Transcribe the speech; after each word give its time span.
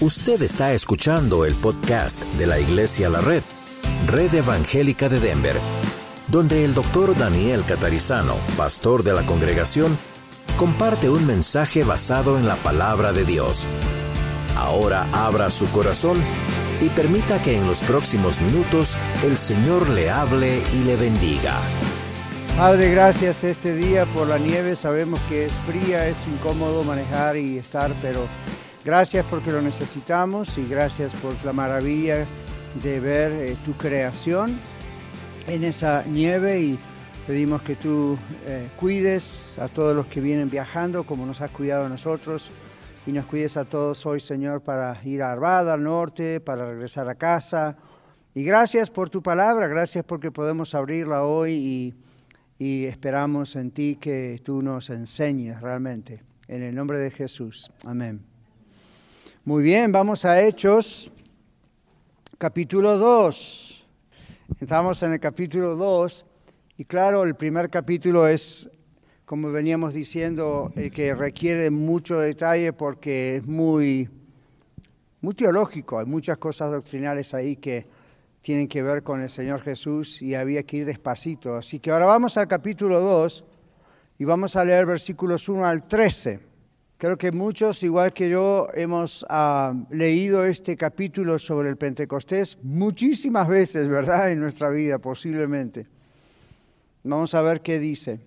Usted 0.00 0.42
está 0.42 0.72
escuchando 0.72 1.44
el 1.44 1.54
podcast 1.54 2.24
de 2.34 2.48
la 2.48 2.58
Iglesia 2.58 3.08
La 3.08 3.20
Red, 3.20 3.42
Red 4.08 4.34
Evangélica 4.34 5.08
de 5.08 5.20
Denver, 5.20 5.54
donde 6.26 6.64
el 6.64 6.74
doctor 6.74 7.16
Daniel 7.16 7.62
Catarizano, 7.66 8.34
pastor 8.56 9.04
de 9.04 9.12
la 9.12 9.24
congregación, 9.24 9.96
comparte 10.56 11.08
un 11.08 11.24
mensaje 11.28 11.84
basado 11.84 12.36
en 12.36 12.46
la 12.48 12.56
palabra 12.56 13.12
de 13.12 13.24
Dios. 13.24 13.68
Ahora 14.56 15.06
abra 15.12 15.48
su 15.48 15.70
corazón 15.70 16.18
y 16.80 16.88
permita 16.88 17.40
que 17.40 17.56
en 17.56 17.64
los 17.68 17.80
próximos 17.82 18.40
minutos 18.40 18.96
el 19.22 19.38
Señor 19.38 19.88
le 19.90 20.10
hable 20.10 20.60
y 20.74 20.84
le 20.84 20.96
bendiga. 20.96 21.56
Padre, 22.56 22.90
gracias 22.90 23.44
este 23.44 23.76
día 23.76 24.06
por 24.06 24.26
la 24.26 24.38
nieve. 24.38 24.74
Sabemos 24.74 25.20
que 25.28 25.46
es 25.46 25.52
fría, 25.66 26.08
es 26.08 26.16
incómodo 26.26 26.82
manejar 26.82 27.36
y 27.36 27.58
estar, 27.58 27.94
pero 28.02 28.26
gracias 28.84 29.24
porque 29.26 29.52
lo 29.52 29.62
necesitamos 29.62 30.58
y 30.58 30.66
gracias 30.68 31.12
por 31.14 31.32
la 31.44 31.52
maravilla 31.52 32.24
de 32.82 33.00
ver 33.00 33.32
eh, 33.32 33.56
tu 33.64 33.72
creación 33.74 34.58
en 35.46 35.64
esa 35.64 36.04
nieve 36.04 36.60
y 36.60 36.78
pedimos 37.26 37.62
que 37.62 37.76
tú 37.76 38.18
eh, 38.46 38.68
cuides 38.76 39.58
a 39.58 39.68
todos 39.68 39.94
los 39.94 40.06
que 40.06 40.20
vienen 40.20 40.50
viajando 40.50 41.04
como 41.04 41.26
nos 41.26 41.40
has 41.40 41.50
cuidado 41.50 41.86
a 41.86 41.88
nosotros 41.88 42.50
y 43.06 43.12
nos 43.12 43.26
cuides 43.26 43.56
a 43.56 43.64
todos 43.64 44.04
hoy, 44.06 44.20
Señor, 44.20 44.62
para 44.62 45.00
ir 45.04 45.22
a 45.22 45.32
Arvada, 45.32 45.74
al 45.74 45.82
norte, 45.82 46.40
para 46.40 46.66
regresar 46.66 47.06
a 47.08 47.14
casa. 47.14 47.76
Y 48.34 48.44
gracias 48.44 48.88
por 48.90 49.10
tu 49.10 49.22
palabra, 49.22 49.66
gracias 49.66 50.04
porque 50.04 50.30
podemos 50.30 50.74
abrirla 50.74 51.22
hoy 51.22 51.52
y 51.52 51.94
y 52.58 52.84
esperamos 52.84 53.56
en 53.56 53.70
ti 53.70 53.96
que 53.96 54.40
tú 54.42 54.62
nos 54.62 54.90
enseñes 54.90 55.60
realmente. 55.60 56.22
En 56.46 56.62
el 56.62 56.74
nombre 56.74 56.98
de 56.98 57.10
Jesús. 57.10 57.70
Amén. 57.84 58.33
Muy 59.46 59.62
bien, 59.62 59.92
vamos 59.92 60.24
a 60.24 60.42
Hechos, 60.42 61.12
capítulo 62.38 62.96
2. 62.96 63.86
Estamos 64.58 65.02
en 65.02 65.12
el 65.12 65.20
capítulo 65.20 65.76
2 65.76 66.24
y 66.78 66.86
claro, 66.86 67.24
el 67.24 67.34
primer 67.34 67.68
capítulo 67.68 68.26
es, 68.26 68.70
como 69.26 69.52
veníamos 69.52 69.92
diciendo, 69.92 70.72
el 70.76 70.90
que 70.90 71.14
requiere 71.14 71.70
mucho 71.70 72.18
detalle 72.20 72.72
porque 72.72 73.36
es 73.36 73.46
muy, 73.46 74.08
muy 75.20 75.34
teológico. 75.34 75.98
Hay 75.98 76.06
muchas 76.06 76.38
cosas 76.38 76.72
doctrinales 76.72 77.34
ahí 77.34 77.56
que 77.56 77.84
tienen 78.40 78.66
que 78.66 78.82
ver 78.82 79.02
con 79.02 79.20
el 79.20 79.28
Señor 79.28 79.60
Jesús 79.60 80.22
y 80.22 80.34
había 80.34 80.62
que 80.62 80.78
ir 80.78 80.86
despacito. 80.86 81.54
Así 81.54 81.80
que 81.80 81.90
ahora 81.90 82.06
vamos 82.06 82.38
al 82.38 82.48
capítulo 82.48 82.98
2 82.98 83.44
y 84.20 84.24
vamos 84.24 84.56
a 84.56 84.64
leer 84.64 84.86
versículos 84.86 85.50
1 85.50 85.66
al 85.66 85.86
13. 85.86 86.53
Creo 87.04 87.18
que 87.18 87.32
muchos, 87.32 87.82
igual 87.82 88.14
que 88.14 88.30
yo, 88.30 88.68
hemos 88.72 89.26
ah, 89.28 89.74
leído 89.90 90.46
este 90.46 90.74
capítulo 90.74 91.38
sobre 91.38 91.68
el 91.68 91.76
Pentecostés 91.76 92.56
muchísimas 92.62 93.46
veces, 93.46 93.90
¿verdad? 93.90 94.32
En 94.32 94.40
nuestra 94.40 94.70
vida, 94.70 94.98
posiblemente. 94.98 95.86
Vamos 97.02 97.34
a 97.34 97.42
ver 97.42 97.60
qué 97.60 97.78
dice. 97.78 98.20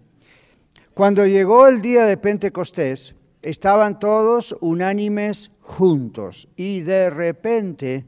Cuando 0.94 1.26
llegó 1.26 1.66
el 1.68 1.82
día 1.82 2.06
de 2.06 2.18
Pentecostés, 2.18 3.16
estaban 3.42 3.98
todos 3.98 4.56
unánimes 4.62 5.50
juntos 5.62 6.48
y 6.56 6.82
de 6.82 7.10
repente 7.10 8.06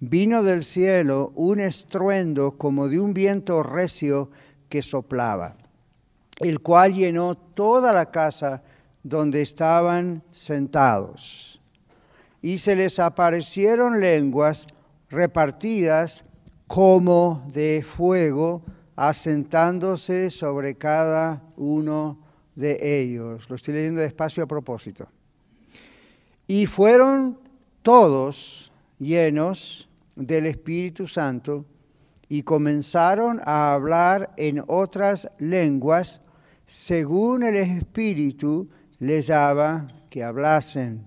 vino 0.00 0.42
del 0.42 0.66
cielo 0.66 1.32
un 1.34 1.60
estruendo 1.60 2.58
como 2.58 2.88
de 2.88 3.00
un 3.00 3.14
viento 3.14 3.62
recio 3.62 4.30
que 4.68 4.82
soplaba, 4.82 5.56
el 6.40 6.60
cual 6.60 6.92
llenó 6.92 7.38
toda 7.38 7.94
la 7.94 8.10
casa 8.10 8.62
donde 9.02 9.42
estaban 9.42 10.22
sentados. 10.30 11.60
Y 12.42 12.58
se 12.58 12.76
les 12.76 12.98
aparecieron 12.98 14.00
lenguas 14.00 14.66
repartidas 15.08 16.24
como 16.66 17.44
de 17.52 17.84
fuego, 17.86 18.62
asentándose 18.96 20.30
sobre 20.30 20.76
cada 20.76 21.42
uno 21.56 22.18
de 22.54 22.78
ellos. 23.00 23.48
Lo 23.48 23.56
estoy 23.56 23.74
leyendo 23.74 24.00
despacio 24.00 24.44
a 24.44 24.46
propósito. 24.46 25.08
Y 26.46 26.66
fueron 26.66 27.38
todos 27.82 28.72
llenos 28.98 29.88
del 30.16 30.46
Espíritu 30.46 31.08
Santo 31.08 31.64
y 32.28 32.42
comenzaron 32.42 33.40
a 33.44 33.72
hablar 33.72 34.32
en 34.36 34.62
otras 34.68 35.28
lenguas 35.38 36.20
según 36.66 37.42
el 37.42 37.56
Espíritu 37.56 38.68
les 39.00 39.26
daba 39.26 39.88
que 40.08 40.22
hablasen. 40.22 41.06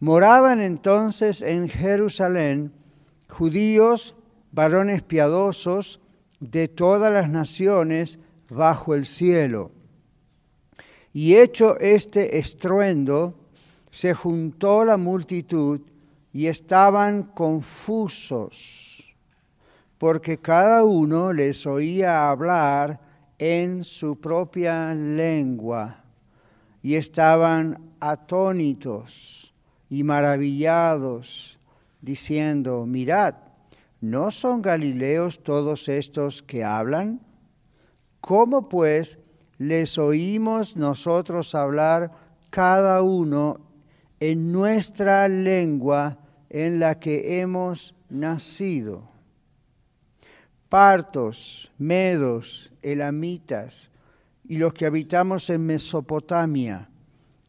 Moraban 0.00 0.60
entonces 0.60 1.42
en 1.42 1.68
Jerusalén 1.68 2.72
judíos, 3.28 4.14
varones 4.52 5.02
piadosos 5.02 6.00
de 6.40 6.68
todas 6.68 7.12
las 7.12 7.28
naciones 7.28 8.18
bajo 8.48 8.94
el 8.94 9.06
cielo. 9.06 9.72
Y 11.12 11.36
hecho 11.36 11.78
este 11.78 12.38
estruendo, 12.38 13.34
se 13.90 14.14
juntó 14.14 14.84
la 14.84 14.96
multitud 14.96 15.80
y 16.32 16.48
estaban 16.48 17.22
confusos, 17.22 19.14
porque 19.98 20.38
cada 20.38 20.82
uno 20.82 21.32
les 21.32 21.64
oía 21.66 22.28
hablar 22.28 23.00
en 23.38 23.84
su 23.84 24.20
propia 24.20 24.92
lengua, 24.94 26.03
y 26.84 26.96
estaban 26.96 27.80
atónitos 27.98 29.54
y 29.88 30.04
maravillados, 30.04 31.58
diciendo, 32.02 32.84
mirad, 32.84 33.36
¿no 34.02 34.30
son 34.30 34.60
galileos 34.60 35.42
todos 35.42 35.88
estos 35.88 36.42
que 36.42 36.62
hablan? 36.62 37.22
¿Cómo 38.20 38.68
pues 38.68 39.18
les 39.56 39.96
oímos 39.96 40.76
nosotros 40.76 41.54
hablar 41.54 42.12
cada 42.50 43.00
uno 43.00 43.56
en 44.20 44.52
nuestra 44.52 45.26
lengua 45.26 46.18
en 46.50 46.80
la 46.80 47.00
que 47.00 47.40
hemos 47.40 47.94
nacido. 48.10 49.08
Partos, 50.68 51.72
medos, 51.78 52.72
elamitas 52.82 53.90
y 54.46 54.58
los 54.58 54.74
que 54.74 54.86
habitamos 54.86 55.48
en 55.50 55.64
Mesopotamia, 55.66 56.88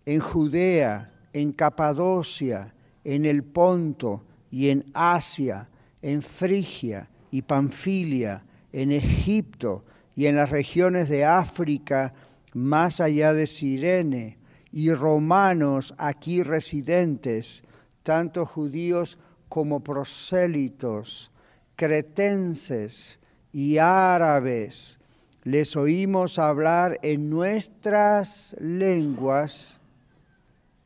en 0.06 0.20
Judea, 0.20 1.12
en 1.34 1.52
Capadocia, 1.52 2.74
en 3.04 3.26
el 3.26 3.44
Ponto 3.44 4.24
y 4.50 4.70
en 4.70 4.86
Asia, 4.94 5.70
en 6.02 6.22
Frigia 6.22 7.10
y 7.32 7.42
Panfilia, 7.42 8.44
en 8.72 8.92
Egipto 8.92 9.86
y 10.16 10.28
en 10.28 10.36
las 10.36 10.50
regiones 10.50 11.10
de 11.10 11.26
África 11.26 12.14
más 12.54 13.02
allá 13.02 13.34
de 13.34 13.48
Sirene, 13.48 14.38
y 14.72 14.94
romanos 14.94 15.94
aquí 15.98 16.44
residentes, 16.44 17.64
tanto 18.04 18.46
judíos 18.46 19.18
como 19.48 19.82
prosélitos, 19.82 21.32
cretenses 21.76 23.20
y 23.54 23.78
árabes, 23.78 25.00
les 25.46 25.76
oímos 25.76 26.40
hablar 26.40 26.98
en 27.04 27.30
nuestras 27.30 28.56
lenguas 28.60 29.80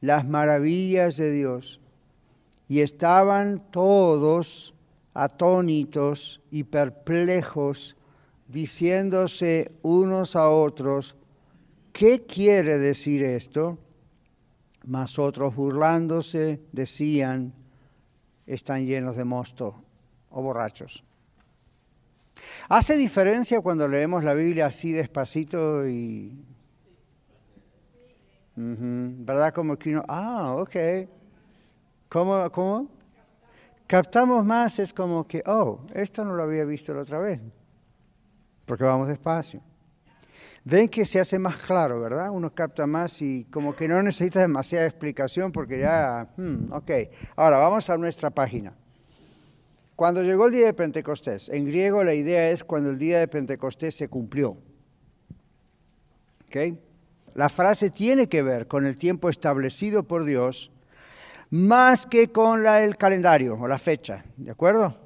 las 0.02 0.28
maravillas 0.28 1.16
de 1.16 1.32
Dios 1.32 1.80
y 2.68 2.82
estaban 2.82 3.72
todos 3.72 4.76
atónitos 5.14 6.42
y 6.52 6.66
perplejos, 6.66 7.96
diciéndose 8.50 9.72
unos 9.82 10.36
a 10.36 10.50
otros, 10.50 11.16
¿qué 11.94 12.26
quiere 12.26 12.78
decir 12.80 13.24
esto? 13.24 13.78
Mas 14.86 15.18
otros 15.20 15.56
burlándose 15.56 16.60
decían, 16.74 17.54
están 18.46 18.86
llenos 18.86 19.16
de 19.16 19.24
mosto 19.24 19.76
o 20.30 20.42
borrachos. 20.42 21.06
¿Hace 22.68 22.96
diferencia 22.96 23.62
cuando 23.62 23.88
leemos 23.88 24.24
la 24.24 24.34
Biblia 24.34 24.68
así 24.68 24.92
despacito 24.92 25.88
y... 25.88 26.46
¿Verdad? 28.56 29.54
Como 29.54 29.78
que 29.78 29.92
uno, 29.92 30.04
ah, 30.08 30.56
ok. 30.58 30.76
¿Cómo, 32.10 32.52
¿Cómo? 32.52 32.88
Captamos 33.88 34.46
más, 34.46 34.78
es 34.80 34.94
como 34.94 35.26
que, 35.26 35.42
oh, 35.48 35.80
esto 35.94 36.24
no 36.24 36.36
lo 36.36 36.44
había 36.44 36.64
visto 36.64 36.94
la 36.94 37.02
otra 37.02 37.18
vez, 37.18 37.42
porque 38.66 38.84
vamos 38.84 39.08
despacio. 39.08 39.62
Ven 40.64 40.90
que 40.90 41.06
se 41.06 41.20
hace 41.20 41.40
más 41.40 41.56
claro, 41.56 42.00
¿verdad? 42.00 42.30
Uno 42.30 42.54
capta 42.54 42.86
más 42.86 43.22
y 43.22 43.46
como 43.46 43.76
que 43.76 43.88
no 43.88 44.04
necesita 44.04 44.42
demasiada 44.42 44.86
explicación 44.86 45.52
porque 45.52 45.80
ya, 45.80 46.28
hmm, 46.38 46.72
ok. 46.72 46.92
Ahora 47.36 47.58
vamos 47.58 47.90
a 47.90 47.98
nuestra 47.98 48.30
página. 48.30 48.74
Cuando 50.00 50.24
llegó 50.24 50.46
el 50.46 50.54
día 50.54 50.68
de 50.68 50.74
Pentecostés, 50.74 51.50
en 51.50 51.66
griego 51.66 52.06
la 52.06 52.14
idea 52.14 52.52
es 52.52 52.64
cuando 52.64 52.90
el 52.90 52.98
día 52.98 53.20
de 53.20 53.28
Pentecostés 53.28 53.96
se 53.96 54.08
cumplió. 54.08 54.52
¿Ok? 56.46 56.56
La 57.36 57.50
frase 57.50 57.90
tiene 57.90 58.30
que 58.30 58.42
ver 58.42 58.66
con 58.66 58.86
el 58.86 58.96
tiempo 58.96 59.28
establecido 59.28 60.04
por 60.04 60.24
Dios 60.24 60.72
más 61.50 62.06
que 62.06 62.32
con 62.32 62.64
la, 62.64 62.82
el 62.82 62.96
calendario 62.96 63.58
o 63.60 63.68
la 63.68 63.78
fecha, 63.78 64.24
¿de 64.38 64.52
acuerdo? 64.52 64.98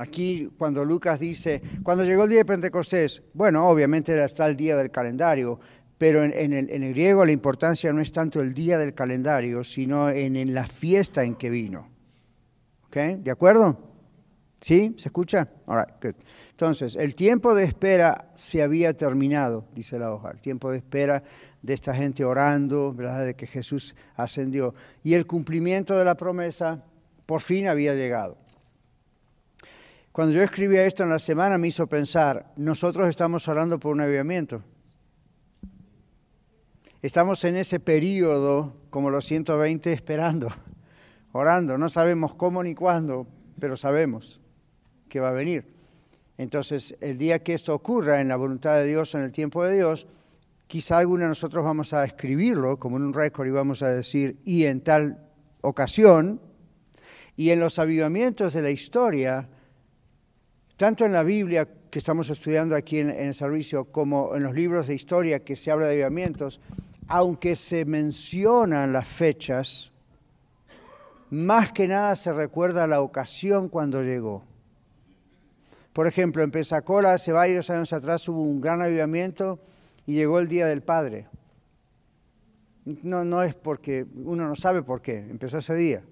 Aquí 0.00 0.50
cuando 0.58 0.84
Lucas 0.84 1.20
dice, 1.20 1.62
cuando 1.84 2.02
llegó 2.02 2.24
el 2.24 2.30
día 2.30 2.38
de 2.38 2.46
Pentecostés, 2.46 3.22
bueno, 3.32 3.68
obviamente 3.68 4.20
está 4.24 4.46
el 4.46 4.56
día 4.56 4.76
del 4.76 4.90
calendario, 4.90 5.60
pero 5.98 6.24
en, 6.24 6.52
el, 6.52 6.94
griego 6.94 7.24
la 7.24 7.30
importancia 7.30 7.92
no 7.92 8.00
es 8.00 8.10
tanto 8.10 8.42
el 8.42 8.54
día 8.54 8.76
del 8.76 8.92
calendario, 8.92 9.62
sino 9.62 10.10
en, 10.10 10.52
la 10.52 10.66
fiesta 10.66 11.22
en 11.22 11.36
que 11.36 11.48
vino. 11.48 11.93
¿Ok? 12.94 13.18
¿De 13.24 13.30
acuerdo? 13.32 13.76
¿Sí? 14.60 14.94
¿Se 14.96 15.08
escucha? 15.08 15.48
All 15.66 15.84
good. 16.00 16.14
Entonces, 16.50 16.94
el 16.94 17.16
tiempo 17.16 17.52
de 17.52 17.64
espera 17.64 18.30
se 18.36 18.62
había 18.62 18.96
terminado, 18.96 19.66
dice 19.74 19.98
la 19.98 20.12
hoja. 20.14 20.30
El 20.30 20.40
tiempo 20.40 20.70
de 20.70 20.76
espera 20.78 21.24
de 21.60 21.74
esta 21.74 21.92
gente 21.92 22.24
orando, 22.24 22.94
¿verdad? 22.94 23.26
De 23.26 23.34
que 23.34 23.48
Jesús 23.48 23.96
ascendió. 24.14 24.74
Y 25.02 25.14
el 25.14 25.26
cumplimiento 25.26 25.98
de 25.98 26.04
la 26.04 26.16
promesa 26.16 26.84
por 27.26 27.40
fin 27.40 27.66
había 27.66 27.94
llegado. 27.94 28.38
Cuando 30.12 30.32
yo 30.32 30.42
escribía 30.44 30.86
esto 30.86 31.02
en 31.02 31.10
la 31.10 31.18
semana 31.18 31.58
me 31.58 31.66
hizo 31.66 31.88
pensar, 31.88 32.52
nosotros 32.54 33.08
estamos 33.08 33.48
orando 33.48 33.80
por 33.80 33.90
un 33.90 34.02
avivamiento. 34.02 34.62
Estamos 37.02 37.42
en 37.42 37.56
ese 37.56 37.80
periodo, 37.80 38.76
como 38.90 39.10
los 39.10 39.24
120, 39.24 39.92
esperando, 39.92 40.48
orando. 41.34 41.76
No 41.76 41.88
sabemos 41.88 42.34
cómo 42.34 42.62
ni 42.62 42.74
cuándo, 42.74 43.26
pero 43.58 43.76
sabemos 43.76 44.40
que 45.08 45.20
va 45.20 45.28
a 45.28 45.32
venir. 45.32 45.66
Entonces, 46.38 46.96
el 47.00 47.18
día 47.18 47.42
que 47.42 47.54
esto 47.54 47.74
ocurra 47.74 48.20
en 48.20 48.28
la 48.28 48.36
voluntad 48.36 48.76
de 48.76 48.84
Dios, 48.84 49.14
en 49.14 49.22
el 49.22 49.32
tiempo 49.32 49.64
de 49.64 49.76
Dios, 49.76 50.06
quizá 50.66 50.98
alguno 50.98 51.22
de 51.22 51.28
nosotros 51.28 51.64
vamos 51.64 51.92
a 51.92 52.04
escribirlo 52.04 52.78
como 52.78 52.96
en 52.96 53.02
un 53.02 53.12
récord 53.12 53.46
y 53.46 53.50
vamos 53.50 53.82
a 53.82 53.90
decir, 53.90 54.38
y 54.44 54.64
en 54.64 54.80
tal 54.80 55.28
ocasión, 55.60 56.40
y 57.36 57.50
en 57.50 57.60
los 57.60 57.78
avivamientos 57.78 58.52
de 58.52 58.62
la 58.62 58.70
historia, 58.70 59.48
tanto 60.76 61.04
en 61.04 61.12
la 61.12 61.22
Biblia 61.22 61.68
que 61.90 61.98
estamos 61.98 62.30
estudiando 62.30 62.76
aquí 62.76 62.98
en, 62.98 63.10
en 63.10 63.28
el 63.28 63.34
servicio, 63.34 63.86
como 63.86 64.36
en 64.36 64.44
los 64.44 64.54
libros 64.54 64.86
de 64.86 64.94
historia 64.94 65.44
que 65.44 65.56
se 65.56 65.70
habla 65.70 65.86
de 65.86 65.94
avivamientos, 65.94 66.60
aunque 67.08 67.56
se 67.56 67.84
mencionan 67.84 68.92
las 68.92 69.06
fechas, 69.06 69.93
más 71.34 71.72
que 71.72 71.88
nada 71.88 72.14
se 72.14 72.32
recuerda 72.32 72.86
la 72.86 73.00
ocasión 73.00 73.68
cuando 73.68 74.02
llegó. 74.02 74.44
Por 75.92 76.06
ejemplo, 76.06 76.42
en 76.42 76.50
Pensacola 76.50 77.12
hace 77.12 77.32
varios 77.32 77.70
años 77.70 77.92
atrás 77.92 78.28
hubo 78.28 78.40
un 78.40 78.60
gran 78.60 78.80
avivamiento 78.80 79.58
y 80.06 80.14
llegó 80.14 80.38
el 80.38 80.48
Día 80.48 80.66
del 80.66 80.82
Padre. 80.82 81.26
No, 82.84 83.24
no 83.24 83.42
es 83.42 83.54
porque 83.54 84.06
uno 84.14 84.46
no 84.46 84.54
sabe 84.54 84.82
por 84.82 85.02
qué, 85.02 85.18
empezó 85.18 85.58
ese 85.58 85.74
día. 85.74 86.02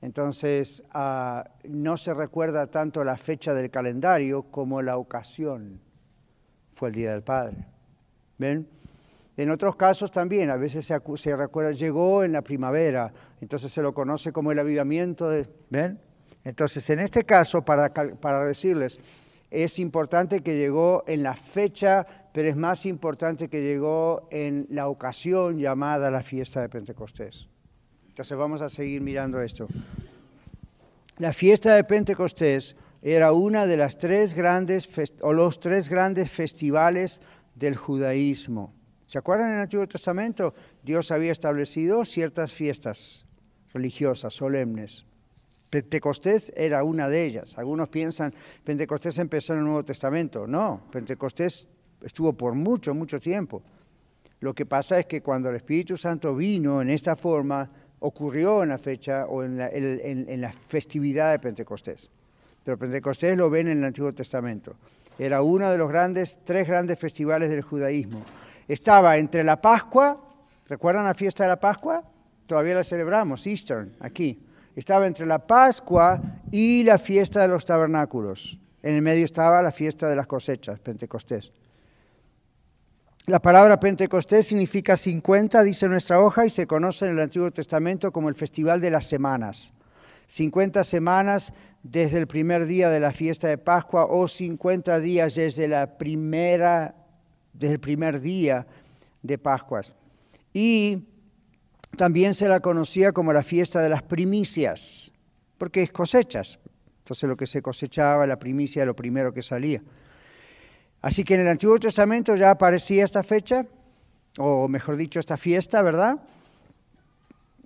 Entonces, 0.00 0.82
ah, 0.92 1.48
no 1.68 1.96
se 1.96 2.12
recuerda 2.12 2.66
tanto 2.66 3.04
la 3.04 3.16
fecha 3.16 3.54
del 3.54 3.70
calendario 3.70 4.42
como 4.42 4.82
la 4.82 4.96
ocasión. 4.96 5.80
Fue 6.74 6.88
el 6.88 6.94
Día 6.94 7.12
del 7.12 7.22
Padre. 7.22 7.56
¿Ven? 8.38 8.68
En 9.36 9.50
otros 9.50 9.76
casos 9.76 10.12
también, 10.12 10.50
a 10.50 10.56
veces 10.56 10.86
se, 10.86 11.36
recuerda, 11.36 11.72
llegó 11.72 12.22
en 12.22 12.32
la 12.32 12.42
primavera, 12.42 13.12
entonces 13.40 13.72
se 13.72 13.82
lo 13.82 13.92
conoce 13.92 14.32
como 14.32 14.52
el 14.52 14.58
avivamiento. 14.58 15.28
De, 15.28 15.48
¿Ven? 15.70 15.98
Entonces, 16.44 16.88
en 16.90 17.00
este 17.00 17.24
caso, 17.24 17.64
para, 17.64 17.92
para 17.92 18.46
decirles, 18.46 19.00
es 19.50 19.78
importante 19.78 20.40
que 20.40 20.56
llegó 20.56 21.04
en 21.06 21.22
la 21.22 21.34
fecha, 21.34 22.06
pero 22.32 22.48
es 22.48 22.56
más 22.56 22.86
importante 22.86 23.48
que 23.48 23.62
llegó 23.62 24.28
en 24.30 24.66
la 24.70 24.88
ocasión 24.88 25.58
llamada 25.58 26.10
la 26.10 26.22
fiesta 26.22 26.60
de 26.60 26.68
Pentecostés. 26.68 27.48
Entonces 28.08 28.36
vamos 28.36 28.60
a 28.62 28.68
seguir 28.68 29.00
mirando 29.00 29.40
esto. 29.40 29.66
La 31.18 31.32
fiesta 31.32 31.76
de 31.76 31.84
Pentecostés 31.84 32.74
era 33.00 33.32
una 33.32 33.66
de 33.66 33.76
las 33.76 33.96
tres 33.96 34.34
grandes, 34.34 34.88
o 35.20 35.32
los 35.32 35.60
tres 35.60 35.88
grandes 35.88 36.30
festivales 36.30 37.22
del 37.54 37.76
judaísmo. 37.76 38.73
¿Se 39.06 39.18
acuerdan 39.18 39.50
en 39.50 39.54
el 39.56 39.62
Antiguo 39.62 39.86
Testamento? 39.86 40.54
Dios 40.82 41.10
había 41.10 41.32
establecido 41.32 42.04
ciertas 42.04 42.52
fiestas 42.52 43.24
religiosas, 43.72 44.32
solemnes. 44.32 45.04
Pentecostés 45.68 46.52
era 46.56 46.84
una 46.84 47.08
de 47.08 47.24
ellas. 47.24 47.58
Algunos 47.58 47.88
piensan, 47.88 48.32
Pentecostés 48.62 49.18
empezó 49.18 49.52
en 49.52 49.60
el 49.60 49.64
Nuevo 49.64 49.84
Testamento. 49.84 50.46
No, 50.46 50.82
Pentecostés 50.90 51.66
estuvo 52.00 52.32
por 52.32 52.54
mucho, 52.54 52.94
mucho 52.94 53.20
tiempo. 53.20 53.62
Lo 54.40 54.54
que 54.54 54.66
pasa 54.66 54.98
es 54.98 55.06
que 55.06 55.20
cuando 55.20 55.50
el 55.50 55.56
Espíritu 55.56 55.96
Santo 55.96 56.34
vino 56.34 56.80
en 56.80 56.90
esta 56.90 57.16
forma, 57.16 57.68
ocurrió 58.00 58.62
en 58.62 58.68
la 58.70 58.78
fecha 58.78 59.26
o 59.26 59.42
en 59.42 59.58
la, 59.58 59.68
en 59.68 60.40
la 60.40 60.52
festividad 60.52 61.32
de 61.32 61.38
Pentecostés. 61.38 62.10
Pero 62.62 62.78
Pentecostés 62.78 63.36
lo 63.36 63.50
ven 63.50 63.68
en 63.68 63.78
el 63.78 63.84
Antiguo 63.84 64.12
Testamento. 64.14 64.74
Era 65.18 65.42
uno 65.42 65.70
de 65.70 65.78
los 65.78 65.88
grandes, 65.88 66.38
tres 66.44 66.66
grandes 66.66 66.98
festivales 66.98 67.50
del 67.50 67.62
judaísmo 67.62 68.22
estaba 68.68 69.16
entre 69.18 69.44
la 69.44 69.60
Pascua, 69.60 70.20
¿recuerdan 70.68 71.04
la 71.04 71.14
fiesta 71.14 71.44
de 71.44 71.50
la 71.50 71.60
Pascua? 71.60 72.02
Todavía 72.46 72.74
la 72.74 72.84
celebramos, 72.84 73.46
Easter, 73.46 73.88
aquí. 74.00 74.40
Estaba 74.76 75.06
entre 75.06 75.26
la 75.26 75.38
Pascua 75.38 76.20
y 76.50 76.82
la 76.82 76.98
fiesta 76.98 77.42
de 77.42 77.48
los 77.48 77.64
tabernáculos. 77.64 78.58
En 78.82 78.96
el 78.96 79.02
medio 79.02 79.24
estaba 79.24 79.62
la 79.62 79.72
fiesta 79.72 80.08
de 80.08 80.16
las 80.16 80.26
cosechas, 80.26 80.80
Pentecostés. 80.80 81.52
La 83.26 83.40
palabra 83.40 83.80
Pentecostés 83.80 84.46
significa 84.46 84.96
50, 84.96 85.62
dice 85.62 85.88
nuestra 85.88 86.20
hoja, 86.20 86.44
y 86.44 86.50
se 86.50 86.66
conoce 86.66 87.06
en 87.06 87.12
el 87.12 87.20
Antiguo 87.20 87.50
Testamento 87.50 88.12
como 88.12 88.28
el 88.28 88.34
Festival 88.34 88.80
de 88.82 88.90
las 88.90 89.06
Semanas. 89.06 89.72
50 90.26 90.84
semanas 90.84 91.52
desde 91.82 92.18
el 92.18 92.26
primer 92.26 92.66
día 92.66 92.90
de 92.90 93.00
la 93.00 93.12
fiesta 93.12 93.48
de 93.48 93.58
Pascua 93.58 94.06
o 94.06 94.28
50 94.28 95.00
días 95.00 95.34
desde 95.34 95.68
la 95.68 95.96
primera 95.98 96.94
desde 97.54 97.74
el 97.74 97.80
primer 97.80 98.20
día 98.20 98.66
de 99.22 99.38
Pascuas. 99.38 99.94
Y 100.52 101.04
también 101.96 102.34
se 102.34 102.48
la 102.48 102.60
conocía 102.60 103.12
como 103.12 103.32
la 103.32 103.42
fiesta 103.42 103.80
de 103.80 103.88
las 103.88 104.02
primicias, 104.02 105.10
porque 105.56 105.82
es 105.82 105.92
cosechas. 105.92 106.58
Entonces 106.98 107.28
lo 107.28 107.36
que 107.36 107.46
se 107.46 107.62
cosechaba, 107.62 108.26
la 108.26 108.38
primicia 108.38 108.84
lo 108.84 108.96
primero 108.96 109.32
que 109.32 109.42
salía. 109.42 109.82
Así 111.00 111.22
que 111.22 111.34
en 111.34 111.40
el 111.40 111.48
Antiguo 111.48 111.78
Testamento 111.78 112.34
ya 112.34 112.50
aparecía 112.50 113.04
esta 113.04 113.22
fecha, 113.22 113.66
o 114.38 114.68
mejor 114.68 114.96
dicho, 114.96 115.20
esta 115.20 115.36
fiesta, 115.36 115.82
¿verdad? 115.82 116.18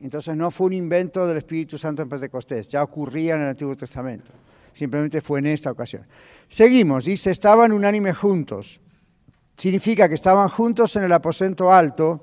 Entonces 0.00 0.36
no 0.36 0.50
fue 0.50 0.68
un 0.68 0.72
invento 0.74 1.26
del 1.26 1.38
Espíritu 1.38 1.78
Santo 1.78 2.02
en 2.02 2.08
Pentecostés, 2.08 2.68
ya 2.68 2.82
ocurría 2.82 3.34
en 3.34 3.42
el 3.42 3.48
Antiguo 3.48 3.76
Testamento. 3.76 4.30
Simplemente 4.72 5.20
fue 5.20 5.40
en 5.40 5.46
esta 5.46 5.70
ocasión. 5.70 6.06
Seguimos, 6.48 7.04
dice, 7.04 7.30
estaban 7.30 7.72
unánimes 7.72 8.16
juntos 8.16 8.80
significa 9.58 10.08
que 10.08 10.14
estaban 10.14 10.48
juntos 10.48 10.96
en 10.96 11.04
el 11.04 11.12
aposento 11.12 11.72
alto, 11.72 12.20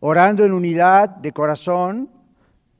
orando 0.00 0.44
en 0.44 0.52
unidad 0.52 1.08
de 1.08 1.32
corazón, 1.32 2.10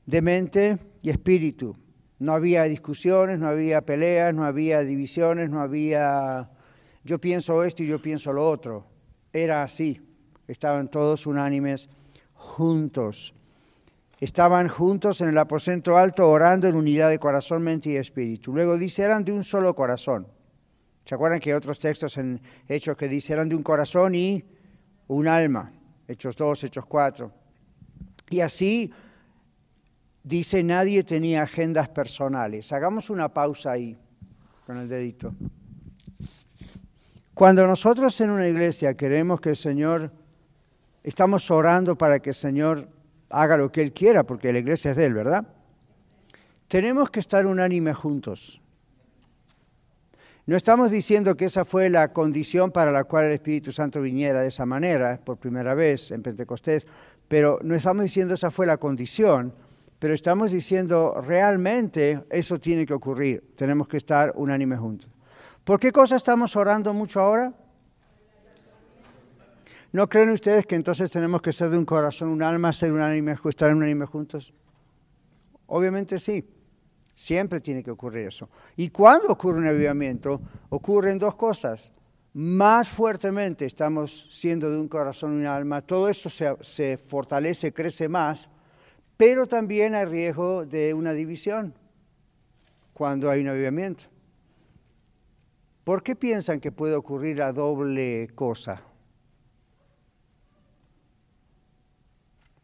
de 0.05 0.21
mente 0.21 0.77
y 1.01 1.09
espíritu. 1.09 1.75
No 2.19 2.33
había 2.33 2.63
discusiones, 2.63 3.39
no 3.39 3.47
había 3.47 3.81
peleas, 3.81 4.33
no 4.33 4.43
había 4.43 4.81
divisiones, 4.81 5.49
no 5.49 5.59
había 5.59 6.49
yo 7.05 7.19
pienso 7.19 7.63
esto 7.63 7.83
y 7.83 7.87
yo 7.87 7.99
pienso 7.99 8.33
lo 8.33 8.47
otro. 8.47 8.87
Era 9.31 9.61
así. 9.61 10.01
Estaban 10.47 10.87
todos 10.87 11.27
unánimes 11.27 11.87
juntos. 12.33 13.35
Estaban 14.19 14.67
juntos 14.67 15.21
en 15.21 15.29
el 15.29 15.37
aposento 15.37 15.97
alto 15.99 16.27
orando 16.27 16.67
en 16.67 16.75
unidad 16.75 17.09
de 17.09 17.19
corazón, 17.19 17.61
mente 17.61 17.89
y 17.89 17.97
espíritu. 17.97 18.53
Luego 18.53 18.75
dice, 18.77 19.03
eran 19.03 19.23
de 19.23 19.33
un 19.33 19.43
solo 19.43 19.75
corazón. 19.75 20.27
¿Se 21.05 21.13
acuerdan 21.13 21.39
que 21.39 21.53
otros 21.53 21.79
textos 21.79 22.17
en 22.17 22.41
Hechos 22.67 22.97
que 22.97 23.07
dicen 23.07 23.35
eran 23.35 23.49
de 23.49 23.55
un 23.55 23.61
corazón 23.61 24.15
y 24.15 24.43
un 25.07 25.27
alma? 25.27 25.71
Hechos 26.07 26.35
2, 26.35 26.63
Hechos 26.63 26.85
4. 26.87 27.31
Y 28.31 28.41
así 28.41 28.91
dice 30.23 30.63
nadie 30.63 31.03
tenía 31.03 31.43
agendas 31.43 31.89
personales. 31.89 32.73
Hagamos 32.73 33.11
una 33.11 33.31
pausa 33.31 33.73
ahí 33.73 33.95
con 34.65 34.77
el 34.77 34.89
dedito. 34.89 35.31
Cuando 37.35 37.67
nosotros 37.67 38.19
en 38.21 38.31
una 38.31 38.47
iglesia 38.47 38.97
queremos 38.97 39.39
que 39.39 39.49
el 39.49 39.55
Señor, 39.57 40.11
estamos 41.03 41.51
orando 41.51 41.95
para 41.95 42.19
que 42.19 42.31
el 42.31 42.35
Señor 42.35 42.89
haga 43.29 43.57
lo 43.57 43.71
que 43.71 43.81
Él 43.81 43.93
quiera, 43.93 44.23
porque 44.23 44.51
la 44.51 44.59
iglesia 44.59 44.91
es 44.91 44.97
de 44.97 45.05
Él, 45.05 45.13
¿verdad? 45.13 45.45
Tenemos 46.67 47.11
que 47.11 47.19
estar 47.19 47.45
unánime 47.45 47.93
juntos. 47.93 48.59
No 50.47 50.55
estamos 50.55 50.91
diciendo 50.91 51.35
que 51.35 51.45
esa 51.45 51.65
fue 51.65 51.89
la 51.89 52.13
condición 52.13 52.71
para 52.71 52.91
la 52.91 53.05
cual 53.05 53.25
el 53.25 53.31
Espíritu 53.31 53.71
Santo 53.71 53.99
viniera 53.99 54.41
de 54.41 54.49
esa 54.49 54.63
manera, 54.63 55.19
por 55.23 55.37
primera 55.37 55.73
vez 55.73 56.11
en 56.11 56.21
Pentecostés, 56.21 56.85
pero 57.27 57.57
no 57.63 57.73
estamos 57.73 58.03
diciendo 58.03 58.35
esa 58.35 58.51
fue 58.51 58.67
la 58.67 58.77
condición, 58.77 59.55
pero 59.97 60.13
estamos 60.13 60.51
diciendo 60.51 61.19
realmente 61.19 62.23
eso 62.29 62.59
tiene 62.59 62.85
que 62.85 62.93
ocurrir, 62.93 63.55
tenemos 63.55 63.87
que 63.87 63.97
estar 63.97 64.33
unánime 64.35 64.77
juntos. 64.77 65.09
¿Por 65.63 65.79
qué 65.79 65.91
cosa 65.91 66.15
estamos 66.15 66.55
orando 66.55 66.93
mucho 66.93 67.21
ahora? 67.21 67.51
¿No 69.93 70.07
creen 70.07 70.29
ustedes 70.29 70.67
que 70.67 70.75
entonces 70.75 71.09
tenemos 71.09 71.41
que 71.41 71.53
ser 71.53 71.71
de 71.71 71.77
un 71.77 71.85
corazón, 71.85 72.29
un 72.29 72.43
alma, 72.43 72.71
ser 72.71 72.91
unánime, 72.91 73.35
estar 73.45 73.73
unánime 73.73 74.05
juntos? 74.05 74.53
Obviamente 75.65 76.19
sí. 76.19 76.54
Siempre 77.15 77.61
tiene 77.61 77.81
que 77.81 77.91
ocurrir 77.91 78.27
eso. 78.27 78.49
Y 78.75 78.89
cuando 78.89 79.29
ocurre 79.29 79.59
un 79.59 79.67
avivamiento, 79.67 80.41
ocurren 80.69 81.17
dos 81.17 81.35
cosas. 81.35 81.93
Más 82.33 82.89
fuertemente 82.89 83.65
estamos 83.65 84.27
siendo 84.29 84.69
de 84.69 84.77
un 84.77 84.89
corazón 84.89 85.35
y 85.35 85.37
un 85.37 85.45
alma, 85.45 85.81
todo 85.81 86.09
eso 86.09 86.29
se, 86.29 86.97
fortalece, 86.97 87.71
crece 87.71 88.09
más, 88.09 88.49
pero 89.15 89.47
también 89.47 89.95
hay 89.95 90.03
riesgo 90.03 90.65
de 90.65 90.93
una 90.93 91.13
división 91.13 91.73
cuando 92.93 93.31
hay 93.31 93.39
un 93.39 93.47
avivamiento. 93.47 94.03
¿Por 95.85 96.03
qué 96.03 96.17
piensan 96.17 96.59
que 96.59 96.73
puede 96.73 96.95
ocurrir 96.95 97.37
la 97.37 97.53
doble 97.53 98.27
cosa? 98.35 98.81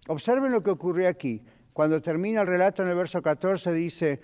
Observen 0.10 0.52
lo 0.52 0.62
que 0.62 0.72
ocurrió 0.72 1.08
aquí. 1.08 1.42
Cuando 1.72 2.02
termina 2.02 2.42
el 2.42 2.48
relato 2.48 2.84
en 2.84 2.90
el 2.90 2.96
verso 2.96 3.22
14 3.22 3.72
dice, 3.72 4.20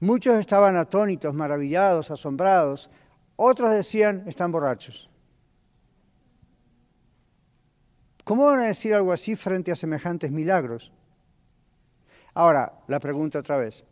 muchos 0.00 0.38
estaban 0.38 0.76
atónitos, 0.76 1.34
maravillados, 1.34 2.10
asombrados, 2.10 2.90
otros 3.36 3.70
decían, 3.70 4.24
están 4.26 4.52
borrachos. 4.52 5.10
¿Cómo 8.24 8.46
van 8.46 8.60
a 8.60 8.64
decir 8.64 8.94
algo 8.94 9.12
así 9.12 9.36
frente 9.36 9.70
a 9.70 9.76
semejantes 9.76 10.32
milagros? 10.32 10.92
Ahora, 12.34 12.80
la 12.88 12.98
pregunta 12.98 13.38
otra 13.38 13.56
vez. 13.56 13.84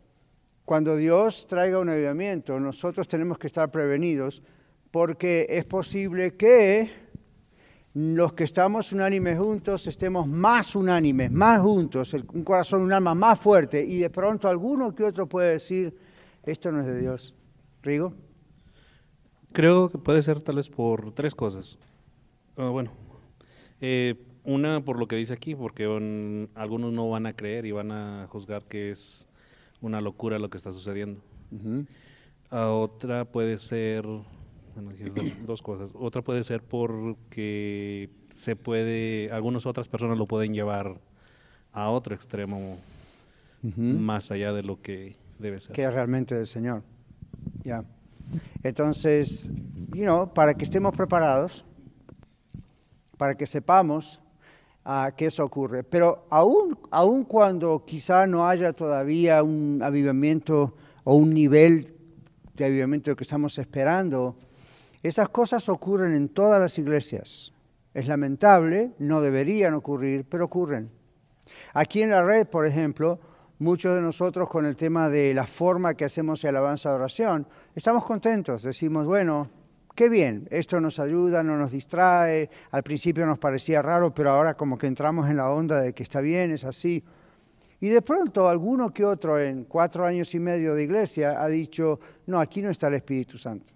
Cuando 0.65 0.95
Dios 0.95 1.47
traiga 1.47 1.79
un 1.79 1.89
avivamiento, 1.89 2.59
nosotros 2.59 3.07
tenemos 3.07 3.37
que 3.37 3.47
estar 3.47 3.71
prevenidos 3.71 4.43
porque 4.91 5.45
es 5.49 5.65
posible 5.65 6.35
que 6.35 7.04
los 7.95 8.33
que 8.33 8.43
estamos 8.43 8.91
unánimes 8.91 9.39
juntos 9.39 9.87
estemos 9.87 10.27
más 10.27 10.75
unánimes, 10.75 11.31
más 11.31 11.61
juntos, 11.61 12.13
un 12.13 12.43
corazón, 12.43 12.81
un 12.81 12.91
alma 12.91 13.15
más 13.15 13.39
fuerte, 13.39 13.85
y 13.85 13.99
de 13.99 14.09
pronto 14.09 14.49
alguno 14.49 14.93
que 14.93 15.05
otro 15.05 15.27
puede 15.27 15.53
decir, 15.53 15.95
esto 16.43 16.73
no 16.73 16.81
es 16.81 16.87
de 16.87 16.99
Dios. 16.99 17.33
¿Rigo? 17.81 18.13
Creo 19.53 19.89
que 19.89 19.97
puede 19.97 20.21
ser 20.21 20.41
tal 20.41 20.57
vez 20.57 20.67
por 20.67 21.13
tres 21.13 21.33
cosas. 21.33 21.77
Ah, 22.57 22.67
bueno, 22.67 22.91
eh, 23.79 24.15
una 24.43 24.83
por 24.83 24.99
lo 24.99 25.07
que 25.07 25.15
dice 25.15 25.31
aquí, 25.31 25.55
porque 25.55 25.85
algunos 26.55 26.91
no 26.91 27.09
van 27.09 27.27
a 27.27 27.33
creer 27.33 27.65
y 27.65 27.71
van 27.71 27.93
a 27.93 28.27
juzgar 28.29 28.65
que 28.65 28.91
es 28.91 29.29
una 29.79 30.01
locura 30.01 30.37
lo 30.37 30.49
que 30.49 30.57
está 30.57 30.73
sucediendo. 30.73 31.21
Ah, 32.51 32.71
otra 32.71 33.23
puede 33.23 33.57
ser 33.57 34.05
bueno, 34.75 34.99
dos, 35.45 35.61
cosas. 35.61 35.91
Otra 35.93 36.21
puede 36.21 36.43
ser 36.43 36.61
porque 36.61 38.09
se 38.35 38.55
puede, 38.55 39.29
algunas 39.31 39.65
otras 39.65 39.87
personas 39.87 40.17
lo 40.17 40.25
pueden 40.25 40.53
llevar 40.53 40.99
a 41.71 41.89
otro 41.89 42.15
extremo 42.15 42.77
más 43.77 44.31
allá 44.31 44.53
de 44.53 44.63
lo 44.63 44.81
que 44.81 45.15
debe 45.39 45.59
ser. 45.59 45.75
Que 45.75 45.83
es 45.83 45.93
realmente 45.93 46.35
del 46.35 46.45
Señor. 46.45 46.83
Ya. 47.63 47.83
Entonces, 48.63 49.51
you 49.93 50.03
know, 50.03 50.33
para 50.33 50.53
que 50.53 50.63
estemos 50.63 50.95
preparados, 50.95 51.65
para 53.17 53.35
que 53.35 53.47
sepamos 53.47 54.21
uh, 54.85 55.15
que 55.15 55.27
eso 55.27 55.43
ocurre. 55.43 55.83
Pero 55.83 56.25
aún, 56.29 56.77
aún 56.91 57.23
cuando 57.23 57.83
quizá 57.85 58.27
no 58.27 58.47
haya 58.47 58.73
todavía 58.73 59.43
un 59.43 59.81
avivamiento 59.81 60.75
o 61.03 61.15
un 61.15 61.33
nivel 61.33 61.93
de 62.55 62.65
avivamiento 62.65 63.15
que 63.15 63.23
estamos 63.23 63.57
esperando, 63.57 64.37
esas 65.07 65.29
cosas 65.29 65.69
ocurren 65.69 66.13
en 66.13 66.29
todas 66.29 66.59
las 66.59 66.79
iglesias. 66.79 67.53
Es 67.93 68.07
lamentable, 68.07 68.93
no 68.97 69.21
deberían 69.21 69.75
ocurrir, 69.75 70.25
pero 70.27 70.45
ocurren. 70.45 70.89
Aquí 71.73 72.01
en 72.01 72.09
la 72.09 72.23
red, 72.23 72.47
por 72.47 72.65
ejemplo, 72.65 73.19
muchos 73.59 73.95
de 73.95 74.01
nosotros 74.01 74.49
con 74.49 74.65
el 74.65 74.75
tema 74.75 75.07
de 75.09 75.33
la 75.33 75.45
forma 75.45 75.93
que 75.93 76.05
hacemos 76.05 76.43
el 76.43 76.55
alabanza 76.55 76.89
de 76.89 76.95
oración, 76.95 77.47
estamos 77.75 78.03
contentos, 78.03 78.63
decimos, 78.63 79.05
bueno, 79.05 79.49
qué 79.93 80.09
bien, 80.09 80.47
esto 80.49 80.81
nos 80.81 80.99
ayuda, 80.99 81.43
no 81.43 81.55
nos 81.55 81.69
distrae, 81.71 82.49
al 82.71 82.81
principio 82.81 83.27
nos 83.27 83.37
parecía 83.37 83.83
raro, 83.83 84.11
pero 84.11 84.31
ahora 84.31 84.55
como 84.55 84.75
que 84.75 84.87
entramos 84.87 85.29
en 85.29 85.37
la 85.37 85.51
onda 85.51 85.81
de 85.81 85.93
que 85.93 86.01
está 86.01 86.19
bien, 86.19 86.51
es 86.51 86.65
así. 86.65 87.03
Y 87.79 87.89
de 87.89 88.01
pronto 88.01 88.49
alguno 88.49 88.91
que 88.91 89.05
otro 89.05 89.39
en 89.39 89.65
cuatro 89.65 90.03
años 90.03 90.33
y 90.33 90.39
medio 90.39 90.73
de 90.73 90.83
iglesia 90.83 91.41
ha 91.41 91.47
dicho, 91.47 91.99
no, 92.25 92.39
aquí 92.39 92.63
no 92.63 92.71
está 92.71 92.87
el 92.87 92.95
Espíritu 92.95 93.37
Santo. 93.37 93.74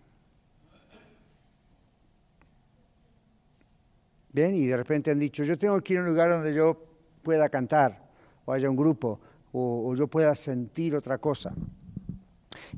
Bien, 4.32 4.56
y 4.56 4.68
de 4.68 4.78
repente 4.78 5.10
han 5.10 5.20
dicho, 5.20 5.44
yo 5.44 5.58
tengo 5.58 5.82
que 5.82 5.94
ir 5.94 6.00
a 6.00 6.04
un 6.04 6.10
lugar 6.10 6.30
donde 6.30 6.54
yo 6.54 6.78
pueda 7.24 7.50
cantar, 7.50 8.10
o 8.46 8.54
haya 8.54 8.70
un 8.70 8.76
grupo, 8.76 9.20
o, 9.52 9.94
yo 9.96 10.08
pueda 10.08 10.36
sentir 10.36 10.96
otra 10.96 11.18
cosa. 11.18 11.52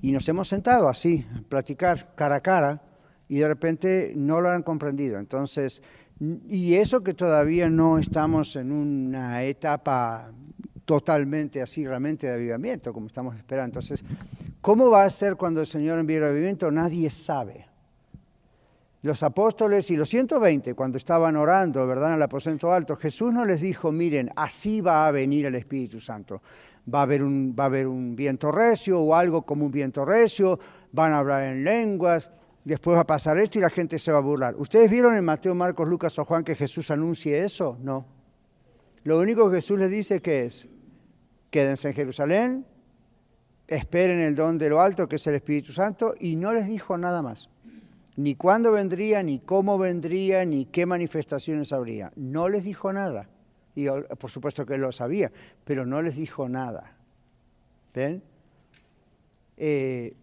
Y 0.01 0.11
nos 0.11 0.27
hemos 0.29 0.47
sentado 0.47 0.87
así, 0.87 1.25
a 1.35 1.41
platicar 1.41 2.15
cara 2.15 2.37
a 2.37 2.41
cara, 2.41 2.81
y 3.27 3.39
de 3.39 3.47
repente 3.47 4.13
no 4.15 4.39
lo 4.39 4.49
han 4.49 4.63
comprendido. 4.63 5.19
Entonces, 5.19 5.81
y 6.47 6.75
eso 6.75 7.03
que 7.03 7.13
todavía 7.13 7.69
no 7.69 7.97
estamos 7.97 8.55
en 8.55 8.71
una 8.71 9.43
etapa 9.43 10.31
totalmente 10.85 11.61
así, 11.61 11.85
realmente 11.85 12.27
de 12.27 12.33
avivamiento, 12.33 12.93
como 12.93 13.07
estamos 13.07 13.35
esperando. 13.35 13.79
Entonces, 13.79 14.03
¿cómo 14.61 14.89
va 14.89 15.03
a 15.03 15.09
ser 15.09 15.35
cuando 15.35 15.59
el 15.61 15.67
Señor 15.67 15.99
envíe 15.99 16.15
el 16.15 16.25
avivamiento? 16.25 16.71
Nadie 16.71 17.09
sabe 17.09 17.70
los 19.03 19.23
apóstoles 19.23 19.89
y 19.89 19.95
los 19.95 20.09
120 20.09 20.75
cuando 20.75 20.97
estaban 20.97 21.35
orando, 21.35 21.85
¿verdad? 21.87 22.09
En 22.09 22.15
el 22.15 22.21
aposento 22.21 22.71
alto, 22.71 22.95
Jesús 22.95 23.33
no 23.33 23.45
les 23.45 23.61
dijo, 23.61 23.91
miren, 23.91 24.29
así 24.35 24.79
va 24.81 25.07
a 25.07 25.11
venir 25.11 25.47
el 25.47 25.55
Espíritu 25.55 25.99
Santo. 25.99 26.41
Va 26.93 26.99
a 26.99 27.03
haber 27.03 27.23
un, 27.23 27.55
va 27.57 27.63
a 27.63 27.67
haber 27.67 27.87
un 27.87 28.15
viento 28.15 28.51
recio 28.51 28.99
o 28.99 29.15
algo 29.15 29.43
como 29.43 29.65
un 29.65 29.71
viento 29.71 30.05
recio, 30.05 30.59
van 30.91 31.13
a 31.13 31.19
hablar 31.19 31.43
en 31.43 31.63
lenguas, 31.63 32.31
después 32.63 32.95
va 32.95 33.01
a 33.01 33.07
pasar 33.07 33.39
esto 33.39 33.57
y 33.57 33.61
la 33.61 33.69
gente 33.71 33.97
se 33.97 34.11
va 34.11 34.19
a 34.19 34.21
burlar. 34.21 34.55
¿Ustedes 34.57 34.89
vieron 34.89 35.15
en 35.15 35.25
Mateo, 35.25 35.55
Marcos, 35.55 35.87
Lucas 35.87 36.17
o 36.19 36.25
Juan 36.25 36.43
que 36.43 36.55
Jesús 36.55 36.91
anuncie 36.91 37.43
eso? 37.43 37.77
No. 37.81 38.05
Lo 39.03 39.19
único 39.19 39.49
que 39.49 39.57
Jesús 39.57 39.79
les 39.79 39.89
dice 39.89 40.21
que 40.21 40.45
es, 40.45 40.69
quédense 41.49 41.87
en 41.87 41.95
Jerusalén, 41.95 42.65
esperen 43.67 44.19
el 44.19 44.35
don 44.35 44.59
de 44.59 44.69
lo 44.69 44.79
alto, 44.79 45.07
que 45.07 45.15
es 45.15 45.25
el 45.25 45.35
Espíritu 45.35 45.71
Santo, 45.71 46.13
y 46.19 46.35
no 46.35 46.53
les 46.53 46.67
dijo 46.67 46.97
nada 46.99 47.23
más 47.23 47.49
ni 48.15 48.35
cuándo 48.35 48.71
vendría, 48.71 49.23
ni 49.23 49.39
cómo 49.39 49.77
vendría, 49.77 50.45
ni 50.45 50.65
qué 50.65 50.85
manifestaciones 50.85 51.71
habría. 51.73 52.11
No 52.15 52.49
les 52.49 52.63
dijo 52.63 52.91
nada. 52.91 53.29
Y 53.75 53.87
por 53.87 54.29
supuesto 54.29 54.65
que 54.65 54.77
lo 54.77 54.91
sabía, 54.91 55.31
pero 55.63 55.85
no 55.85 56.01
les 56.01 56.15
dijo 56.15 56.49
nada. 56.49 56.97
¿Ven? 57.93 58.21
Eh, 59.57 60.13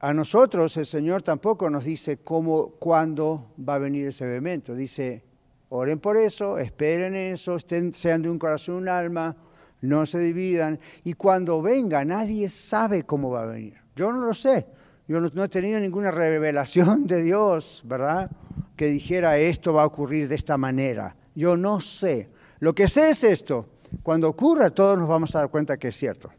a 0.00 0.12
nosotros 0.12 0.76
el 0.76 0.86
Señor 0.86 1.22
tampoco 1.22 1.70
nos 1.70 1.84
dice 1.84 2.18
cómo, 2.18 2.72
cuándo 2.78 3.52
va 3.68 3.76
a 3.76 3.78
venir 3.78 4.08
ese 4.08 4.24
evento. 4.36 4.74
Dice, 4.74 5.24
oren 5.68 5.98
por 5.98 6.16
eso, 6.16 6.58
esperen 6.58 7.14
eso, 7.14 7.56
estén, 7.56 7.92
sean 7.92 8.22
de 8.22 8.30
un 8.30 8.38
corazón, 8.38 8.76
un 8.76 8.88
alma, 8.88 9.36
no 9.80 10.06
se 10.06 10.18
dividan. 10.18 10.78
Y 11.04 11.14
cuando 11.14 11.62
venga, 11.62 12.04
nadie 12.04 12.48
sabe 12.48 13.04
cómo 13.04 13.30
va 13.30 13.42
a 13.42 13.46
venir. 13.46 13.74
Yo 13.96 14.12
no 14.12 14.20
lo 14.20 14.34
sé. 14.34 14.66
Yo 15.12 15.20
no, 15.20 15.44
he 15.44 15.48
tenido 15.50 15.78
ninguna 15.78 16.10
revelación 16.10 17.06
de 17.06 17.22
Dios, 17.22 17.82
¿verdad? 17.84 18.30
Que 18.76 18.86
dijera 18.86 19.36
esto 19.36 19.74
va 19.74 19.82
a 19.82 19.86
ocurrir 19.86 20.26
de 20.26 20.36
esta 20.36 20.56
manera. 20.56 21.14
Yo 21.34 21.54
no 21.54 21.80
sé. 21.80 22.30
Lo 22.60 22.74
que 22.74 22.88
sé 22.88 23.10
es 23.10 23.22
esto. 23.22 23.68
Cuando 24.02 24.26
ocurra, 24.26 24.70
todos 24.70 24.96
nos 24.96 25.06
vamos 25.06 25.36
a 25.36 25.40
dar 25.40 25.50
cuenta 25.50 25.76
que 25.76 25.88
es 25.88 25.96
cierto. 25.96 26.30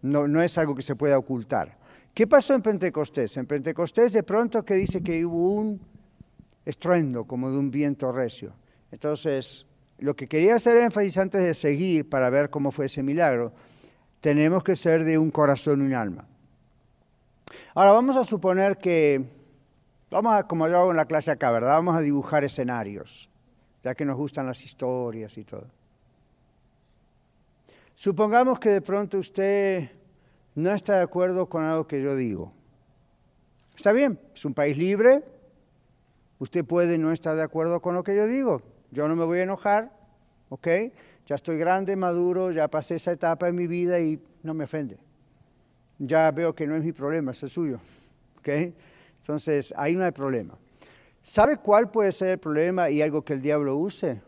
No, 0.00 0.26
no 0.26 0.40
es 0.40 0.56
algo 0.56 0.74
que 0.74 0.80
se 0.80 0.96
pueda 0.96 1.18
ocultar. 1.18 1.76
¿Qué 2.14 2.26
pasó 2.26 2.54
en 2.54 2.62
Pentecostés? 2.62 3.36
En 3.36 3.44
Pentecostés 3.44 4.14
de 4.14 4.22
pronto 4.22 4.64
que 4.64 4.72
dice 4.72 5.02
que 5.02 5.22
hubo 5.22 5.52
un 5.52 5.78
estruendo 6.64 7.24
como 7.24 7.50
de 7.50 7.58
un 7.58 7.70
viento 7.70 8.10
recio. 8.10 8.54
Entonces, 8.90 9.66
lo 9.98 10.16
que 10.16 10.28
quería 10.28 10.54
hacer 10.54 10.78
énfasis 10.78 11.18
antes 11.18 11.42
de 11.42 11.52
seguir 11.52 12.08
para 12.08 12.30
ver 12.30 12.48
cómo 12.48 12.70
fue 12.70 12.86
ese 12.86 13.02
milagro, 13.02 13.52
tenemos 14.22 14.64
que 14.64 14.76
ser 14.76 15.04
de 15.04 15.18
un 15.18 15.30
corazón 15.30 15.82
y 15.82 15.84
un 15.88 15.92
alma. 15.92 16.26
Ahora 17.74 17.92
vamos 17.92 18.16
a 18.16 18.24
suponer 18.24 18.76
que, 18.76 19.24
vamos 20.10 20.34
a, 20.34 20.44
como 20.44 20.68
yo 20.68 20.78
hago 20.78 20.90
en 20.90 20.96
la 20.96 21.06
clase 21.06 21.30
acá, 21.30 21.50
¿verdad? 21.50 21.72
Vamos 21.72 21.96
a 21.96 22.00
dibujar 22.00 22.44
escenarios, 22.44 23.28
ya 23.82 23.94
que 23.94 24.04
nos 24.04 24.16
gustan 24.16 24.46
las 24.46 24.64
historias 24.64 25.36
y 25.38 25.44
todo. 25.44 25.66
Supongamos 27.94 28.58
que 28.58 28.70
de 28.70 28.80
pronto 28.80 29.18
usted 29.18 29.90
no 30.54 30.72
está 30.72 30.96
de 30.96 31.02
acuerdo 31.02 31.48
con 31.48 31.64
algo 31.64 31.86
que 31.86 32.02
yo 32.02 32.16
digo. 32.16 32.52
Está 33.76 33.92
bien, 33.92 34.20
es 34.34 34.44
un 34.44 34.54
país 34.54 34.78
libre, 34.78 35.22
usted 36.38 36.64
puede 36.64 36.96
no 36.96 37.12
estar 37.12 37.34
de 37.36 37.42
acuerdo 37.42 37.80
con 37.80 37.94
lo 37.94 38.04
que 38.04 38.16
yo 38.16 38.26
digo. 38.26 38.62
Yo 38.90 39.08
no 39.08 39.16
me 39.16 39.24
voy 39.24 39.40
a 39.40 39.42
enojar, 39.42 39.90
¿ok? 40.48 40.68
Ya 41.26 41.34
estoy 41.34 41.58
grande, 41.58 41.96
maduro, 41.96 42.52
ya 42.52 42.68
pasé 42.68 42.96
esa 42.96 43.12
etapa 43.12 43.48
en 43.48 43.56
mi 43.56 43.66
vida 43.66 43.98
y 43.98 44.22
no 44.42 44.54
me 44.54 44.64
ofende 44.64 45.03
ya 45.98 46.30
veo 46.30 46.54
que 46.54 46.66
no 46.66 46.76
es 46.76 46.84
mi 46.84 46.92
problema, 46.92 47.32
es 47.32 47.42
el 47.42 47.50
suyo. 47.50 47.80
¿okay? 48.38 48.74
Entonces, 49.18 49.72
ahí 49.76 49.94
no 49.94 50.04
hay 50.04 50.12
problema. 50.12 50.56
¿Sabe 51.22 51.56
cuál 51.56 51.90
puede 51.90 52.12
ser 52.12 52.30
el 52.30 52.38
problema 52.38 52.90
y 52.90 53.00
algo 53.00 53.24
que 53.24 53.32
el 53.32 53.40
diablo 53.40 53.76
use? 53.76 54.20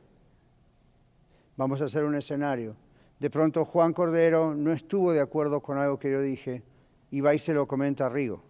Vamos 1.56 1.82
a 1.82 1.86
hacer 1.86 2.04
un 2.04 2.14
escenario. 2.14 2.76
de 3.18 3.30
pronto 3.30 3.64
Juan 3.64 3.94
Cordero 3.94 4.54
no 4.54 4.72
estuvo 4.72 5.12
de 5.12 5.20
acuerdo 5.20 5.60
con 5.60 5.78
algo 5.78 5.98
que 5.98 6.10
yo 6.10 6.20
dije 6.20 6.62
y 7.10 7.22
va 7.22 7.34
y 7.34 7.38
se 7.38 7.54
lo 7.54 7.66
comenta 7.66 8.06
a 8.06 8.08
Rigo. 8.10 8.42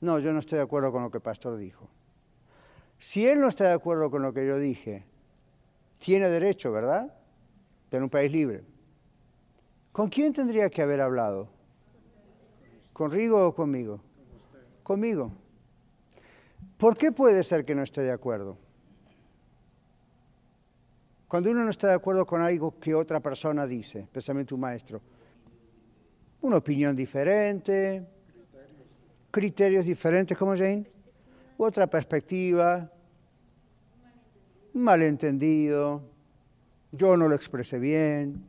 No, 0.00 0.18
yo 0.18 0.32
no 0.32 0.38
estoy 0.38 0.56
de 0.56 0.64
acuerdo 0.64 0.90
con 0.90 1.02
lo 1.02 1.10
que 1.10 1.18
el 1.18 1.22
pastor 1.22 1.56
dijo. 1.58 1.88
Si 2.98 3.26
él 3.26 3.40
no 3.40 3.48
está 3.48 3.64
de 3.64 3.74
acuerdo 3.74 4.10
con 4.10 4.22
lo 4.22 4.32
que 4.32 4.46
yo 4.46 4.58
dije, 4.58 5.04
tiene 5.98 6.28
derecho, 6.30 6.72
¿verdad? 6.72 7.14
En 7.90 8.02
un 8.02 8.10
país 8.10 8.32
libre. 8.32 8.64
¿Con 9.92 10.08
quién 10.08 10.32
tendría 10.32 10.70
que 10.70 10.82
haber 10.82 11.00
hablado? 11.00 11.48
¿Con 13.00 13.10
Rigo 13.10 13.46
o 13.46 13.54
conmigo? 13.54 13.98
Conmigo. 14.82 15.32
¿Por 16.76 16.98
qué 16.98 17.12
puede 17.12 17.42
ser 17.42 17.64
que 17.64 17.74
no 17.74 17.82
esté 17.82 18.02
de 18.02 18.12
acuerdo? 18.12 18.58
Cuando 21.26 21.50
uno 21.50 21.64
no 21.64 21.70
está 21.70 21.88
de 21.88 21.94
acuerdo 21.94 22.26
con 22.26 22.42
algo 22.42 22.78
que 22.78 22.94
otra 22.94 23.18
persona 23.20 23.66
dice, 23.66 24.00
especialmente 24.00 24.52
un 24.52 24.60
maestro, 24.60 25.00
una 26.42 26.58
opinión 26.58 26.94
diferente, 26.94 28.06
criterios 29.30 29.86
diferentes, 29.86 30.36
como 30.36 30.54
Jane, 30.54 30.84
otra 31.56 31.86
perspectiva, 31.86 32.92
malentendido, 34.74 36.02
yo 36.92 37.16
no 37.16 37.28
lo 37.28 37.34
expresé 37.34 37.78
bien. 37.78 38.46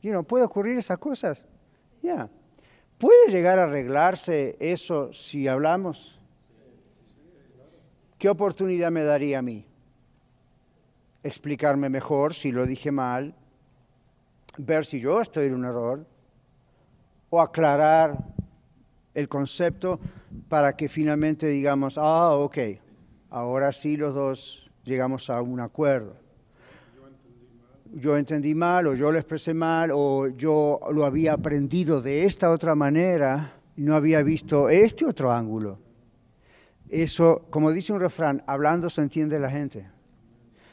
You 0.00 0.12
know, 0.12 0.22
¿Puede 0.22 0.44
ocurrir 0.44 0.78
esas 0.78 0.98
cosas? 0.98 1.44
Ya. 2.00 2.30
¿Puede 3.00 3.30
llegar 3.30 3.58
a 3.58 3.64
arreglarse 3.64 4.58
eso 4.60 5.10
si 5.14 5.48
hablamos? 5.48 6.20
¿Qué 8.18 8.28
oportunidad 8.28 8.90
me 8.90 9.02
daría 9.04 9.38
a 9.38 9.42
mí? 9.42 9.66
Explicarme 11.22 11.88
mejor 11.88 12.34
si 12.34 12.52
lo 12.52 12.66
dije 12.66 12.92
mal, 12.92 13.34
ver 14.58 14.84
si 14.84 15.00
yo 15.00 15.22
estoy 15.22 15.46
en 15.46 15.54
un 15.54 15.64
error, 15.64 16.04
o 17.30 17.40
aclarar 17.40 18.18
el 19.14 19.30
concepto 19.30 19.98
para 20.50 20.76
que 20.76 20.90
finalmente 20.90 21.46
digamos, 21.46 21.96
ah, 21.96 22.32
ok, 22.32 22.58
ahora 23.30 23.72
sí 23.72 23.96
los 23.96 24.12
dos 24.12 24.70
llegamos 24.84 25.30
a 25.30 25.40
un 25.40 25.60
acuerdo. 25.60 26.16
Yo 27.92 28.16
entendí 28.16 28.54
mal, 28.54 28.86
o 28.86 28.94
yo 28.94 29.10
lo 29.10 29.18
expresé 29.18 29.52
mal, 29.54 29.90
o 29.92 30.28
yo 30.28 30.80
lo 30.92 31.04
había 31.04 31.34
aprendido 31.34 32.00
de 32.00 32.24
esta 32.24 32.50
otra 32.50 32.74
manera, 32.74 33.54
no 33.76 33.94
había 33.94 34.22
visto 34.22 34.68
este 34.68 35.04
otro 35.04 35.32
ángulo. 35.32 35.78
Eso, 36.88 37.46
como 37.50 37.72
dice 37.72 37.92
un 37.92 38.00
refrán, 38.00 38.42
hablando 38.46 38.90
se 38.90 39.02
entiende 39.02 39.40
la 39.40 39.50
gente. 39.50 39.88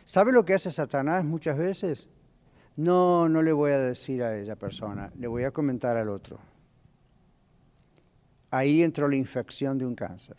¿Sabe 0.05 0.31
lo 0.31 0.45
que 0.45 0.53
hace 0.53 0.71
Satanás 0.71 1.25
muchas 1.25 1.57
veces? 1.57 2.07
No, 2.75 3.27
no 3.27 3.41
le 3.41 3.51
voy 3.51 3.71
a 3.71 3.79
decir 3.79 4.23
a 4.23 4.37
esa 4.37 4.55
persona, 4.55 5.11
le 5.17 5.27
voy 5.27 5.43
a 5.43 5.51
comentar 5.51 5.97
al 5.97 6.09
otro 6.09 6.39
ahí 8.51 8.83
entró 8.83 9.07
la 9.07 9.15
infección 9.15 9.77
de 9.77 9.85
un 9.85 9.95
cáncer. 9.95 10.37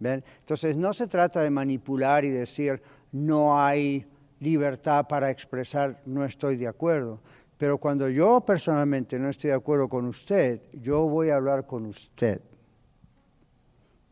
Entonces 0.00 0.76
no 0.76 0.92
se 0.92 1.06
trata 1.08 1.40
de 1.40 1.50
manipular 1.50 2.24
y 2.24 2.30
decir 2.30 2.80
no 3.10 3.60
hay 3.60 4.06
libertad 4.40 5.06
para 5.08 5.30
expresar 5.30 6.00
no 6.06 6.24
estoy 6.24 6.56
de 6.56 6.68
acuerdo. 6.68 7.20
Pero 7.56 7.78
cuando 7.78 8.08
yo 8.08 8.40
personalmente 8.40 9.18
no 9.18 9.28
estoy 9.28 9.50
de 9.50 9.56
acuerdo 9.56 9.88
con 9.88 10.06
usted, 10.06 10.62
yo 10.72 11.08
voy 11.08 11.30
a 11.30 11.36
hablar 11.36 11.66
con 11.66 11.86
usted. 11.86 12.40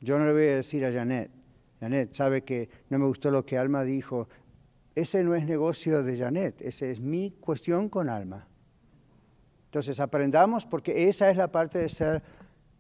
Yo 0.01 0.19
no 0.19 0.27
le 0.27 0.33
voy 0.33 0.49
a 0.49 0.57
decir 0.57 0.85
a 0.85 0.93
Janet, 0.93 1.31
Janet, 1.81 2.13
sabe 2.15 2.43
que 2.43 2.69
no 2.91 2.99
me 2.99 3.07
gustó 3.07 3.31
lo 3.31 3.45
que 3.45 3.57
Alma 3.57 3.83
dijo. 3.85 4.29
Ese 4.95 5.23
no 5.23 5.35
es 5.35 5.47
negocio 5.47 6.03
de 6.03 6.17
Janet, 6.17 6.61
esa 6.61 6.87
es 6.87 7.01
mi 7.01 7.31
cuestión 7.31 7.89
con 7.89 8.09
Alma. 8.09 8.47
Entonces 9.67 10.01
aprendamos 10.01 10.65
porque 10.65 11.09
esa 11.09 11.31
es 11.31 11.37
la 11.37 11.53
parte 11.53 11.79
de 11.79 11.89
ser 11.89 12.23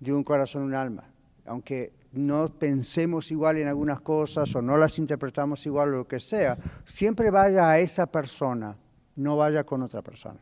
de 0.01 0.13
un 0.13 0.25
corazón, 0.25 0.63
un 0.63 0.75
alma. 0.75 1.05
Aunque 1.45 1.93
no 2.17 2.49
pensemos 2.49 3.31
igual 3.31 3.59
en 3.59 3.69
algunas 3.69 4.01
cosas 4.01 4.55
o 4.55 4.63
no 4.63 4.77
las 4.77 4.99
interpretamos 4.99 5.65
igual 5.67 5.93
lo 5.93 6.09
que 6.09 6.19
sea, 6.19 6.57
siempre 6.85 7.31
vaya 7.31 7.69
a 7.69 7.79
esa 7.79 8.07
persona, 8.07 8.77
no 9.17 9.37
vaya 9.37 9.65
con 9.65 9.83
otra 9.83 10.03
persona. 10.03 10.41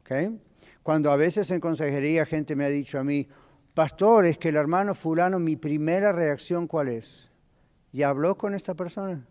¿Okay? 0.00 0.40
Cuando 0.82 1.10
a 1.10 1.16
veces 1.16 1.50
en 1.50 1.60
consejería 1.60 2.24
gente 2.24 2.56
me 2.56 2.64
ha 2.64 2.68
dicho 2.68 2.98
a 2.98 3.04
mí, 3.04 3.28
pastor, 3.74 4.26
es 4.26 4.38
que 4.38 4.48
el 4.48 4.56
hermano 4.56 4.94
fulano, 4.94 5.38
mi 5.38 5.56
primera 5.56 6.12
reacción 6.12 6.66
cuál 6.66 6.88
es? 6.88 7.30
¿Y 7.92 8.02
habló 8.02 8.36
con 8.36 8.54
esta 8.54 8.74
persona? 8.74 9.26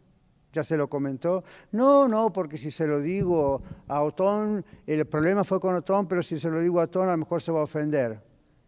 ¿Ya 0.53 0.63
se 0.63 0.77
lo 0.77 0.89
comentó? 0.89 1.43
No, 1.71 2.07
no, 2.07 2.31
porque 2.31 2.57
si 2.57 2.71
se 2.71 2.87
lo 2.87 2.99
digo 2.99 3.61
a 3.87 4.01
Otón, 4.01 4.65
el 4.85 5.05
problema 5.05 5.43
fue 5.43 5.59
con 5.59 5.75
Otón, 5.75 6.07
pero 6.07 6.23
si 6.23 6.39
se 6.39 6.49
lo 6.49 6.59
digo 6.59 6.79
a 6.79 6.85
Otón, 6.85 7.09
a 7.09 7.11
lo 7.11 7.17
mejor 7.17 7.41
se 7.41 7.51
va 7.51 7.59
a 7.59 7.63
ofender. 7.63 8.26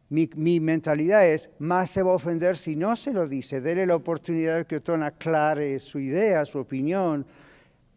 Mi, 0.09 0.59
mentalidad 0.59 1.27
es, 1.27 1.51
más 1.59 1.91
se 1.91 2.01
va 2.01 2.11
a 2.11 2.15
ofender 2.15 2.57
si 2.57 2.75
no 2.75 2.95
se 2.95 3.13
lo 3.13 3.27
dice. 3.27 3.61
Dele 3.61 3.85
la 3.85 3.95
oportunidad 3.95 4.65
que 4.65 4.77
Otón 4.77 5.03
aclare 5.03 5.79
su 5.79 5.99
idea, 5.99 6.45
su 6.45 6.57
opinión. 6.57 7.25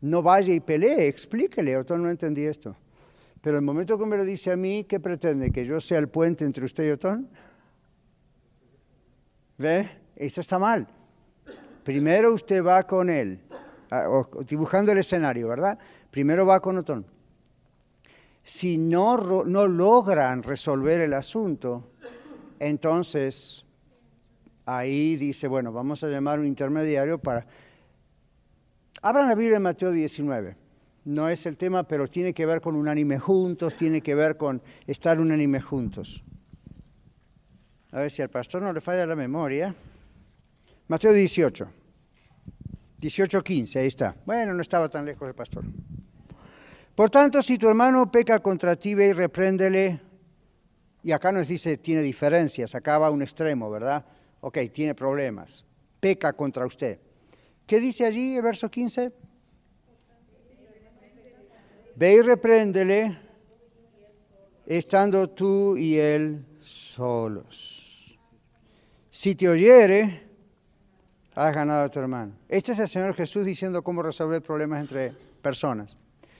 No 0.02 0.22
vaya 0.22 0.52
y 0.52 0.60
pelee, 0.60 1.08
explíquele. 1.08 1.76
Otón 1.76 2.02
no 2.02 2.10
entendí 2.10 2.44
esto. 2.44 2.76
Pero 3.40 3.56
el 3.56 3.62
momento 3.62 3.98
que 3.98 4.04
me 4.04 4.16
lo 4.18 4.24
dice 4.24 4.52
a 4.52 4.56
mí, 4.56 4.84
¿qué 4.84 5.00
pretende? 5.00 5.50
¿Que 5.50 5.64
yo 5.64 5.80
sea 5.80 5.98
el 5.98 6.08
puente 6.08 6.44
entre 6.44 6.66
usted 6.66 6.86
y 6.86 6.90
Otón? 6.90 7.28
¿Ve? 9.56 9.90
Eso 10.14 10.42
está 10.42 10.58
mal. 10.58 10.86
Primero 11.82 12.34
usted 12.34 12.62
va 12.62 12.82
con 12.86 13.08
él 13.08 13.40
dibujando 14.46 14.92
el 14.92 14.98
escenario, 14.98 15.48
¿verdad? 15.48 15.78
Primero 16.10 16.46
va 16.46 16.60
con 16.60 16.78
Otón. 16.78 17.06
Si 18.44 18.78
no, 18.78 19.44
no 19.44 19.66
logran 19.66 20.42
resolver 20.42 21.00
el 21.00 21.14
asunto, 21.14 21.91
entonces 22.68 23.64
ahí 24.64 25.16
dice, 25.16 25.48
bueno, 25.48 25.72
vamos 25.72 26.04
a 26.04 26.08
llamar 26.08 26.38
un 26.38 26.46
intermediario 26.46 27.18
para... 27.18 27.44
Abran 29.02 29.28
la 29.28 29.34
Biblia 29.34 29.56
en 29.56 29.62
Mateo 29.62 29.90
19. 29.90 30.56
No 31.04 31.28
es 31.28 31.44
el 31.46 31.56
tema, 31.56 31.82
pero 31.82 32.06
tiene 32.06 32.32
que 32.32 32.46
ver 32.46 32.60
con 32.60 32.76
unánime 32.76 33.18
juntos, 33.18 33.74
tiene 33.74 34.00
que 34.00 34.14
ver 34.14 34.36
con 34.36 34.62
estar 34.86 35.18
unánime 35.18 35.60
juntos. 35.60 36.22
A 37.90 37.98
ver 37.98 38.10
si 38.10 38.22
al 38.22 38.30
pastor 38.30 38.62
no 38.62 38.72
le 38.72 38.80
falla 38.80 39.04
la 39.06 39.16
memoria. 39.16 39.74
Mateo 40.86 41.12
18. 41.12 41.68
18.15, 43.00 43.80
ahí 43.80 43.88
está. 43.88 44.14
Bueno, 44.24 44.54
no 44.54 44.62
estaba 44.62 44.88
tan 44.88 45.04
lejos 45.04 45.26
el 45.26 45.34
pastor. 45.34 45.64
Por 46.94 47.10
tanto, 47.10 47.42
si 47.42 47.58
tu 47.58 47.66
hermano 47.66 48.08
peca 48.08 48.38
contra 48.38 48.76
ti, 48.76 48.94
ve 48.94 49.08
y 49.08 49.12
repréndele. 49.12 50.11
Y 51.02 51.12
acá 51.12 51.32
nos 51.32 51.48
dice, 51.48 51.76
tiene 51.76 52.02
diferencias, 52.02 52.74
acá 52.74 52.98
va 52.98 53.08
a 53.08 53.10
un 53.10 53.22
extremo, 53.22 53.70
¿verdad? 53.70 54.04
Ok, 54.40 54.58
tiene 54.72 54.94
problemas. 54.94 55.64
Peca 56.00 56.32
contra 56.32 56.66
usted. 56.66 56.98
¿Qué 57.66 57.80
dice 57.80 58.04
allí 58.04 58.36
el 58.36 58.42
verso 58.42 58.70
15? 58.70 59.12
Ve 61.94 62.14
y 62.14 62.20
repréndele, 62.20 63.18
estando 64.66 65.28
tú 65.28 65.76
y 65.76 65.98
él 65.98 66.44
solos. 66.60 68.18
Si 69.10 69.34
te 69.34 69.48
oyere, 69.48 70.22
has 71.34 71.54
ganado 71.54 71.84
a 71.84 71.90
tu 71.90 71.98
hermano. 71.98 72.32
Este 72.48 72.72
es 72.72 72.78
el 72.78 72.88
Señor 72.88 73.14
Jesús 73.14 73.44
diciendo 73.44 73.82
cómo 73.82 74.02
resolver 74.02 74.42
problemas 74.42 74.80
entre 74.80 75.12
personas. 75.42 75.96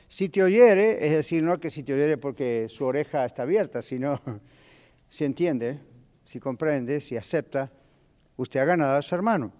Si 0.09 0.29
te 0.29 0.43
oyere, 0.43 1.07
es 1.07 1.13
decir, 1.13 1.43
no 1.43 1.59
que 1.59 1.71
si 1.71 1.83
te 1.83 1.95
oyere 1.95 2.19
porque 2.19 2.67
su 2.69 2.85
oreja 2.85 3.25
está 3.25 3.43
abierta, 3.43 3.83
sino 3.83 4.21
si 5.13 5.27
entiende, 5.27 5.79
si 6.25 6.41
comprende, 6.41 6.99
si 6.99 7.19
acepta, 7.19 7.71
usted 8.39 8.61
ha 8.61 8.65
ganado 8.65 8.97
a 8.97 9.03
su 9.03 9.15
hermano. 9.15 9.53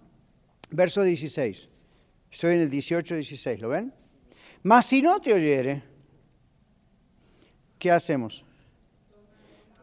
Verso 0.71 1.03
16. 1.03 1.69
Estoy 2.31 2.55
en 2.55 2.61
el 2.61 2.71
18-16, 2.71 3.59
¿lo 3.59 3.69
ven? 3.69 3.93
Mas 4.63 4.87
si 4.87 5.03
no 5.03 5.21
te 5.21 5.31
oyere, 5.31 5.83
¿qué 7.77 7.91
hacemos? 7.91 8.43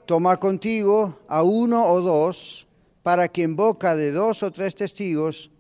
Toma 0.07 0.39
contigo 0.39 1.21
a 1.29 1.45
uno 1.45 1.87
o 1.87 2.01
dos 2.01 2.67
para 3.05 3.29
que 3.29 3.45
en 3.45 3.55
boca 3.55 3.95
de 3.95 4.11
dos 4.11 4.43
o 4.43 4.51
tres 4.51 4.75
testigos 4.75 5.53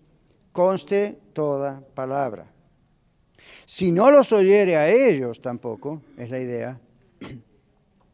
conste 0.51 1.21
toda 1.33 1.83
palabra. 1.95 2.51
Si 3.65 3.93
no 3.93 4.11
los 4.11 4.33
oyere 4.33 4.77
a 4.77 4.89
ellos 4.89 5.41
tampoco, 5.41 6.03
es 6.17 6.31
la 6.31 6.41
idea, 6.41 6.81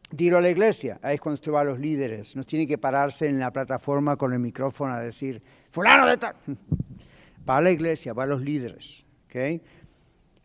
dilo 0.09 0.37
a 0.37 0.41
la 0.41 0.49
iglesia. 0.49 0.99
Ahí 1.01 1.15
es 1.15 1.21
cuando 1.21 1.35
usted 1.35 1.51
va 1.51 1.61
a 1.61 1.63
los 1.63 1.79
líderes. 1.79 2.35
No 2.35 2.43
tiene 2.43 2.67
que 2.67 2.77
pararse 2.77 3.27
en 3.27 3.39
la 3.39 3.51
plataforma 3.51 4.15
con 4.15 4.33
el 4.33 4.39
micrófono 4.39 4.93
a 4.93 5.01
decir, 5.01 5.41
fulano 5.71 6.07
de 6.07 6.17
tal. 6.17 6.35
Va 7.49 7.57
a 7.57 7.61
la 7.61 7.71
iglesia, 7.71 8.11
va 8.11 8.23
a 8.23 8.25
los 8.25 8.41
líderes. 8.41 9.05
¿okay? 9.25 9.61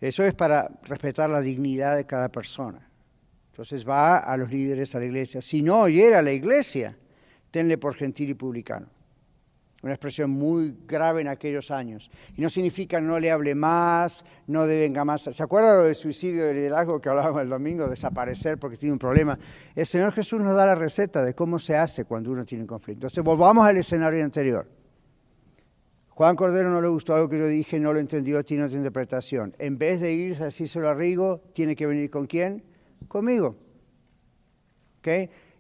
Eso 0.00 0.24
es 0.24 0.34
para 0.34 0.70
respetar 0.84 1.28
la 1.28 1.40
dignidad 1.40 1.96
de 1.96 2.06
cada 2.06 2.28
persona. 2.28 2.88
Entonces 3.50 3.86
va 3.86 4.18
a 4.18 4.36
los 4.36 4.50
líderes, 4.50 4.94
a 4.94 5.00
la 5.00 5.06
iglesia. 5.06 5.42
Si 5.42 5.62
no 5.62 5.80
oyera 5.80 6.20
a 6.20 6.22
la 6.22 6.30
iglesia, 6.30 6.96
tenle 7.50 7.76
por 7.76 7.94
gentil 7.94 8.30
y 8.30 8.34
publicano. 8.34 8.86
Una 9.82 9.92
expresión 9.92 10.30
muy 10.30 10.76
grave 10.86 11.20
en 11.20 11.28
aquellos 11.28 11.70
años. 11.70 12.10
Y 12.36 12.40
no 12.40 12.48
significa 12.48 13.00
no 13.00 13.18
le 13.18 13.30
hable 13.30 13.54
más, 13.54 14.24
no 14.46 14.66
devenga 14.66 15.04
más. 15.04 15.22
¿Se 15.22 15.42
acuerdan 15.42 15.78
lo 15.78 15.82
del 15.84 15.96
suicidio 15.96 16.46
de 16.46 16.54
liderazgo 16.54 17.00
que 17.00 17.08
hablábamos 17.08 17.42
el 17.42 17.48
domingo? 17.48 17.88
Desaparecer 17.88 18.58
porque 18.58 18.76
tiene 18.76 18.92
un 18.92 18.98
problema. 18.98 19.36
El 19.74 19.86
Señor 19.86 20.12
Jesús 20.12 20.40
nos 20.40 20.54
da 20.56 20.66
la 20.66 20.76
receta 20.76 21.22
de 21.22 21.34
cómo 21.34 21.58
se 21.58 21.76
hace 21.76 22.04
cuando 22.04 22.30
uno 22.30 22.44
tiene 22.44 22.62
un 22.62 22.68
conflicto. 22.68 23.06
Entonces, 23.06 23.24
volvamos 23.24 23.66
al 23.66 23.76
escenario 23.76 24.24
anterior. 24.24 24.68
Juan 26.10 26.36
Cordero 26.36 26.70
no 26.70 26.80
le 26.80 26.88
gustó 26.88 27.14
algo 27.14 27.28
que 27.28 27.38
yo 27.38 27.48
dije, 27.48 27.80
no 27.80 27.92
lo 27.92 27.98
entendió, 27.98 28.44
tiene 28.44 28.64
otra 28.64 28.76
interpretación. 28.76 29.56
En 29.58 29.78
vez 29.78 30.00
de 30.00 30.12
irse 30.12 30.44
así 30.44 30.68
solo 30.68 30.90
a 30.90 30.94
Rigo, 30.94 31.40
tiene 31.54 31.74
que 31.74 31.86
venir 31.86 32.10
con 32.10 32.26
quién? 32.26 32.62
Conmigo. 33.08 33.56
¿Ok? 34.98 35.08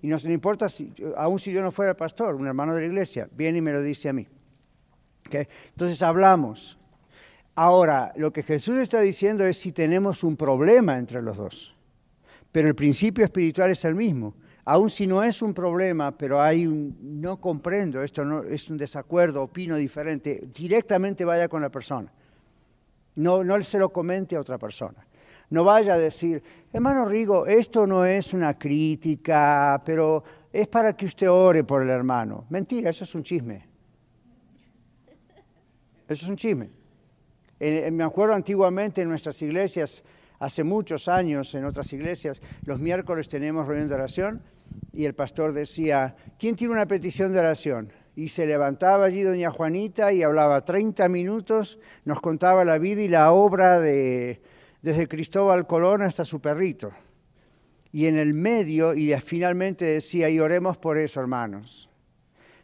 Y 0.02 0.08
no, 0.08 0.16
no 0.22 0.32
importa, 0.32 0.68
si, 0.68 0.92
aún 1.16 1.38
si 1.38 1.52
yo 1.52 1.62
no 1.62 1.70
fuera 1.70 1.96
pastor, 1.96 2.34
un 2.34 2.46
hermano 2.46 2.74
de 2.74 2.82
la 2.82 2.86
iglesia, 2.88 3.28
viene 3.32 3.58
y 3.58 3.60
me 3.60 3.72
lo 3.72 3.80
dice 3.80 4.08
a 4.08 4.12
mí. 4.12 4.26
Entonces 5.30 6.02
hablamos. 6.02 6.78
Ahora, 7.54 8.12
lo 8.16 8.32
que 8.32 8.42
Jesús 8.42 8.78
está 8.78 9.00
diciendo 9.00 9.46
es 9.46 9.58
si 9.58 9.72
tenemos 9.72 10.24
un 10.24 10.36
problema 10.36 10.98
entre 10.98 11.22
los 11.22 11.36
dos. 11.36 11.76
Pero 12.50 12.68
el 12.68 12.74
principio 12.74 13.24
espiritual 13.24 13.70
es 13.70 13.84
el 13.84 13.94
mismo. 13.94 14.34
Aún 14.64 14.90
si 14.90 15.06
no 15.06 15.22
es 15.22 15.40
un 15.40 15.54
problema, 15.54 16.16
pero 16.16 16.40
hay 16.40 16.66
un, 16.66 17.20
no 17.20 17.40
comprendo, 17.40 18.02
esto 18.02 18.24
no, 18.24 18.42
es 18.42 18.70
un 18.70 18.76
desacuerdo, 18.76 19.42
opino 19.42 19.76
diferente, 19.76 20.48
directamente 20.54 21.24
vaya 21.24 21.48
con 21.48 21.62
la 21.62 21.70
persona. 21.70 22.12
No, 23.16 23.42
no 23.42 23.60
se 23.62 23.78
lo 23.78 23.92
comente 23.92 24.36
a 24.36 24.40
otra 24.40 24.58
persona. 24.58 25.06
No 25.52 25.64
vaya 25.64 25.92
a 25.92 25.98
decir, 25.98 26.42
hermano 26.72 27.04
Rigo, 27.04 27.46
esto 27.46 27.86
no 27.86 28.06
es 28.06 28.32
una 28.32 28.58
crítica, 28.58 29.82
pero 29.84 30.24
es 30.50 30.66
para 30.66 30.96
que 30.96 31.04
usted 31.04 31.30
ore 31.30 31.62
por 31.62 31.82
el 31.82 31.90
hermano. 31.90 32.46
Mentira, 32.48 32.88
eso 32.88 33.04
es 33.04 33.14
un 33.14 33.22
chisme. 33.22 33.68
Eso 36.08 36.24
es 36.24 36.28
un 36.30 36.36
chisme. 36.36 36.70
me 37.60 38.02
acuerdo 38.02 38.34
antiguamente 38.34 39.02
en 39.02 39.10
nuestras 39.10 39.42
iglesias, 39.42 40.02
hace 40.38 40.64
muchos 40.64 41.06
años 41.06 41.54
en 41.54 41.66
otras 41.66 41.92
iglesias, 41.92 42.40
los 42.64 42.80
miércoles 42.80 43.28
tenemos 43.28 43.66
reunión 43.66 43.88
de 43.88 43.94
oración 43.94 44.42
y 44.94 45.04
el 45.04 45.14
pastor 45.14 45.52
decía, 45.52 46.16
¿quién 46.38 46.56
tiene 46.56 46.72
una 46.72 46.86
petición 46.86 47.30
de 47.30 47.40
oración? 47.40 47.92
Y 48.16 48.28
se 48.28 48.46
levantaba 48.46 49.04
allí 49.04 49.20
doña 49.20 49.50
Juanita 49.50 50.14
y 50.14 50.22
hablaba 50.22 50.64
30 50.64 51.10
minutos, 51.10 51.78
nos 52.06 52.22
contaba 52.22 52.64
la 52.64 52.78
vida 52.78 53.02
y 53.02 53.08
la 53.08 53.32
obra 53.32 53.80
de, 53.80 54.40
desde 54.82 55.08
Cristóbal 55.08 55.66
Colón 55.66 56.02
hasta 56.02 56.24
su 56.24 56.40
perrito. 56.40 56.92
Y 57.92 58.06
en 58.06 58.18
el 58.18 58.34
medio, 58.34 58.94
y 58.94 59.12
finalmente 59.20 59.84
decía, 59.84 60.28
y 60.28 60.40
oremos 60.40 60.76
por 60.76 60.98
eso, 60.98 61.20
hermanos. 61.20 61.88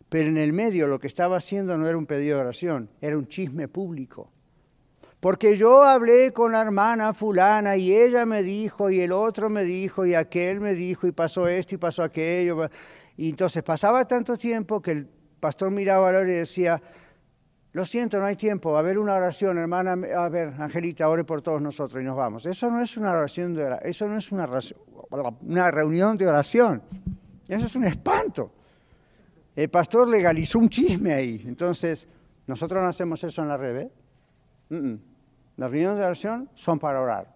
Pero 0.08 0.28
en 0.28 0.38
el 0.38 0.52
medio 0.52 0.86
lo 0.86 0.98
que 0.98 1.06
estaba 1.06 1.36
haciendo 1.36 1.76
no 1.76 1.86
era 1.86 1.98
un 1.98 2.06
pedido 2.06 2.36
de 2.36 2.42
oración, 2.42 2.90
era 3.00 3.16
un 3.16 3.28
chisme 3.28 3.68
público. 3.68 4.30
Porque 5.20 5.56
yo 5.56 5.82
hablé 5.82 6.32
con 6.32 6.52
la 6.52 6.62
hermana 6.62 7.12
fulana 7.12 7.76
y 7.76 7.92
ella 7.92 8.24
me 8.24 8.42
dijo 8.42 8.88
y 8.88 9.00
el 9.00 9.12
otro 9.12 9.50
me 9.50 9.64
dijo 9.64 10.06
y 10.06 10.14
aquel 10.14 10.60
me 10.60 10.74
dijo 10.74 11.06
y 11.06 11.12
pasó 11.12 11.48
esto 11.48 11.74
y 11.74 11.78
pasó 11.78 12.04
aquello. 12.04 12.70
Y 13.16 13.30
entonces 13.30 13.62
pasaba 13.62 14.06
tanto 14.06 14.36
tiempo 14.38 14.80
que 14.80 14.92
el 14.92 15.08
pastor 15.40 15.72
miraba 15.72 16.08
a 16.08 16.12
la 16.12 16.18
hora 16.20 16.30
y 16.30 16.34
decía, 16.36 16.80
lo 17.78 17.84
siento, 17.84 18.18
no 18.18 18.26
hay 18.26 18.34
tiempo. 18.34 18.76
A 18.76 18.82
ver 18.82 18.98
una 18.98 19.14
oración, 19.14 19.56
hermana. 19.56 19.92
A 19.92 20.28
ver, 20.28 20.52
Angelita, 20.58 21.08
ore 21.08 21.22
por 21.22 21.42
todos 21.42 21.62
nosotros 21.62 22.02
y 22.02 22.04
nos 22.04 22.16
vamos. 22.16 22.44
Eso 22.44 22.68
no 22.70 22.82
es 22.82 22.96
una 22.96 23.12
oración 23.12 23.54
de 23.54 23.64
oración. 23.64 23.88
Eso 23.88 24.08
no 24.08 24.18
es 24.18 24.32
una, 24.32 24.48
una 25.42 25.70
reunión 25.70 26.18
de 26.18 26.26
oración. 26.26 26.82
Eso 27.46 27.66
es 27.66 27.76
un 27.76 27.84
espanto. 27.84 28.50
El 29.54 29.68
pastor 29.70 30.08
legalizó 30.08 30.58
un 30.58 30.68
chisme 30.68 31.14
ahí. 31.14 31.44
Entonces, 31.46 32.08
nosotros 32.48 32.82
no 32.82 32.88
hacemos 32.88 33.22
eso 33.22 33.42
en 33.42 33.48
la 33.48 33.56
red. 33.56 33.76
¿eh? 33.76 34.98
Las 35.56 35.70
reuniones 35.70 35.98
de 35.98 36.04
oración 36.04 36.50
son 36.56 36.80
para 36.80 37.00
orar. 37.00 37.32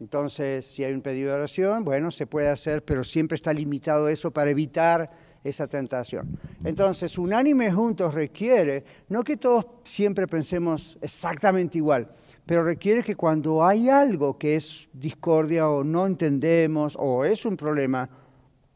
Entonces, 0.00 0.64
si 0.64 0.82
hay 0.82 0.94
un 0.94 1.02
pedido 1.02 1.28
de 1.28 1.36
oración, 1.36 1.84
bueno, 1.84 2.10
se 2.10 2.26
puede 2.26 2.48
hacer, 2.48 2.82
pero 2.82 3.04
siempre 3.04 3.34
está 3.34 3.52
limitado 3.52 4.08
eso 4.08 4.30
para 4.30 4.50
evitar 4.50 5.10
esa 5.48 5.66
tentación. 5.66 6.38
Entonces, 6.64 7.18
unánime 7.18 7.72
juntos 7.72 8.14
requiere, 8.14 8.84
no 9.08 9.22
que 9.22 9.36
todos 9.36 9.66
siempre 9.84 10.26
pensemos 10.26 10.98
exactamente 11.00 11.78
igual, 11.78 12.08
pero 12.44 12.64
requiere 12.64 13.02
que 13.02 13.16
cuando 13.16 13.64
hay 13.64 13.88
algo 13.88 14.38
que 14.38 14.56
es 14.56 14.88
discordia 14.92 15.68
o 15.68 15.84
no 15.84 16.06
entendemos 16.06 16.96
o 16.98 17.24
es 17.24 17.44
un 17.44 17.56
problema, 17.56 18.08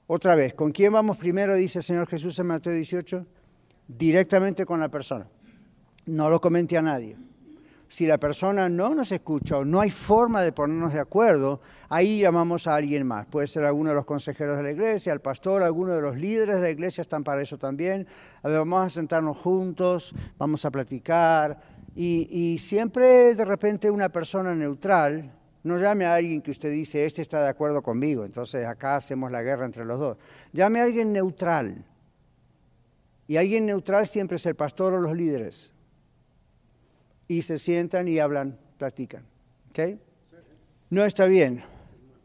otra 0.07 0.35
vez, 0.35 0.55
¿con 0.55 0.73
quién 0.73 0.93
vamos 0.93 1.19
primero? 1.19 1.55
Dice 1.55 1.79
el 1.79 1.85
Señor 1.85 2.09
Jesús 2.09 2.39
en 2.39 2.47
Mateo 2.47 2.73
18, 2.73 3.27
directamente 3.87 4.67
con 4.67 4.81
la 4.81 4.89
persona. 4.89 5.29
No 6.07 6.29
lo 6.29 6.41
comente 6.41 6.77
a 6.77 6.83
nadie 6.83 7.17
si 7.91 8.07
la 8.07 8.19
persona 8.19 8.69
no 8.69 8.95
nos 8.95 9.11
escucha 9.11 9.59
o 9.59 9.65
no 9.65 9.81
hay 9.81 9.91
forma 9.91 10.43
de 10.43 10.53
ponernos 10.53 10.93
de 10.93 11.01
acuerdo, 11.01 11.61
ahí 11.91 12.21
llamamos 12.21 12.67
a 12.67 12.77
alguien 12.77 13.07
más. 13.07 13.27
Puede 13.27 13.47
ser 13.47 13.65
alguno 13.65 13.91
de 13.91 13.97
los 13.97 14.07
consejeros 14.07 14.57
de 14.57 14.63
la 14.63 14.71
iglesia, 14.71 15.13
el 15.13 15.21
pastor, 15.21 15.63
alguno 15.63 15.93
de 15.93 16.01
los 16.01 16.17
líderes 16.17 16.55
de 16.57 16.63
la 16.63 16.71
iglesia 16.71 17.03
están 17.03 17.23
para 17.23 17.43
eso 17.43 17.59
también. 17.59 18.07
A 18.43 18.49
ver, 18.49 18.59
vamos 18.59 18.87
a 18.87 18.89
sentarnos 18.89 19.37
juntos, 19.37 20.15
vamos 20.39 20.65
a 20.65 20.71
platicar. 20.71 21.61
Y, 21.95 22.57
siempre 22.59 23.35
de 23.35 23.45
repente 23.45 23.91
una 23.91 24.09
persona 24.09 24.55
neutral, 24.55 25.31
no 25.65 25.79
llame 25.79 26.07
a 26.07 26.15
alguien 26.15 26.41
que 26.41 26.53
usted 26.53 26.71
dice, 26.71 27.05
este 27.05 27.21
está 27.21 27.43
de 27.43 27.49
acuerdo 27.49 27.83
conmigo, 27.83 28.25
entonces 28.25 28.65
acá 28.65 28.97
hacemos 28.97 29.31
la 29.31 29.43
guerra 29.43 29.67
entre 29.67 29.85
los 29.85 29.99
dos. 29.99 30.17
Llame 30.53 30.81
a 30.81 30.85
alguien 30.85 31.13
neutral. 31.13 31.85
Y 33.27 33.37
alguien 33.37 33.67
neutral 33.67 34.07
siempre 34.07 34.37
es 34.37 34.47
el 34.47 34.55
pastor 34.55 34.95
o 34.95 35.01
los 35.01 35.15
líderes 35.15 35.73
y 37.31 37.43
se 37.43 37.61
sientan 37.61 38.09
y 38.09 38.19
hablan, 38.19 38.59
platican. 38.77 39.23
¿Okay? 39.71 40.01
No 40.91 41.05
está 41.05 41.27
bien. 41.27 41.63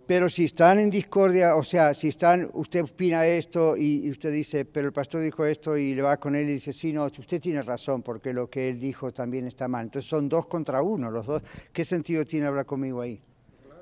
Pero 0.08 0.30
si 0.30 0.46
están 0.46 0.80
en 0.80 0.92
discordia, 0.92 1.56
o 1.56 1.64
sea, 1.64 1.94
si 1.96 2.10
están, 2.10 2.50
usted 2.54 2.84
opina 2.84 3.26
esto 3.26 3.76
y, 3.76 4.08
usted 4.10 4.32
dice, 4.32 4.64
pero 4.64 4.88
el 4.88 4.94
pastor 4.94 5.22
dijo 5.22 5.46
esto 5.46 5.76
y 5.78 5.96
le 5.96 6.04
va 6.04 6.18
con 6.18 6.36
él 6.36 6.48
y 6.48 6.54
dice, 6.54 6.72
sí, 6.74 6.94
no, 6.94 7.06
usted 7.06 7.42
tiene 7.42 7.64
razón 7.64 8.04
porque 8.04 8.32
lo 8.32 8.48
que 8.48 8.70
él 8.70 8.80
dijo 8.80 9.12
también 9.12 9.48
está 9.48 9.68
mal. 9.68 9.86
Entonces 9.86 10.08
son 10.08 10.30
dos 10.30 10.46
contra 10.46 10.84
uno, 10.84 11.10
los 11.10 11.26
dos. 11.26 11.42
¿Qué 11.74 11.84
sentido 11.84 12.24
tiene 12.24 12.46
hablar 12.46 12.68
conmigo 12.68 13.02
ahí? 13.02 13.20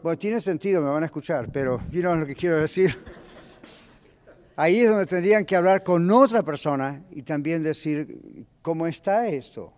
Bueno, 0.01 0.17
tiene 0.17 0.39
sentido, 0.39 0.81
me 0.81 0.89
van 0.89 1.03
a 1.03 1.07
escuchar, 1.07 1.49
pero 1.51 1.79
¿vieron 1.91 2.21
lo 2.21 2.25
que 2.25 2.35
quiero 2.35 2.57
decir? 2.57 2.97
Ahí 4.55 4.79
es 4.79 4.89
donde 4.89 5.05
tendrían 5.05 5.43
que 5.43 5.55
hablar 5.55 5.83
con 5.83 6.09
otra 6.09 6.43
persona 6.43 7.03
y 7.11 7.23
también 7.23 7.63
decir, 7.63 8.47
¿cómo 8.61 8.87
está 8.87 9.27
esto? 9.27 9.73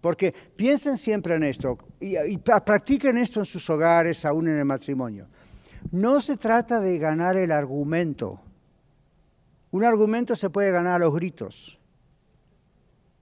Porque 0.00 0.34
piensen 0.56 0.96
siempre 0.96 1.34
en 1.34 1.44
esto 1.44 1.76
y, 2.00 2.38
practiquen 2.38 3.18
esto 3.18 3.40
en 3.40 3.46
sus 3.46 3.68
hogares, 3.68 4.24
aún 4.24 4.48
en 4.48 4.58
el 4.58 4.64
matrimonio. 4.64 5.26
No 5.92 6.20
se 6.20 6.36
trata 6.36 6.80
de 6.80 6.98
ganar 6.98 7.36
el 7.36 7.52
argumento. 7.52 8.40
Un 9.70 9.84
argumento 9.84 10.34
se 10.34 10.50
puede 10.50 10.70
ganar 10.70 10.96
a 10.96 11.04
los 11.04 11.14
gritos. 11.14 11.78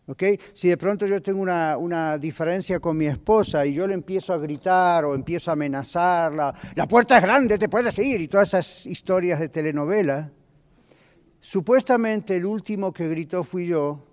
¿Okay? 0.06 0.40
Si 0.54 0.68
de 0.68 0.78
pronto 0.78 1.04
yo 1.06 1.20
tengo 1.20 1.42
una, 1.42 1.76
una, 1.76 2.16
diferencia 2.16 2.80
con 2.80 2.96
mi 2.96 3.06
esposa 3.06 3.66
y 3.66 3.74
yo 3.74 3.86
le 3.86 3.92
empiezo 3.92 4.32
a 4.32 4.38
gritar 4.38 5.04
o 5.04 5.14
empiezo 5.14 5.50
a 5.50 5.52
amenazarla, 5.52 6.54
la 6.74 6.88
puerta 6.88 7.18
es 7.18 7.22
grande, 7.22 7.58
te 7.58 7.68
puedes 7.68 7.98
ir, 7.98 8.18
y 8.22 8.28
todas 8.28 8.48
esas 8.48 8.86
historias 8.86 9.38
de 9.38 9.50
telenovela, 9.50 10.30
supuestamente 11.40 12.36
el 12.36 12.46
último 12.46 12.90
que 12.90 13.06
gritó 13.06 13.44
fui 13.44 13.66
yo, 13.66 14.07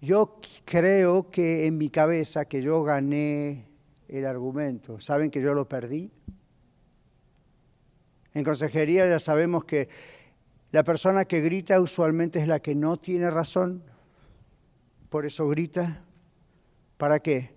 yo 0.00 0.40
creo 0.64 1.30
que 1.30 1.66
en 1.66 1.76
mi 1.76 1.90
cabeza 1.90 2.44
que 2.44 2.62
yo 2.62 2.82
gané 2.82 3.66
el 4.08 4.26
argumento. 4.26 5.00
¿Saben 5.00 5.30
que 5.30 5.40
yo 5.40 5.54
lo 5.54 5.68
perdí? 5.68 6.10
En 8.34 8.44
consejería 8.44 9.08
ya 9.08 9.18
sabemos 9.18 9.64
que 9.64 9.88
la 10.70 10.84
persona 10.84 11.24
que 11.24 11.40
grita 11.40 11.80
usualmente 11.80 12.40
es 12.40 12.46
la 12.46 12.60
que 12.60 12.74
no 12.74 12.98
tiene 12.98 13.30
razón. 13.30 13.82
Por 15.08 15.26
eso 15.26 15.48
grita. 15.48 16.04
¿Para 16.96 17.20
qué? 17.20 17.54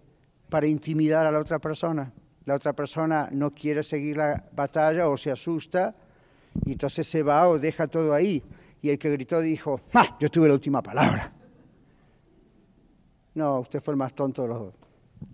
Para 0.50 0.68
intimidar 0.68 1.28
a 1.28 1.32
la 1.32 1.40
otra 1.40 1.60
persona. 1.60 2.14
La 2.46 2.56
otra 2.56 2.74
persona 2.74 3.30
no 3.32 3.52
quiere 3.52 3.84
seguir 3.84 4.18
la 4.18 4.50
batalla 4.52 5.10
o 5.10 5.18
se 5.18 5.32
asusta 5.32 5.96
y 6.66 6.74
entonces 6.74 7.08
se 7.08 7.22
va 7.24 7.48
o 7.48 7.60
deja 7.60 7.88
todo 7.88 8.14
ahí. 8.14 8.44
Y 8.82 8.90
el 8.90 8.98
que 8.98 9.12
gritó 9.12 9.42
dijo, 9.42 9.82
¡Ah, 9.94 10.18
yo 10.20 10.30
tuve 10.30 10.48
la 10.48 10.56
última 10.56 10.82
palabra. 10.82 11.34
No, 13.36 13.60
usted 13.60 13.82
fue 13.82 13.94
el 13.94 13.98
más 13.98 14.14
tonto 14.14 14.44
de 14.44 14.48
los 14.50 14.60
dos. 14.60 14.74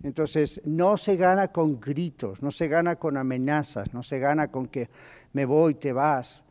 Entonces, 0.02 0.60
no 0.64 0.96
se 0.96 1.16
gana 1.16 1.48
con 1.48 1.80
gritos, 1.80 2.42
no 2.42 2.50
se 2.50 2.68
gana 2.68 2.96
con 2.96 3.16
amenazas, 3.16 3.92
no 3.94 4.02
se 4.02 4.18
gana 4.18 4.48
con 4.48 4.68
que 4.68 4.88
me 5.32 5.44
voy, 5.44 5.74
te 5.74 5.92
vas. 5.92 6.44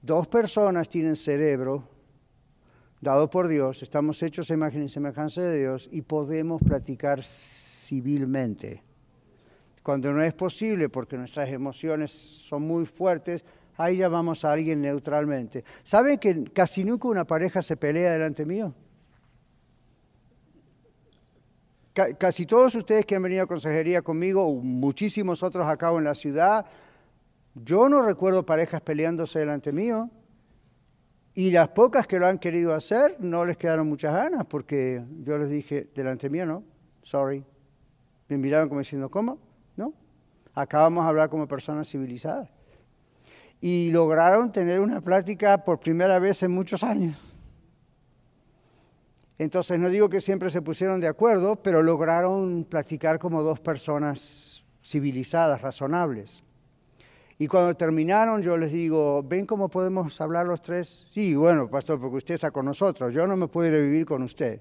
Dos 0.00 0.26
personas 0.28 0.88
tienen 0.88 1.16
cerebro 1.16 1.88
dado 3.00 3.30
por 3.30 3.46
Dios, 3.46 3.82
estamos 3.82 4.22
hechos 4.22 4.50
a 4.50 4.54
imagen 4.54 4.82
y 4.82 4.88
semejanza 4.88 5.42
de 5.42 5.58
Dios 5.58 5.88
y 5.92 6.02
podemos 6.02 6.60
platicar 6.62 7.22
civilmente. 7.22 8.82
Cuando 9.82 10.12
no 10.12 10.22
es 10.22 10.34
posible 10.34 10.88
porque 10.88 11.16
nuestras 11.16 11.48
emociones 11.50 12.10
son 12.10 12.62
muy 12.62 12.86
fuertes, 12.86 13.44
Ahí 13.78 13.96
llamamos 13.96 14.44
a 14.44 14.52
alguien 14.52 14.82
neutralmente. 14.82 15.64
¿Saben 15.84 16.18
que 16.18 16.42
casi 16.52 16.82
nunca 16.82 17.06
una 17.06 17.24
pareja 17.24 17.62
se 17.62 17.76
pelea 17.76 18.12
delante 18.12 18.44
mío? 18.44 18.74
Casi 22.18 22.46
todos 22.46 22.74
ustedes 22.74 23.04
que 23.04 23.16
han 23.16 23.22
venido 23.22 23.42
a 23.42 23.46
consejería 23.46 24.02
conmigo, 24.02 24.52
muchísimos 24.54 25.42
otros 25.42 25.66
acá 25.66 25.90
en 25.92 26.04
la 26.04 26.14
ciudad, 26.14 26.66
yo 27.54 27.88
no 27.88 28.02
recuerdo 28.02 28.46
parejas 28.46 28.80
peleándose 28.82 29.40
delante 29.40 29.72
mío. 29.72 30.10
Y 31.34 31.50
las 31.50 31.68
pocas 31.68 32.06
que 32.06 32.18
lo 32.18 32.26
han 32.26 32.38
querido 32.38 32.74
hacer 32.74 33.16
no 33.20 33.44
les 33.44 33.56
quedaron 33.56 33.88
muchas 33.88 34.12
ganas 34.12 34.44
porque 34.46 35.04
yo 35.20 35.38
les 35.38 35.48
dije, 35.48 35.88
delante 35.94 36.28
mío 36.28 36.46
no, 36.46 36.64
sorry. 37.02 37.44
Me 38.28 38.36
miraron 38.36 38.68
como 38.68 38.80
diciendo, 38.80 39.08
¿cómo? 39.08 39.38
No. 39.76 39.94
Acabamos 40.54 41.04
de 41.04 41.08
hablar 41.10 41.30
como 41.30 41.46
personas 41.46 41.88
civilizadas. 41.88 42.48
Y 43.60 43.90
lograron 43.90 44.52
tener 44.52 44.80
una 44.80 45.00
plática 45.00 45.62
por 45.64 45.80
primera 45.80 46.18
vez 46.18 46.42
en 46.42 46.50
muchos 46.50 46.82
años. 46.82 47.16
Entonces, 49.38 49.78
no 49.78 49.88
digo 49.88 50.08
que 50.08 50.20
siempre 50.20 50.50
se 50.50 50.62
pusieron 50.62 51.00
de 51.00 51.06
acuerdo, 51.06 51.56
pero 51.62 51.80
lograron 51.80 52.66
platicar 52.68 53.20
como 53.20 53.42
dos 53.44 53.60
personas 53.60 54.64
civilizadas, 54.82 55.60
razonables. 55.60 56.42
Y 57.38 57.46
cuando 57.46 57.72
terminaron, 57.76 58.42
yo 58.42 58.56
les 58.56 58.72
digo, 58.72 59.22
¿ven 59.22 59.46
cómo 59.46 59.68
podemos 59.68 60.20
hablar 60.20 60.46
los 60.46 60.60
tres? 60.60 61.06
Sí, 61.12 61.36
bueno, 61.36 61.70
pastor, 61.70 62.00
porque 62.00 62.16
usted 62.16 62.34
está 62.34 62.50
con 62.50 62.66
nosotros, 62.66 63.14
yo 63.14 63.28
no 63.28 63.36
me 63.36 63.46
puedo 63.46 63.72
ir 63.72 63.80
vivir 63.80 64.04
con 64.04 64.24
usted. 64.24 64.60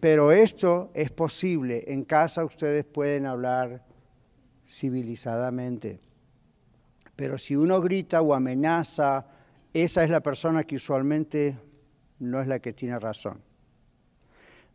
Pero 0.00 0.32
esto 0.32 0.90
es 0.92 1.10
posible, 1.10 1.84
en 1.86 2.04
casa 2.04 2.44
ustedes 2.44 2.84
pueden 2.84 3.24
hablar 3.24 3.86
civilizadamente. 4.68 5.98
Pero 7.16 7.38
si 7.38 7.56
uno 7.56 7.80
grita 7.80 8.20
o 8.20 8.34
amenaza, 8.34 9.24
esa 9.72 10.04
es 10.04 10.10
la 10.10 10.20
persona 10.20 10.64
que 10.64 10.76
usualmente 10.76 11.56
no 12.18 12.38
es 12.42 12.46
la 12.46 12.58
que 12.58 12.74
tiene 12.74 12.98
razón. 12.98 13.40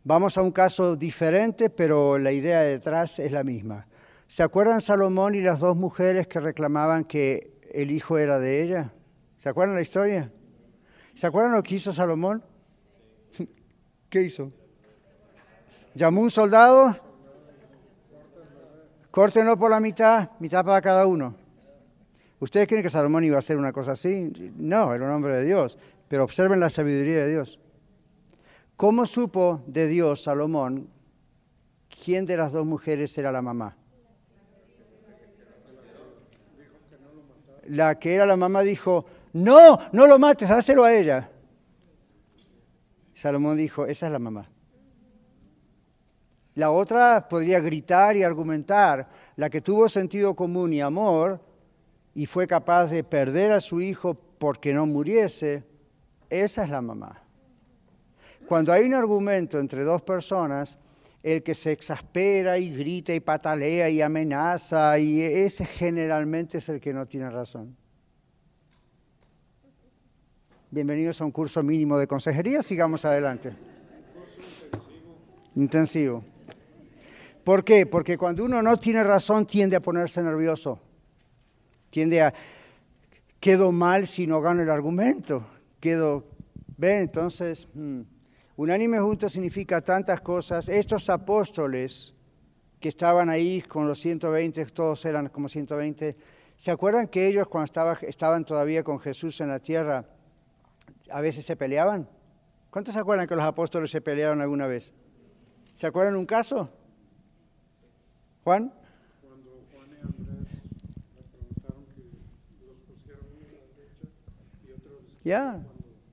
Vamos 0.02 0.38
a 0.38 0.42
un 0.42 0.50
caso 0.50 0.96
diferente, 0.96 1.68
pero 1.68 2.18
la 2.18 2.32
idea 2.32 2.62
detrás 2.62 3.18
es 3.18 3.32
la 3.32 3.44
misma. 3.44 3.86
¿Se 4.26 4.42
acuerdan 4.42 4.80
Salomón 4.80 5.34
y 5.34 5.42
las 5.42 5.60
dos 5.60 5.76
mujeres 5.76 6.26
que 6.26 6.40
reclamaban 6.40 7.04
que 7.04 7.58
el 7.70 7.90
hijo 7.90 8.16
era 8.16 8.38
de 8.38 8.62
ella? 8.62 8.94
¿Se 9.36 9.50
acuerdan 9.50 9.74
la 9.74 9.82
historia? 9.82 10.32
¿Se 11.14 11.26
acuerdan 11.26 11.52
lo 11.52 11.62
que 11.62 11.74
hizo 11.74 11.92
Salomón? 11.92 12.42
¿Qué 14.08 14.22
hizo? 14.22 14.48
Llamó 15.94 16.22
un 16.22 16.30
soldado, 16.30 16.96
córtenlo 19.10 19.58
por 19.58 19.70
la 19.70 19.80
mitad, 19.80 20.30
mitad 20.38 20.64
para 20.64 20.80
cada 20.80 21.06
uno. 21.06 21.34
¿Ustedes 22.38 22.66
creen 22.68 22.82
que 22.82 22.88
Salomón 22.88 23.24
iba 23.24 23.36
a 23.36 23.40
hacer 23.40 23.58
una 23.58 23.72
cosa 23.72 23.92
así? 23.92 24.32
No, 24.56 24.94
era 24.94 25.04
un 25.04 25.10
hombre 25.10 25.34
de 25.34 25.44
Dios, 25.44 25.76
pero 26.08 26.24
observen 26.24 26.58
la 26.58 26.70
sabiduría 26.70 27.16
de 27.16 27.28
Dios. 27.28 27.60
¿Cómo 28.80 29.04
supo 29.04 29.62
de 29.66 29.88
Dios 29.88 30.22
Salomón 30.22 30.88
quién 32.02 32.24
de 32.24 32.34
las 32.38 32.50
dos 32.50 32.64
mujeres 32.64 33.18
era 33.18 33.30
la 33.30 33.42
mamá? 33.42 33.76
La 37.66 37.98
que 37.98 38.14
era 38.14 38.24
la 38.24 38.38
mamá 38.38 38.62
dijo, 38.62 39.04
no, 39.34 39.78
no 39.92 40.06
lo 40.06 40.18
mates, 40.18 40.48
dáselo 40.48 40.84
a 40.84 40.94
ella. 40.94 41.30
Salomón 43.12 43.58
dijo, 43.58 43.84
esa 43.84 44.06
es 44.06 44.12
la 44.12 44.18
mamá. 44.18 44.48
La 46.54 46.70
otra 46.70 47.28
podría 47.28 47.60
gritar 47.60 48.16
y 48.16 48.22
argumentar. 48.22 49.10
La 49.36 49.50
que 49.50 49.60
tuvo 49.60 49.90
sentido 49.90 50.34
común 50.34 50.72
y 50.72 50.80
amor 50.80 51.38
y 52.14 52.24
fue 52.24 52.46
capaz 52.46 52.86
de 52.86 53.04
perder 53.04 53.52
a 53.52 53.60
su 53.60 53.82
hijo 53.82 54.14
porque 54.14 54.72
no 54.72 54.86
muriese, 54.86 55.64
esa 56.30 56.64
es 56.64 56.70
la 56.70 56.80
mamá. 56.80 57.24
Cuando 58.50 58.72
hay 58.72 58.82
un 58.84 58.94
argumento 58.94 59.60
entre 59.60 59.84
dos 59.84 60.02
personas, 60.02 60.76
el 61.22 61.40
que 61.40 61.54
se 61.54 61.70
exaspera 61.70 62.58
y 62.58 62.70
grita 62.74 63.14
y 63.14 63.20
patalea 63.20 63.88
y 63.88 64.02
amenaza, 64.02 64.98
y 64.98 65.22
ese 65.22 65.64
generalmente 65.64 66.58
es 66.58 66.68
el 66.68 66.80
que 66.80 66.92
no 66.92 67.06
tiene 67.06 67.30
razón. 67.30 67.76
Bienvenidos 70.68 71.20
a 71.20 71.26
un 71.26 71.30
curso 71.30 71.62
mínimo 71.62 71.96
de 71.96 72.08
consejería, 72.08 72.60
sigamos 72.60 73.04
adelante. 73.04 73.52
Intensivo. 75.54 76.24
¿Por 77.44 77.62
qué? 77.62 77.86
Porque 77.86 78.18
cuando 78.18 78.44
uno 78.44 78.60
no 78.62 78.76
tiene 78.78 79.04
razón 79.04 79.46
tiende 79.46 79.76
a 79.76 79.80
ponerse 79.80 80.24
nervioso, 80.24 80.80
tiende 81.88 82.20
a, 82.20 82.34
quedo 83.38 83.70
mal 83.70 84.08
si 84.08 84.26
no 84.26 84.40
gano 84.40 84.60
el 84.60 84.70
argumento, 84.70 85.46
quedo, 85.78 86.24
ve, 86.76 86.98
entonces... 86.98 87.68
Hmm, 87.74 88.00
Unánime 88.60 89.00
junto 89.00 89.26
significa 89.30 89.80
tantas 89.80 90.20
cosas. 90.20 90.68
Estos 90.68 91.08
apóstoles 91.08 92.14
que 92.78 92.90
estaban 92.90 93.30
ahí 93.30 93.62
con 93.62 93.88
los 93.88 93.98
120, 94.00 94.66
todos 94.66 95.02
eran 95.06 95.28
como 95.28 95.48
120, 95.48 96.14
¿se 96.58 96.70
acuerdan 96.70 97.08
que 97.08 97.26
ellos 97.26 97.48
cuando 97.48 97.96
estaban 98.02 98.44
todavía 98.44 98.84
con 98.84 99.00
Jesús 99.00 99.40
en 99.40 99.48
la 99.48 99.60
tierra, 99.60 100.04
a 101.10 101.22
veces 101.22 101.46
se 101.46 101.56
peleaban? 101.56 102.06
¿Cuántos 102.68 102.92
se 102.92 103.00
acuerdan 103.00 103.26
que 103.26 103.34
los 103.34 103.46
apóstoles 103.46 103.90
se 103.90 104.02
pelearon 104.02 104.42
alguna 104.42 104.66
vez? 104.66 104.92
¿Se 105.72 105.86
acuerdan 105.86 106.16
un 106.16 106.26
caso? 106.26 106.68
¿Juan? 108.44 108.74
Cuando 109.22 109.50
Juan 109.72 109.88
y 109.90 110.00
Andrés 110.04 110.62
Ya. 115.24 115.62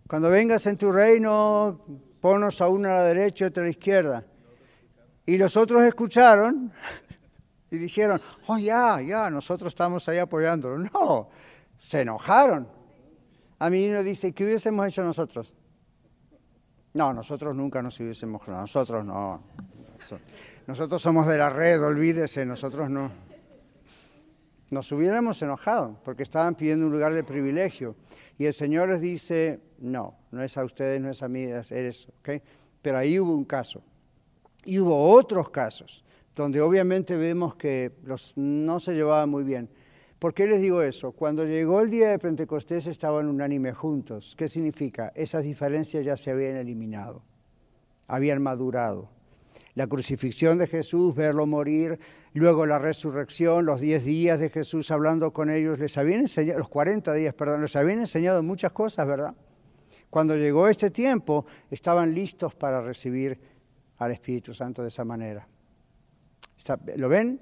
Cuando 0.07 0.29
vengas 0.29 0.65
en 0.67 0.77
tu 0.77 0.93
reino, 0.93 2.06
ponnos 2.27 2.59
a 2.59 2.67
uno 2.67 2.89
a 2.89 2.95
la 2.95 3.03
derecha 3.03 3.45
y 3.45 3.47
otro 3.47 3.63
a 3.63 3.67
la 3.67 3.69
izquierda. 3.69 4.25
Y 5.25 5.37
los 5.37 5.55
otros 5.55 5.81
escucharon 5.83 6.73
y 7.71 7.77
dijeron, 7.77 8.19
oh 8.47 8.57
ya, 8.57 8.99
ya, 8.99 9.29
nosotros 9.29 9.71
estamos 9.71 10.09
ahí 10.09 10.17
apoyándolo. 10.17 10.77
No, 10.77 11.29
se 11.77 12.01
enojaron. 12.01 12.67
A 13.59 13.69
mí 13.69 13.87
uno 13.87 14.03
dice, 14.03 14.33
¿qué 14.33 14.43
hubiésemos 14.43 14.85
hecho 14.85 15.05
nosotros? 15.05 15.53
No, 16.95 17.13
nosotros 17.13 17.55
nunca 17.55 17.81
nos 17.81 17.97
hubiésemos, 17.97 18.45
nosotros 18.45 19.05
no. 19.05 19.41
Nosotros 20.67 21.01
somos 21.01 21.27
de 21.27 21.37
la 21.37 21.49
red, 21.49 21.81
olvídese, 21.81 22.45
nosotros 22.45 22.89
no. 22.89 23.09
Nos 24.69 24.91
hubiéramos 24.91 25.41
enojado 25.41 25.97
porque 26.03 26.23
estaban 26.23 26.55
pidiendo 26.55 26.87
un 26.87 26.91
lugar 26.91 27.13
de 27.13 27.23
privilegio. 27.23 27.95
Y 28.37 28.45
el 28.45 28.53
Señor 28.53 28.89
les 28.89 29.01
dice, 29.01 29.59
no, 29.79 30.15
no 30.31 30.43
es 30.43 30.57
a 30.57 30.63
ustedes, 30.63 31.01
no 31.01 31.09
es 31.09 31.23
a 31.23 31.27
mí, 31.27 31.43
eres, 31.43 32.07
¿ok? 32.19 32.41
Pero 32.81 32.97
ahí 32.97 33.19
hubo 33.19 33.33
un 33.33 33.45
caso. 33.45 33.81
Y 34.63 34.79
hubo 34.79 35.11
otros 35.11 35.49
casos 35.49 36.03
donde 36.37 36.61
obviamente 36.61 37.15
vemos 37.15 37.55
que 37.55 37.93
los, 38.03 38.33
no 38.37 38.79
se 38.79 38.93
llevaban 38.93 39.29
muy 39.29 39.43
bien. 39.43 39.69
¿Por 40.19 40.33
qué 40.33 40.47
les 40.47 40.61
digo 40.61 40.81
eso? 40.81 41.11
Cuando 41.11 41.45
llegó 41.45 41.81
el 41.81 41.89
día 41.89 42.11
de 42.11 42.19
Pentecostés 42.19 42.87
estaban 42.87 43.27
unánime 43.27 43.73
juntos. 43.73 44.35
¿Qué 44.37 44.47
significa? 44.47 45.11
Esas 45.15 45.43
diferencias 45.43 46.05
ya 46.05 46.15
se 46.15 46.31
habían 46.31 46.55
eliminado, 46.55 47.23
habían 48.07 48.41
madurado. 48.41 49.09
La 49.73 49.87
crucifixión 49.87 50.57
de 50.57 50.67
Jesús, 50.67 51.13
verlo 51.15 51.45
morir, 51.45 51.99
luego 52.33 52.65
la 52.65 52.79
resurrección, 52.79 53.65
los 53.65 53.81
10 53.81 54.05
días 54.05 54.39
de 54.39 54.49
Jesús 54.49 54.91
hablando 54.91 55.31
con 55.31 55.49
ellos, 55.49 55.79
les 55.79 55.97
habían 55.97 56.21
enseñado, 56.21 56.59
los 56.59 56.69
40 56.69 57.13
días, 57.13 57.33
perdón, 57.33 57.61
les 57.61 57.75
habían 57.75 57.99
enseñado 57.99 58.43
muchas 58.43 58.71
cosas, 58.71 59.07
¿verdad? 59.07 59.35
Cuando 60.09 60.35
llegó 60.35 60.67
este 60.67 60.89
tiempo, 60.89 61.45
estaban 61.69 62.13
listos 62.13 62.55
para 62.55 62.81
recibir 62.81 63.39
al 63.97 64.11
Espíritu 64.11 64.53
Santo 64.53 64.81
de 64.81 64.87
esa 64.87 65.03
manera. 65.03 65.47
¿Lo 66.95 67.09
ven? 67.09 67.39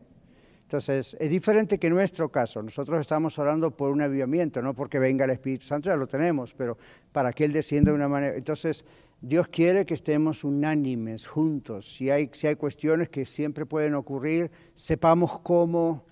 Entonces, 0.64 1.16
es 1.20 1.30
diferente 1.30 1.78
que 1.78 1.90
nuestro 1.92 2.30
caso. 2.30 2.62
Nosotros 2.64 3.00
estamos 3.00 3.38
orando 3.38 3.70
por 3.70 3.92
un 3.92 4.02
avivamiento, 4.02 4.62
no 4.64 4.74
porque 4.74 4.98
venga 4.98 5.26
el 5.26 5.32
Espíritu 5.32 5.66
Santo, 5.66 5.90
ya 5.90 5.96
lo 5.96 6.08
tenemos, 6.08 6.54
pero 6.54 6.78
para 7.12 7.32
que 7.34 7.46
Él 7.46 7.54
descienda 7.54 7.92
de 7.92 7.96
una 7.96 8.08
manera. 8.08 8.36
Entonces, 8.36 8.84
Dios 9.28 9.48
quiere 9.48 9.88
que 9.88 9.96
estemos 9.96 10.44
unánimes, 10.44 11.26
juntos. 11.26 11.92
Si 11.96 12.12
hay, 12.12 12.30
si 12.34 12.46
hay 12.46 12.56
cuestiones 12.58 13.10
que 13.10 13.26
siempre 13.26 13.66
pueden 13.66 13.96
ocurrir, 13.96 14.52
sepamos 14.76 15.40
cómo 15.40 16.06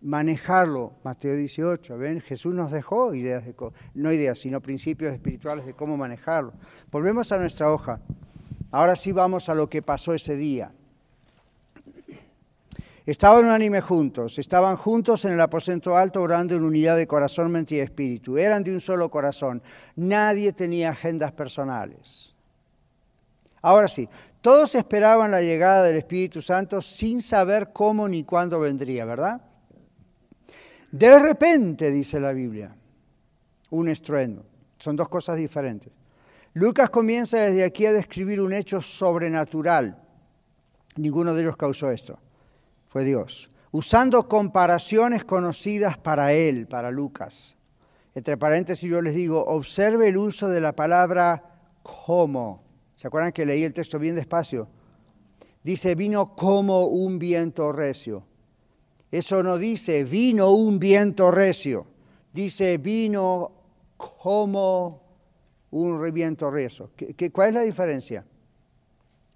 manejarlo. 0.00 0.92
Mateo 1.02 1.34
18, 1.34 1.98
¿ven? 1.98 2.20
Jesús 2.20 2.54
nos 2.54 2.70
dejó 2.70 3.12
ideas, 3.12 3.44
de, 3.44 3.56
no 3.94 4.12
ideas, 4.12 4.38
sino 4.38 4.60
principios 4.60 5.12
espirituales 5.12 5.66
de 5.66 5.74
cómo 5.74 5.96
manejarlo. 5.96 6.52
Volvemos 6.92 7.32
a 7.32 7.38
nuestra 7.38 7.72
hoja. 7.72 8.00
Ahora 8.70 8.94
sí 8.94 9.10
vamos 9.10 9.48
a 9.48 9.54
lo 9.56 9.68
que 9.68 9.82
pasó 9.82 10.14
ese 10.14 10.36
día. 10.36 10.70
Estaban 13.08 13.46
unánime 13.46 13.80
juntos, 13.80 14.38
estaban 14.38 14.76
juntos 14.76 15.24
en 15.24 15.32
el 15.32 15.40
aposento 15.40 15.96
alto 15.96 16.20
orando 16.20 16.54
en 16.54 16.62
unidad 16.62 16.94
de 16.94 17.06
corazón, 17.06 17.50
mente 17.50 17.76
y 17.76 17.80
espíritu. 17.80 18.36
Eran 18.36 18.62
de 18.62 18.70
un 18.70 18.80
solo 18.80 19.10
corazón. 19.10 19.62
Nadie 19.96 20.52
tenía 20.52 20.90
agendas 20.90 21.32
personales. 21.32 22.34
Ahora 23.62 23.88
sí, 23.88 24.06
todos 24.42 24.74
esperaban 24.74 25.30
la 25.30 25.40
llegada 25.40 25.84
del 25.84 25.96
Espíritu 25.96 26.42
Santo 26.42 26.82
sin 26.82 27.22
saber 27.22 27.72
cómo 27.72 28.06
ni 28.10 28.24
cuándo 28.24 28.60
vendría, 28.60 29.06
¿verdad? 29.06 29.40
De 30.92 31.18
repente, 31.18 31.90
dice 31.90 32.20
la 32.20 32.32
Biblia, 32.32 32.76
un 33.70 33.88
estruendo. 33.88 34.44
Son 34.78 34.96
dos 34.96 35.08
cosas 35.08 35.38
diferentes. 35.38 35.90
Lucas 36.52 36.90
comienza 36.90 37.38
desde 37.38 37.64
aquí 37.64 37.86
a 37.86 37.92
describir 37.94 38.38
un 38.38 38.52
hecho 38.52 38.82
sobrenatural. 38.82 39.98
Ninguno 40.96 41.32
de 41.32 41.40
ellos 41.40 41.56
causó 41.56 41.90
esto. 41.90 42.18
Fue 42.88 43.04
Dios. 43.04 43.50
Usando 43.70 44.28
comparaciones 44.28 45.24
conocidas 45.24 45.98
para 45.98 46.32
él, 46.32 46.66
para 46.66 46.90
Lucas. 46.90 47.56
Entre 48.14 48.36
paréntesis 48.36 48.88
yo 48.90 49.00
les 49.00 49.14
digo, 49.14 49.44
observe 49.44 50.08
el 50.08 50.16
uso 50.16 50.48
de 50.48 50.60
la 50.60 50.72
palabra 50.74 51.44
como. 51.82 52.64
¿Se 52.96 53.06
acuerdan 53.06 53.32
que 53.32 53.46
leí 53.46 53.62
el 53.62 53.74
texto 53.74 53.98
bien 53.98 54.16
despacio? 54.16 54.68
Dice, 55.62 55.94
vino 55.94 56.34
como 56.34 56.86
un 56.86 57.18
viento 57.18 57.72
recio. 57.72 58.24
Eso 59.10 59.42
no 59.42 59.58
dice, 59.58 60.04
vino 60.04 60.50
un 60.50 60.78
viento 60.78 61.30
recio. 61.30 61.86
Dice, 62.32 62.78
vino 62.78 63.52
como 63.96 65.02
un 65.70 66.12
viento 66.12 66.50
recio. 66.50 66.90
¿Qué, 66.96 67.30
cuál 67.30 67.50
es 67.50 67.54
la 67.54 67.62
diferencia 67.62 68.24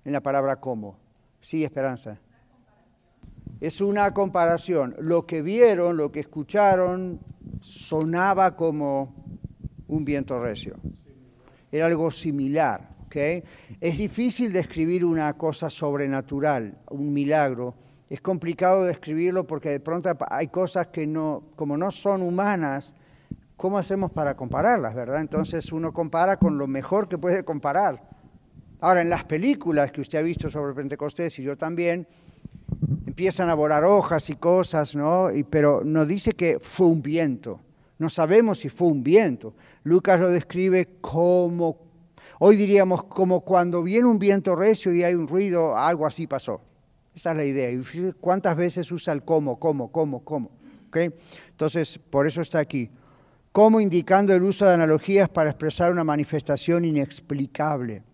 en 0.04 0.12
la 0.12 0.20
palabra 0.20 0.56
como? 0.56 0.98
Sí, 1.40 1.64
esperanza. 1.64 2.18
Es 3.62 3.80
una 3.80 4.12
comparación. 4.12 4.96
Lo 4.98 5.24
que 5.24 5.40
vieron, 5.40 5.96
lo 5.96 6.10
que 6.10 6.18
escucharon, 6.18 7.20
sonaba 7.60 8.56
como 8.56 9.14
un 9.86 10.04
viento 10.04 10.42
recio. 10.42 10.74
Era 11.70 11.86
algo 11.86 12.10
similar. 12.10 12.92
Es 13.80 13.98
difícil 13.98 14.52
describir 14.52 15.04
una 15.04 15.34
cosa 15.34 15.68
sobrenatural, 15.68 16.78
un 16.90 17.12
milagro. 17.12 17.74
Es 18.08 18.20
complicado 18.20 18.84
describirlo 18.84 19.46
porque 19.46 19.70
de 19.70 19.80
pronto 19.80 20.10
hay 20.28 20.48
cosas 20.48 20.88
que 20.88 21.06
no, 21.06 21.44
como 21.54 21.76
no 21.76 21.90
son 21.90 22.22
humanas, 22.22 22.94
¿cómo 23.56 23.78
hacemos 23.78 24.10
para 24.10 24.34
compararlas, 24.36 24.94
verdad? 24.94 25.20
Entonces 25.20 25.70
uno 25.72 25.92
compara 25.92 26.36
con 26.36 26.58
lo 26.58 26.66
mejor 26.66 27.08
que 27.08 27.18
puede 27.18 27.44
comparar. 27.44 28.02
Ahora, 28.80 29.02
en 29.02 29.10
las 29.10 29.24
películas 29.24 29.92
que 29.92 30.00
usted 30.00 30.18
ha 30.18 30.22
visto 30.22 30.50
sobre 30.50 30.74
Pentecostés 30.74 31.38
y 31.38 31.42
yo 31.44 31.56
también, 31.56 32.08
empiezan 33.12 33.50
a 33.50 33.54
volar 33.54 33.84
hojas 33.84 34.30
y 34.30 34.36
cosas, 34.36 34.96
¿no? 34.96 35.28
pero 35.50 35.82
nos 35.84 36.08
dice 36.08 36.32
que 36.32 36.58
fue 36.58 36.86
un 36.86 37.02
viento. 37.02 37.60
No 37.98 38.08
sabemos 38.08 38.60
si 38.60 38.70
fue 38.70 38.88
un 38.88 39.02
viento. 39.02 39.52
Lucas 39.84 40.18
lo 40.18 40.30
describe 40.30 40.96
como, 41.02 41.76
hoy 42.38 42.56
diríamos, 42.56 43.04
como 43.04 43.42
cuando 43.42 43.82
viene 43.82 44.08
un 44.08 44.18
viento 44.18 44.56
recio 44.56 44.94
y 44.94 45.02
hay 45.02 45.14
un 45.14 45.28
ruido, 45.28 45.76
algo 45.76 46.06
así 46.06 46.26
pasó. 46.26 46.62
Esa 47.14 47.32
es 47.32 47.36
la 47.36 47.44
idea. 47.44 47.70
Y 47.70 47.82
cuántas 48.18 48.56
veces 48.56 48.90
usa 48.90 49.12
el 49.12 49.22
cómo, 49.22 49.60
cómo, 49.60 49.92
cómo, 49.92 50.24
cómo. 50.24 50.50
¿Okay? 50.88 51.10
Entonces, 51.50 51.98
por 51.98 52.26
eso 52.26 52.40
está 52.40 52.60
aquí. 52.60 52.88
Como 53.52 53.78
indicando 53.78 54.34
el 54.34 54.42
uso 54.42 54.64
de 54.64 54.72
analogías 54.72 55.28
para 55.28 55.50
expresar 55.50 55.92
una 55.92 56.02
manifestación 56.02 56.86
inexplicable. 56.86 58.04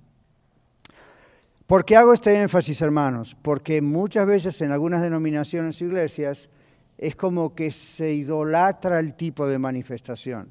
¿Por 1.69 1.85
qué 1.85 1.97
hago 1.97 2.15
este 2.15 2.35
énfasis, 2.35 2.81
hermanos? 2.81 3.37
Porque 3.43 3.83
muchas 3.83 4.27
veces 4.27 4.59
en 4.63 4.73
algunas 4.73 5.03
denominaciones 5.03 5.79
e 5.79 5.85
iglesias 5.85 6.49
es 6.97 7.15
como 7.15 7.55
que 7.55 7.71
se 7.71 8.11
idolatra 8.11 8.99
el 8.99 9.15
tipo 9.15 9.47
de 9.47 9.59
manifestación. 9.59 10.51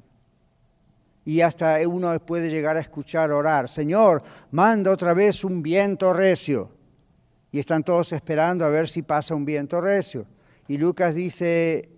Y 1.24 1.40
hasta 1.40 1.76
uno 1.88 2.16
puede 2.20 2.50
llegar 2.50 2.76
a 2.76 2.80
escuchar 2.80 3.32
orar, 3.32 3.68
Señor, 3.68 4.22
manda 4.52 4.92
otra 4.92 5.12
vez 5.12 5.42
un 5.42 5.60
viento 5.60 6.12
recio. 6.12 6.70
Y 7.50 7.58
están 7.58 7.82
todos 7.82 8.12
esperando 8.12 8.64
a 8.64 8.68
ver 8.68 8.88
si 8.88 9.02
pasa 9.02 9.34
un 9.34 9.44
viento 9.44 9.80
recio. 9.80 10.24
Y 10.68 10.78
Lucas 10.78 11.16
dice, 11.16 11.88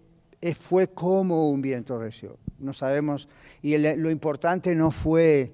eh, 0.41 0.55
fue 0.55 0.95
como 0.95 1.51
un 1.51 1.61
viento 1.61 2.01
recio. 2.01 2.39
No 2.59 2.73
sabemos, 2.73 3.29
y 3.61 3.77
lo 3.77 4.11
importante 4.11 4.75
no 4.75 4.91
fue 4.91 5.53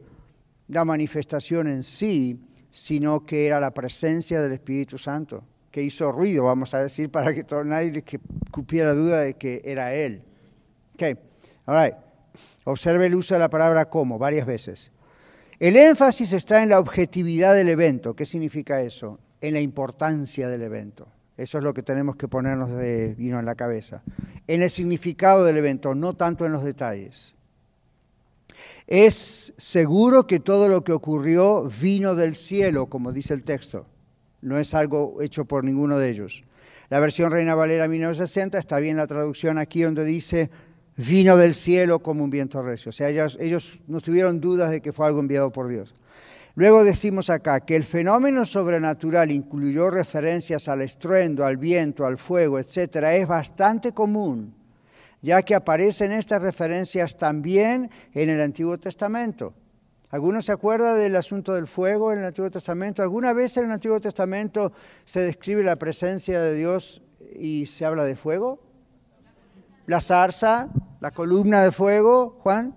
la 0.69 0.85
manifestación 0.85 1.67
en 1.67 1.83
sí, 1.83 2.39
sino 2.77 3.25
que 3.25 3.47
era 3.47 3.59
la 3.59 3.71
presencia 3.71 4.43
del 4.43 4.53
Espíritu 4.53 4.99
Santo, 4.99 5.43
que 5.71 5.83
hizo 5.83 6.13
ruido, 6.13 6.45
vamos 6.45 6.75
a 6.75 6.83
decir, 6.83 7.11
para 7.11 7.33
que 7.33 7.43
todo, 7.43 7.65
nadie 7.65 8.03
que 8.03 8.21
cupiera 8.51 8.93
duda 8.93 9.23
de 9.23 9.33
que 9.33 9.63
era 9.65 9.95
Él. 9.95 10.23
Ok, 10.93 11.19
all 11.65 11.87
right. 11.87 11.95
Observe 12.65 13.07
el 13.07 13.15
uso 13.15 13.33
de 13.33 13.41
la 13.41 13.49
palabra 13.49 13.87
como 13.87 14.19
varias 14.19 14.47
veces. 14.47 14.93
El 15.59 15.75
énfasis 15.75 16.35
está 16.35 16.63
en 16.63 16.69
la 16.69 16.79
objetividad 16.79 17.55
del 17.55 17.71
evento. 17.71 18.15
¿Qué 18.15 18.27
significa 18.27 18.83
eso? 18.83 19.21
En 19.41 19.55
la 19.55 19.61
importancia 19.61 20.47
del 20.47 20.61
evento. 20.61 21.09
Eso 21.39 21.57
es 21.57 21.65
lo 21.65 21.73
que 21.73 21.83
tenemos 21.83 22.17
que 22.17 22.29
ponernos 22.29 22.69
de 22.73 23.15
vino 23.15 23.39
en 23.39 23.47
la 23.47 23.55
cabeza. 23.55 24.03
En 24.47 24.61
el 24.61 24.69
significado 24.69 25.45
del 25.45 25.57
evento, 25.57 25.95
no 25.95 26.13
tanto 26.13 26.45
en 26.45 26.53
los 26.53 26.63
detalles. 26.63 27.36
Es 28.87 29.53
seguro 29.57 30.27
que 30.27 30.41
todo 30.41 30.69
lo 30.69 30.85
que 30.85 30.93
ocurrió 30.93 31.69
vino 31.81 32.15
del 32.15 32.35
cielo, 32.35 32.87
como 32.87 33.13
dice 33.13 33.35
el 33.35 33.43
texto. 33.43 33.87
No 34.43 34.59
es 34.59 34.75
algo 34.75 35.21
hecho 35.23 35.45
por 35.45 35.65
ninguno 35.65 35.99
de 35.99 36.11
ellos. 36.11 36.45
La 36.89 37.01
versión 37.01 37.33
Reina 37.33 37.55
Valera 37.55 37.89
1960 37.89 38.59
está 38.59 38.79
bien 38.79 38.97
la 38.97 39.07
traducción 39.07 39.59
aquí 39.59 39.83
donde 39.83 40.05
dice 40.05 40.51
vino 40.97 41.37
del 41.37 41.55
cielo 41.55 41.99
como 41.99 42.23
un 42.23 42.31
viento 42.31 42.63
recio. 42.63 42.91
O 42.91 42.93
sea, 42.93 43.09
ellos, 43.09 43.37
ellos 43.41 43.81
no 43.89 44.01
tuvieron 44.01 44.41
dudas 44.41 44.71
de 44.71 44.81
que 44.81 44.93
fue 44.93 45.07
algo 45.07 45.21
enviado 45.21 45.51
por 45.51 45.69
Dios. 45.69 45.95
Luego 46.55 46.85
decimos 46.85 47.29
acá 47.29 47.61
que 47.61 47.77
el 47.77 47.85
fenómeno 47.85 48.45
sobrenatural 48.45 49.31
incluyó 49.31 49.91
referencias 49.91 50.69
al 50.69 50.81
estruendo, 50.81 51.45
al 51.45 51.59
viento, 51.59 52.07
al 52.07 52.17
fuego, 52.17 52.59
etcétera, 52.59 53.15
es 53.15 53.29
bastante 53.29 53.93
común 53.93 54.55
ya 55.27 55.43
que 55.43 55.57
aparecen 55.57 56.13
estas 56.13 56.41
referencias 56.41 57.17
también 57.17 57.91
en 58.15 58.31
el 58.31 58.41
Antiguo 58.41 58.79
Testamento. 58.79 59.55
¿Alguno 60.11 60.41
se 60.41 60.53
acuerda 60.53 60.95
del 60.95 61.17
asunto 61.17 61.53
del 61.53 61.67
fuego 61.67 62.13
en 62.13 62.21
el 62.21 62.27
Antiguo 62.27 62.49
Testamento? 62.49 63.03
¿Alguna 63.03 63.33
vez 63.33 63.57
en 63.57 63.65
el 63.65 63.73
Antiguo 63.73 64.01
Testamento 64.01 64.73
se 65.05 65.23
describe 65.23 65.65
la 65.65 65.75
presencia 65.75 66.41
de 66.41 66.55
Dios 66.55 67.03
y 67.35 67.67
se 67.67 67.85
habla 67.85 68.05
de 68.05 68.15
fuego? 68.15 68.61
La 69.87 70.01
zarza, 70.01 70.69
la 71.01 71.11
columna 71.11 71.61
de 71.65 71.73
fuego, 71.73 72.39
Juan. 72.45 72.77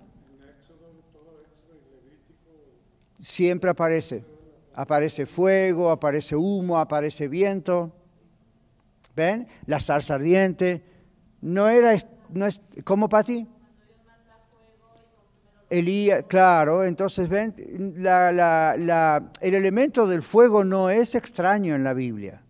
Siempre 3.20 3.70
aparece. 3.70 4.26
Aparece 4.74 5.28
fuego, 5.28 5.92
aparece 5.92 6.36
humo, 6.36 6.80
aparece 6.80 7.28
viento. 7.28 7.92
¿Ven? 9.16 9.48
La 9.68 9.80
zarza 9.80 10.16
ardiente. 10.16 10.82
No 11.42 11.70
era 11.70 11.94
no 12.34 12.46
es, 12.46 12.62
¿cómo, 12.84 13.10
Pati? 13.10 13.48
Elías, 15.70 16.26
claro, 16.28 16.84
entonces 16.84 17.30
ven, 17.30 17.54
el 17.58 19.54
elemento 19.54 20.08
del 20.08 20.24
fuego 20.24 20.64
no 20.64 20.90
es 20.90 21.14
extraño 21.14 21.76
en 21.76 21.84
la 21.84 21.94
Biblia 21.94 22.42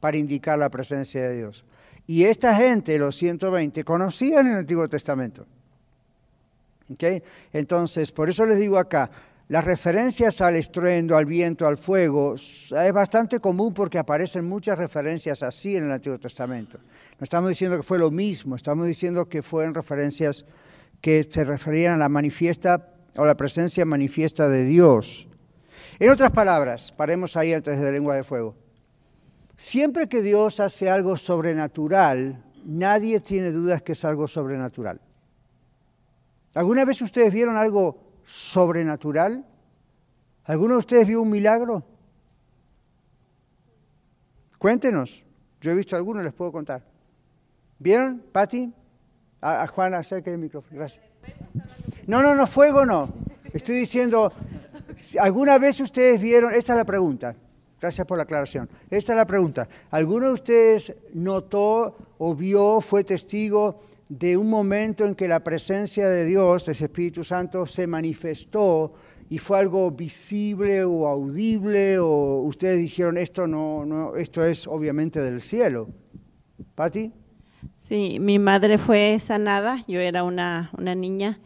para 0.00 0.16
indicar 0.16 0.58
la 0.58 0.70
presencia 0.70 1.22
de 1.22 1.36
Dios. 1.36 1.64
Y 2.06 2.24
esta 2.24 2.56
gente, 2.56 2.98
los 2.98 3.16
120, 3.16 3.84
conocían 3.84 4.46
el 4.46 4.58
Antiguo 4.58 4.88
Testamento. 4.88 5.46
¿Okay? 6.92 7.22
Entonces, 7.52 8.12
por 8.12 8.28
eso 8.28 8.44
les 8.44 8.58
digo 8.58 8.78
acá, 8.78 9.10
las 9.48 9.64
referencias 9.64 10.40
al 10.40 10.56
estruendo, 10.56 11.16
al 11.16 11.26
viento, 11.26 11.66
al 11.66 11.76
fuego, 11.76 12.34
es 12.34 12.92
bastante 12.92 13.40
común 13.40 13.74
porque 13.74 13.98
aparecen 13.98 14.46
muchas 14.46 14.78
referencias 14.78 15.42
así 15.42 15.76
en 15.76 15.84
el 15.84 15.92
Antiguo 15.92 16.18
Testamento. 16.18 16.78
No 17.18 17.24
estamos 17.24 17.48
diciendo 17.48 17.76
que 17.76 17.82
fue 17.82 17.98
lo 17.98 18.10
mismo, 18.10 18.56
estamos 18.56 18.86
diciendo 18.86 19.28
que 19.28 19.42
fueron 19.42 19.74
referencias 19.74 20.44
que 21.00 21.22
se 21.22 21.44
referían 21.44 21.94
a 21.94 21.96
la 21.96 22.08
manifiesta 22.08 22.94
o 23.16 23.24
la 23.24 23.36
presencia 23.36 23.84
manifiesta 23.84 24.48
de 24.48 24.64
Dios. 24.64 25.28
En 26.00 26.10
otras 26.10 26.32
palabras, 26.32 26.92
paremos 26.92 27.36
ahí 27.36 27.52
antes 27.52 27.78
de 27.78 27.84
la 27.84 27.92
lengua 27.92 28.16
de 28.16 28.24
fuego. 28.24 28.56
Siempre 29.56 30.08
que 30.08 30.22
Dios 30.22 30.58
hace 30.58 30.90
algo 30.90 31.16
sobrenatural, 31.16 32.42
nadie 32.64 33.20
tiene 33.20 33.52
dudas 33.52 33.82
que 33.82 33.92
es 33.92 34.04
algo 34.04 34.26
sobrenatural. 34.26 35.00
¿Alguna 36.54 36.84
vez 36.84 37.00
ustedes 37.02 37.32
vieron 37.32 37.56
algo 37.56 37.98
sobrenatural? 38.24 39.44
¿Alguno 40.44 40.74
de 40.74 40.78
ustedes 40.78 41.06
vio 41.06 41.22
un 41.22 41.30
milagro? 41.30 41.84
Cuéntenos. 44.58 45.24
Yo 45.60 45.70
he 45.70 45.74
visto 45.74 45.96
algunos, 45.96 46.24
les 46.24 46.32
puedo 46.32 46.50
contar. 46.50 46.93
¿Vieron, 47.78 48.22
Patti? 48.32 48.72
A, 49.40 49.66
Juan, 49.66 49.94
acerca 49.94 50.30
del 50.30 50.40
micrófono. 50.40 50.78
Gracias. 50.78 51.04
No, 52.06 52.22
no, 52.22 52.34
no, 52.34 52.46
fuego 52.46 52.86
no. 52.86 53.12
Estoy 53.52 53.76
diciendo, 53.76 54.32
¿alguna 55.20 55.58
vez 55.58 55.80
ustedes 55.80 56.20
vieron? 56.20 56.54
Esta 56.54 56.72
es 56.72 56.78
la 56.78 56.84
pregunta. 56.84 57.36
Gracias 57.80 58.06
por 58.06 58.16
la 58.16 58.22
aclaración. 58.24 58.68
Esta 58.88 59.12
es 59.12 59.16
la 59.18 59.26
pregunta. 59.26 59.68
¿Alguno 59.90 60.28
de 60.28 60.32
ustedes 60.32 60.94
notó 61.12 61.96
o 62.18 62.34
vio, 62.34 62.80
fue 62.80 63.04
testigo 63.04 63.80
de 64.08 64.36
un 64.36 64.48
momento 64.48 65.04
en 65.04 65.14
que 65.14 65.28
la 65.28 65.40
presencia 65.40 66.08
de 66.08 66.24
Dios, 66.24 66.68
ese 66.68 66.84
Espíritu 66.84 67.24
Santo, 67.24 67.66
se 67.66 67.86
manifestó 67.86 68.94
y 69.28 69.38
fue 69.38 69.58
algo 69.58 69.90
visible 69.90 70.84
o 70.84 71.06
audible 71.06 71.98
o 71.98 72.42
ustedes 72.42 72.78
dijeron 72.78 73.16
esto 73.16 73.46
no, 73.46 73.84
no 73.84 74.16
esto 74.16 74.44
es 74.44 74.66
obviamente 74.66 75.20
del 75.20 75.40
cielo. 75.40 75.88
Patti. 76.74 77.12
Sí, 77.76 78.18
mi 78.20 78.38
madre 78.38 78.78
fue 78.78 79.18
sanada, 79.20 79.82
yo 79.86 80.00
era 80.00 80.22
una, 80.22 80.70
una 80.76 80.94
niña 80.94 81.38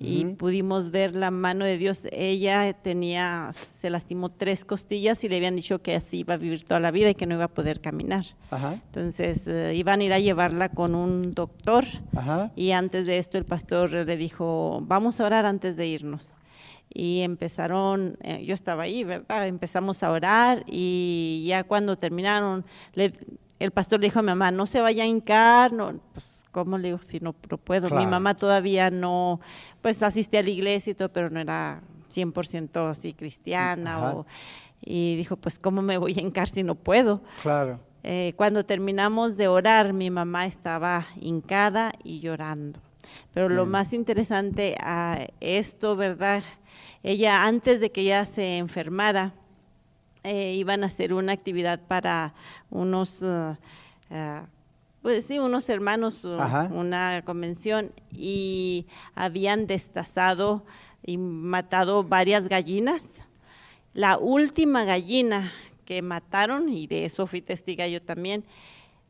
y 0.00 0.24
pudimos 0.24 0.90
ver 0.90 1.14
la 1.14 1.30
mano 1.30 1.64
de 1.64 1.76
Dios. 1.76 2.06
Ella 2.12 2.72
tenía, 2.72 3.50
se 3.52 3.90
lastimó 3.90 4.30
tres 4.30 4.64
costillas 4.64 5.24
y 5.24 5.28
le 5.28 5.36
habían 5.36 5.56
dicho 5.56 5.80
que 5.82 5.96
así 5.96 6.18
iba 6.18 6.34
a 6.34 6.36
vivir 6.36 6.64
toda 6.64 6.78
la 6.78 6.90
vida 6.90 7.10
y 7.10 7.14
que 7.14 7.26
no 7.26 7.34
iba 7.34 7.44
a 7.44 7.48
poder 7.48 7.80
caminar. 7.80 8.24
Entonces 8.50 9.46
eh, 9.48 9.74
iban 9.74 10.00
a 10.00 10.04
ir 10.04 10.12
a 10.12 10.18
llevarla 10.18 10.68
con 10.68 10.94
un 10.94 11.34
doctor 11.34 11.84
y 12.54 12.70
antes 12.70 13.06
de 13.06 13.18
esto 13.18 13.38
el 13.38 13.44
pastor 13.44 13.90
le 13.92 14.16
dijo, 14.16 14.80
vamos 14.82 15.20
a 15.20 15.26
orar 15.26 15.46
antes 15.46 15.76
de 15.76 15.86
irnos 15.86 16.38
y 16.92 17.20
empezaron, 17.20 18.16
eh, 18.22 18.44
yo 18.44 18.54
estaba 18.54 18.84
ahí, 18.84 19.04
¿verdad? 19.04 19.46
Empezamos 19.46 20.02
a 20.02 20.10
orar 20.10 20.64
y 20.66 21.44
ya 21.46 21.64
cuando 21.64 21.98
terminaron, 21.98 22.64
el 23.58 23.70
pastor 23.72 24.00
le 24.00 24.06
dijo 24.06 24.20
a 24.20 24.22
mi 24.22 24.28
mamá, 24.28 24.50
no 24.50 24.66
se 24.66 24.80
vaya 24.80 25.04
a 25.04 25.06
hincar, 25.06 25.72
no, 25.72 26.00
pues 26.12 26.44
cómo 26.52 26.78
le 26.78 26.88
digo 26.88 26.98
si 26.98 27.18
no, 27.20 27.32
puedo, 27.32 27.90
mi 27.90 28.06
mamá 28.06 28.34
todavía 28.34 28.90
no, 28.90 29.40
pues 29.80 30.02
asiste 30.02 30.38
a 30.38 30.42
la 30.42 30.50
iglesia 30.50 30.92
y 30.92 30.94
todo, 30.94 31.12
pero 31.12 31.30
no 31.30 31.40
era 31.40 31.82
100% 32.12 32.90
así 32.90 33.12
cristiana, 33.14 34.24
y 34.80 35.16
dijo, 35.16 35.36
pues 35.36 35.58
cómo 35.58 35.82
me 35.82 35.98
voy 35.98 36.14
a 36.16 36.20
hincar 36.20 36.48
si 36.48 36.62
no 36.62 36.76
puedo. 36.76 37.20
Claro. 37.42 37.80
Eh, 38.04 38.32
cuando 38.36 38.64
terminamos 38.64 39.36
de 39.36 39.48
orar, 39.48 39.92
mi 39.92 40.08
mamá 40.08 40.46
estaba 40.46 41.06
hincada 41.20 41.92
y 42.04 42.20
llorando. 42.20 42.80
Pero 43.34 43.48
lo 43.48 43.66
más 43.66 43.92
interesante 43.92 44.76
a 44.80 45.26
esto, 45.40 45.96
¿verdad? 45.96 46.42
Ella 47.02 47.44
antes 47.44 47.80
de 47.80 47.90
que 47.90 48.02
ella 48.02 48.24
se 48.24 48.58
enfermara, 48.58 49.34
eh, 50.24 50.54
iban 50.54 50.82
a 50.82 50.86
hacer 50.86 51.14
una 51.14 51.32
actividad 51.32 51.80
para 51.86 52.34
unos, 52.70 53.22
uh, 53.22 53.56
uh, 54.10 54.46
pues 55.02 55.26
sí, 55.26 55.38
unos 55.38 55.68
hermanos, 55.68 56.24
una 56.24 57.22
convención, 57.24 57.92
y 58.10 58.86
habían 59.14 59.66
destazado 59.66 60.64
y 61.04 61.16
matado 61.18 62.04
varias 62.04 62.48
gallinas. 62.48 63.20
La 63.94 64.18
última 64.18 64.84
gallina 64.84 65.52
que 65.84 66.02
mataron, 66.02 66.68
y 66.68 66.86
de 66.86 67.04
eso 67.04 67.26
fui 67.26 67.40
testiga 67.40 67.88
yo 67.88 68.02
también, 68.02 68.44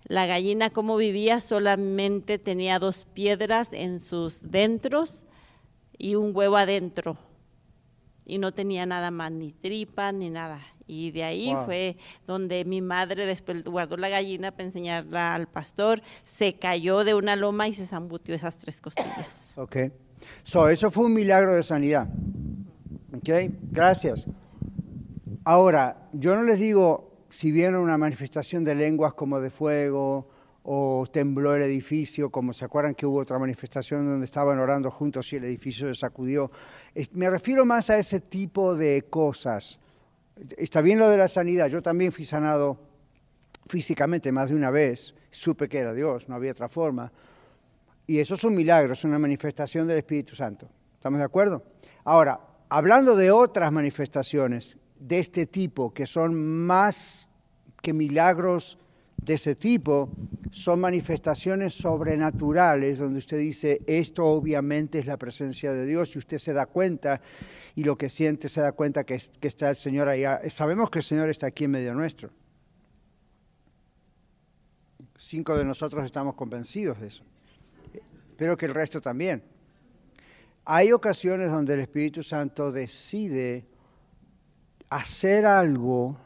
la 0.04 0.26
gallina 0.26 0.70
como 0.70 0.96
vivía 0.96 1.40
solamente 1.40 2.38
tenía 2.38 2.78
dos 2.78 3.04
piedras 3.04 3.72
en 3.72 3.98
sus 4.00 4.50
dentros 4.50 5.24
y 5.98 6.14
un 6.14 6.34
huevo 6.34 6.56
adentro. 6.56 7.16
Y 8.24 8.38
no 8.38 8.52
tenía 8.52 8.86
nada 8.86 9.10
más, 9.10 9.32
ni 9.32 9.52
tripa, 9.52 10.12
ni 10.12 10.30
nada. 10.30 10.60
Y 10.88 11.10
de 11.12 11.22
ahí 11.22 11.54
fue 11.66 11.96
donde 12.26 12.64
mi 12.64 12.80
madre 12.80 13.26
después 13.26 13.62
guardó 13.62 13.96
la 13.96 14.08
gallina 14.08 14.50
para 14.50 14.64
enseñarla 14.64 15.34
al 15.34 15.46
pastor, 15.46 16.02
se 16.24 16.54
cayó 16.54 17.04
de 17.04 17.14
una 17.14 17.36
loma 17.36 17.68
y 17.68 17.74
se 17.74 17.86
zambutió 17.86 18.34
esas 18.34 18.58
tres 18.58 18.80
costillas. 18.80 19.52
Ok. 19.58 19.76
So, 20.42 20.68
eso 20.68 20.90
fue 20.90 21.06
un 21.06 21.14
milagro 21.14 21.54
de 21.54 21.62
sanidad. 21.62 22.08
Ok, 23.14 23.28
gracias. 23.70 24.26
Ahora, 25.44 26.08
yo 26.12 26.34
no 26.34 26.42
les 26.42 26.58
digo 26.58 27.24
si 27.28 27.52
vieron 27.52 27.82
una 27.82 27.98
manifestación 27.98 28.64
de 28.64 28.74
lenguas 28.74 29.14
como 29.14 29.40
de 29.40 29.50
fuego 29.50 30.28
o 30.62 31.06
tembló 31.10 31.54
el 31.54 31.62
edificio, 31.62 32.30
como 32.30 32.52
se 32.52 32.64
acuerdan 32.64 32.94
que 32.94 33.06
hubo 33.06 33.18
otra 33.18 33.38
manifestación 33.38 34.04
donde 34.04 34.24
estaban 34.24 34.58
orando 34.58 34.90
juntos 34.90 35.32
y 35.32 35.36
el 35.36 35.44
edificio 35.44 35.88
se 35.88 35.94
sacudió. 35.94 36.50
Me 37.12 37.30
refiero 37.30 37.64
más 37.64 37.90
a 37.90 37.98
ese 37.98 38.20
tipo 38.20 38.74
de 38.74 39.02
cosas 39.08 39.78
Está 40.56 40.80
bien 40.80 40.98
lo 40.98 41.08
de 41.08 41.16
la 41.16 41.28
sanidad, 41.28 41.68
yo 41.68 41.82
también 41.82 42.12
fui 42.12 42.24
sanado 42.24 42.78
físicamente 43.66 44.32
más 44.32 44.50
de 44.50 44.56
una 44.56 44.70
vez, 44.70 45.14
supe 45.30 45.68
que 45.68 45.78
era 45.78 45.92
Dios, 45.92 46.28
no 46.28 46.34
había 46.34 46.52
otra 46.52 46.68
forma. 46.68 47.12
Y 48.06 48.18
eso 48.18 48.34
es 48.34 48.44
un 48.44 48.54
milagro, 48.54 48.94
es 48.94 49.04
una 49.04 49.18
manifestación 49.18 49.86
del 49.86 49.98
Espíritu 49.98 50.34
Santo. 50.34 50.68
¿Estamos 50.94 51.18
de 51.18 51.24
acuerdo? 51.24 51.62
Ahora, 52.04 52.40
hablando 52.68 53.14
de 53.16 53.30
otras 53.30 53.70
manifestaciones 53.70 54.78
de 54.98 55.18
este 55.18 55.46
tipo, 55.46 55.92
que 55.92 56.06
son 56.06 56.34
más 56.34 57.28
que 57.82 57.92
milagros 57.92 58.78
de 59.22 59.34
ese 59.34 59.54
tipo 59.54 60.10
son 60.50 60.80
manifestaciones 60.80 61.74
sobrenaturales, 61.74 62.98
donde 62.98 63.18
usted 63.18 63.38
dice, 63.38 63.82
esto 63.86 64.24
obviamente 64.24 64.98
es 64.98 65.06
la 65.06 65.16
presencia 65.16 65.72
de 65.72 65.84
Dios, 65.84 66.14
y 66.14 66.18
usted 66.18 66.38
se 66.38 66.52
da 66.52 66.66
cuenta, 66.66 67.20
y 67.74 67.84
lo 67.84 67.96
que 67.96 68.08
siente 68.08 68.48
se 68.48 68.60
da 68.60 68.72
cuenta 68.72 69.04
que, 69.04 69.20
que 69.40 69.48
está 69.48 69.70
el 69.70 69.76
Señor 69.76 70.08
allá. 70.08 70.40
Sabemos 70.48 70.90
que 70.90 71.00
el 71.00 71.04
Señor 71.04 71.28
está 71.28 71.48
aquí 71.48 71.64
en 71.64 71.72
medio 71.72 71.94
nuestro. 71.94 72.30
Cinco 75.16 75.56
de 75.56 75.64
nosotros 75.64 76.04
estamos 76.04 76.34
convencidos 76.34 77.00
de 77.00 77.08
eso, 77.08 77.24
pero 78.36 78.56
que 78.56 78.66
el 78.66 78.74
resto 78.74 79.00
también. 79.00 79.42
Hay 80.64 80.92
ocasiones 80.92 81.50
donde 81.50 81.74
el 81.74 81.80
Espíritu 81.80 82.22
Santo 82.22 82.70
decide 82.70 83.66
hacer 84.90 85.44
algo 85.44 86.18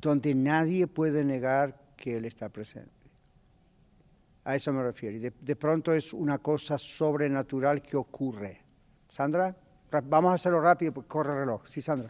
donde 0.00 0.34
nadie 0.34 0.86
puede 0.86 1.24
negar 1.24 1.80
que 1.96 2.16
Él 2.16 2.24
está 2.24 2.48
presente. 2.48 2.90
A 4.44 4.54
eso 4.54 4.72
me 4.72 4.82
refiero. 4.82 5.16
Y 5.16 5.20
de, 5.20 5.56
pronto 5.56 5.92
es 5.92 6.12
una 6.12 6.38
cosa 6.38 6.78
sobrenatural 6.78 7.82
que 7.82 7.96
ocurre. 7.96 8.62
Sandra, 9.08 9.54
vamos 10.04 10.30
a 10.30 10.34
hacerlo 10.34 10.60
rápido 10.60 10.92
porque 10.94 11.08
corre 11.08 11.32
el 11.32 11.38
reloj. 11.40 11.66
Sí, 11.66 11.80
Sandra. 11.80 12.08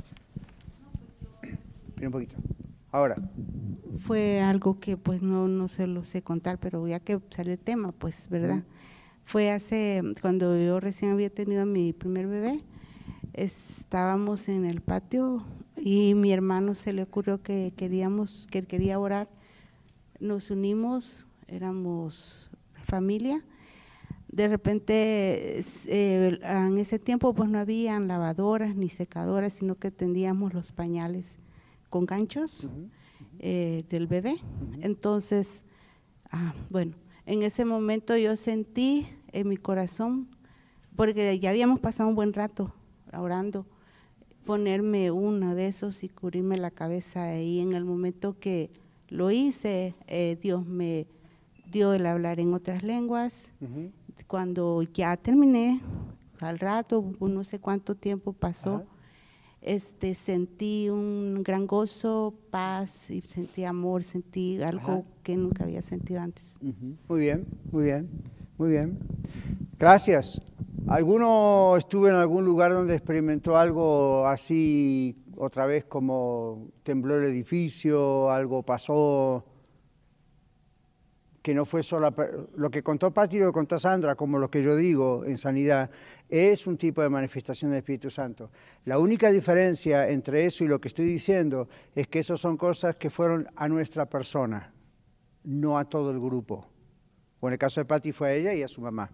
Espera 1.43 2.07
un 2.07 2.13
poquito. 2.13 2.37
Ahora. 2.93 3.17
Fue 3.99 4.41
algo 4.41 4.79
que 4.79 4.97
pues 4.97 5.23
no, 5.23 5.49
no 5.49 5.67
se 5.67 5.87
lo 5.89 6.05
sé 6.05 6.23
contar, 6.23 6.59
pero 6.59 6.87
ya 6.87 7.01
que 7.01 7.21
salió 7.31 7.53
el 7.53 7.59
tema, 7.59 7.91
pues, 7.91 8.29
¿verdad? 8.29 8.63
Fue 9.25 9.51
hace, 9.51 10.03
cuando 10.23 10.57
yo 10.57 10.79
recién 10.79 11.11
había 11.11 11.31
tenido 11.31 11.63
a 11.63 11.67
mi 11.67 11.93
primer 11.93 12.29
bebé, 12.29 12.63
estábamos 13.33 14.49
en 14.49 14.65
el 14.65 14.81
patio 14.81 15.45
y 15.81 16.15
mi 16.15 16.33
hermano 16.33 16.75
se 16.75 16.93
le 16.93 17.03
ocurrió 17.03 17.43
que 17.43 17.73
queríamos, 17.77 18.47
que 18.51 18.59
él 18.59 18.67
quería 18.67 18.99
orar. 18.99 19.29
Nos 20.21 20.51
unimos, 20.51 21.27
éramos 21.47 22.51
familia. 22.85 23.45
De 24.29 24.47
repente, 24.47 25.61
eh, 25.61 26.39
en 26.43 26.79
ese 26.79 26.99
tiempo 26.99 27.35
pues 27.35 27.49
no 27.49 27.59
habían 27.59 28.09
lavadoras 28.09 28.77
ni 28.77 28.89
secadoras, 28.89 29.55
sino 29.55 29.77
que 29.77 29.91
tendíamos 29.91 30.55
los 30.55 30.73
pañales 30.73 31.41
con 31.89 32.07
ganchos 32.07 32.69
eh, 33.39 33.85
del 33.89 34.07
bebé. 34.07 34.37
Entonces, 34.81 35.65
ah, 36.31 36.55
bueno, 36.71 36.95
en 37.25 37.43
ese 37.43 37.65
momento 37.65 38.17
yo 38.17 38.37
sentí 38.37 39.09
en 39.33 39.49
mi 39.49 39.57
corazón, 39.57 40.29
porque 40.97 41.39
ya 41.39 41.51
habíamos 41.51 41.81
pasado 41.81 42.09
un 42.09 42.15
buen 42.15 42.33
rato 42.33 42.75
orando, 43.13 43.67
ponerme 44.49 45.11
uno 45.11 45.55
de 45.55 45.67
esos 45.67 46.03
y 46.03 46.09
cubrirme 46.09 46.57
la 46.57 46.71
cabeza. 46.71 47.37
Y 47.39 47.61
en 47.61 47.75
el 47.75 47.85
momento 47.85 48.39
que 48.41 48.71
lo 49.11 49.31
hice, 49.31 49.95
eh, 50.07 50.39
Dios 50.41 50.65
me 50.65 51.07
dio 51.71 51.93
el 51.93 52.07
hablar 52.07 52.41
en 52.41 52.55
otras 52.55 52.83
lenguas. 52.83 53.53
Cuando 54.27 54.81
ya 54.85 55.19
terminé, 55.19 55.83
al 56.41 56.59
rato, 56.59 57.13
no 57.21 57.45
sé 57.45 57.59
cuánto 57.59 57.95
tiempo 57.95 58.33
pasó, 58.33 58.87
este, 59.61 60.15
sentí 60.15 60.89
un 60.89 61.43
gran 61.43 61.67
gozo, 61.67 62.33
paz, 62.49 63.11
y 63.11 63.21
sentí 63.27 63.65
amor, 63.65 64.03
sentí 64.03 64.63
algo 64.63 65.05
que 65.23 65.37
nunca 65.37 65.65
había 65.65 65.83
sentido 65.83 66.23
antes. 66.23 66.57
Muy 67.07 67.21
bien, 67.21 67.47
muy 67.71 67.85
bien, 67.85 68.09
muy 68.59 68.71
bien. 68.71 68.99
Gracias. 69.79 70.41
¿Alguno 70.89 71.77
estuvo 71.77 72.09
en 72.09 72.15
algún 72.15 72.45
lugar 72.45 72.73
donde 72.73 72.95
experimentó 72.95 73.57
algo 73.57 74.27
así 74.27 75.17
otra 75.37 75.67
vez 75.67 75.85
como 75.85 76.71
tembló 76.83 77.17
el 77.19 77.25
edificio, 77.25 78.31
algo 78.31 78.63
pasó 78.65 79.45
que 81.41 81.55
no 81.55 81.65
fue 81.65 81.83
solo 81.83 82.15
lo 82.57 82.71
que 82.71 82.83
contó 82.83 83.13
Pati 83.13 83.37
y 83.37 83.41
lo 83.41 83.47
que 83.47 83.53
contó 83.53 83.79
Sandra, 83.79 84.17
como 84.17 84.39
lo 84.39 84.51
que 84.51 84.63
yo 84.63 84.77
digo 84.77 85.25
en 85.25 85.39
sanidad, 85.39 85.89
es 86.29 86.67
un 86.67 86.77
tipo 86.77 87.01
de 87.01 87.09
manifestación 87.09 87.71
del 87.71 87.79
Espíritu 87.79 88.11
Santo. 88.11 88.51
La 88.85 88.99
única 88.99 89.31
diferencia 89.31 90.09
entre 90.09 90.45
eso 90.45 90.65
y 90.65 90.69
lo 90.69 90.81
que 90.81 90.89
estoy 90.89 91.07
diciendo 91.07 91.69
es 91.95 92.09
que 92.09 92.19
eso 92.19 92.37
son 92.37 92.57
cosas 92.57 92.97
que 92.97 93.09
fueron 93.09 93.49
a 93.57 93.69
nuestra 93.69 94.07
persona, 94.07 94.75
no 95.45 95.79
a 95.79 95.85
todo 95.85 96.11
el 96.11 96.19
grupo. 96.19 96.67
O 97.41 97.49
en 97.49 97.53
el 97.53 97.59
caso 97.59 97.81
de 97.81 97.85
Patti 97.85 98.13
fue 98.13 98.29
a 98.29 98.35
ella 98.35 98.55
y 98.55 98.63
a 98.63 98.69
su 98.69 98.81
mamá. 98.81 99.11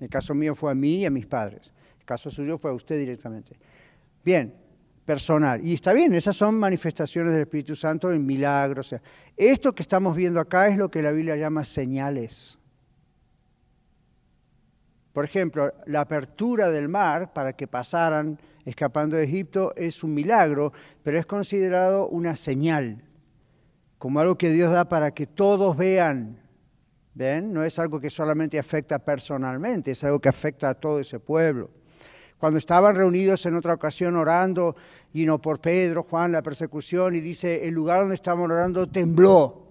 El 0.00 0.08
caso 0.08 0.34
mío 0.34 0.54
fue 0.54 0.70
a 0.70 0.74
mí 0.74 0.96
y 0.96 1.06
a 1.06 1.10
mis 1.10 1.26
padres. 1.26 1.72
El 1.98 2.04
caso 2.04 2.30
suyo 2.30 2.58
fue 2.58 2.70
a 2.70 2.74
usted 2.74 2.98
directamente. 2.98 3.56
Bien, 4.24 4.54
personal. 5.04 5.64
Y 5.64 5.74
está 5.74 5.92
bien, 5.92 6.14
esas 6.14 6.36
son 6.36 6.54
manifestaciones 6.56 7.32
del 7.32 7.42
Espíritu 7.42 7.76
Santo 7.76 8.12
en 8.12 8.24
milagros. 8.24 8.94
esto 9.36 9.74
que 9.74 9.82
estamos 9.82 10.16
viendo 10.16 10.40
acá 10.40 10.68
es 10.68 10.76
lo 10.76 10.90
que 10.90 11.02
la 11.02 11.12
Biblia 11.12 11.36
llama 11.36 11.64
señales. 11.64 12.58
Por 15.12 15.24
ejemplo, 15.24 15.72
la 15.86 16.00
apertura 16.00 16.70
del 16.70 16.88
mar 16.88 17.32
para 17.32 17.52
que 17.52 17.68
pasaran 17.68 18.38
escapando 18.64 19.16
de 19.16 19.24
Egipto 19.24 19.72
es 19.76 20.02
un 20.02 20.12
milagro, 20.12 20.72
pero 21.02 21.18
es 21.18 21.26
considerado 21.26 22.08
una 22.08 22.34
señal, 22.34 23.04
como 23.98 24.18
algo 24.18 24.36
que 24.36 24.50
Dios 24.50 24.72
da 24.72 24.88
para 24.88 25.12
que 25.12 25.26
todos 25.26 25.76
vean 25.76 26.43
¿Ven? 27.14 27.52
No 27.52 27.64
es 27.64 27.78
algo 27.78 28.00
que 28.00 28.10
solamente 28.10 28.58
afecta 28.58 28.98
personalmente, 28.98 29.92
es 29.92 30.02
algo 30.04 30.20
que 30.20 30.28
afecta 30.28 30.68
a 30.70 30.74
todo 30.74 30.98
ese 30.98 31.20
pueblo. 31.20 31.70
Cuando 32.38 32.58
estaban 32.58 32.96
reunidos 32.96 33.46
en 33.46 33.54
otra 33.54 33.74
ocasión 33.74 34.16
orando, 34.16 34.74
y 35.12 35.24
no 35.24 35.40
por 35.40 35.60
Pedro, 35.60 36.02
Juan, 36.02 36.32
la 36.32 36.42
persecución, 36.42 37.14
y 37.14 37.20
dice, 37.20 37.66
el 37.66 37.74
lugar 37.74 38.00
donde 38.00 38.16
estaban 38.16 38.50
orando 38.50 38.86
tembló. 38.88 39.68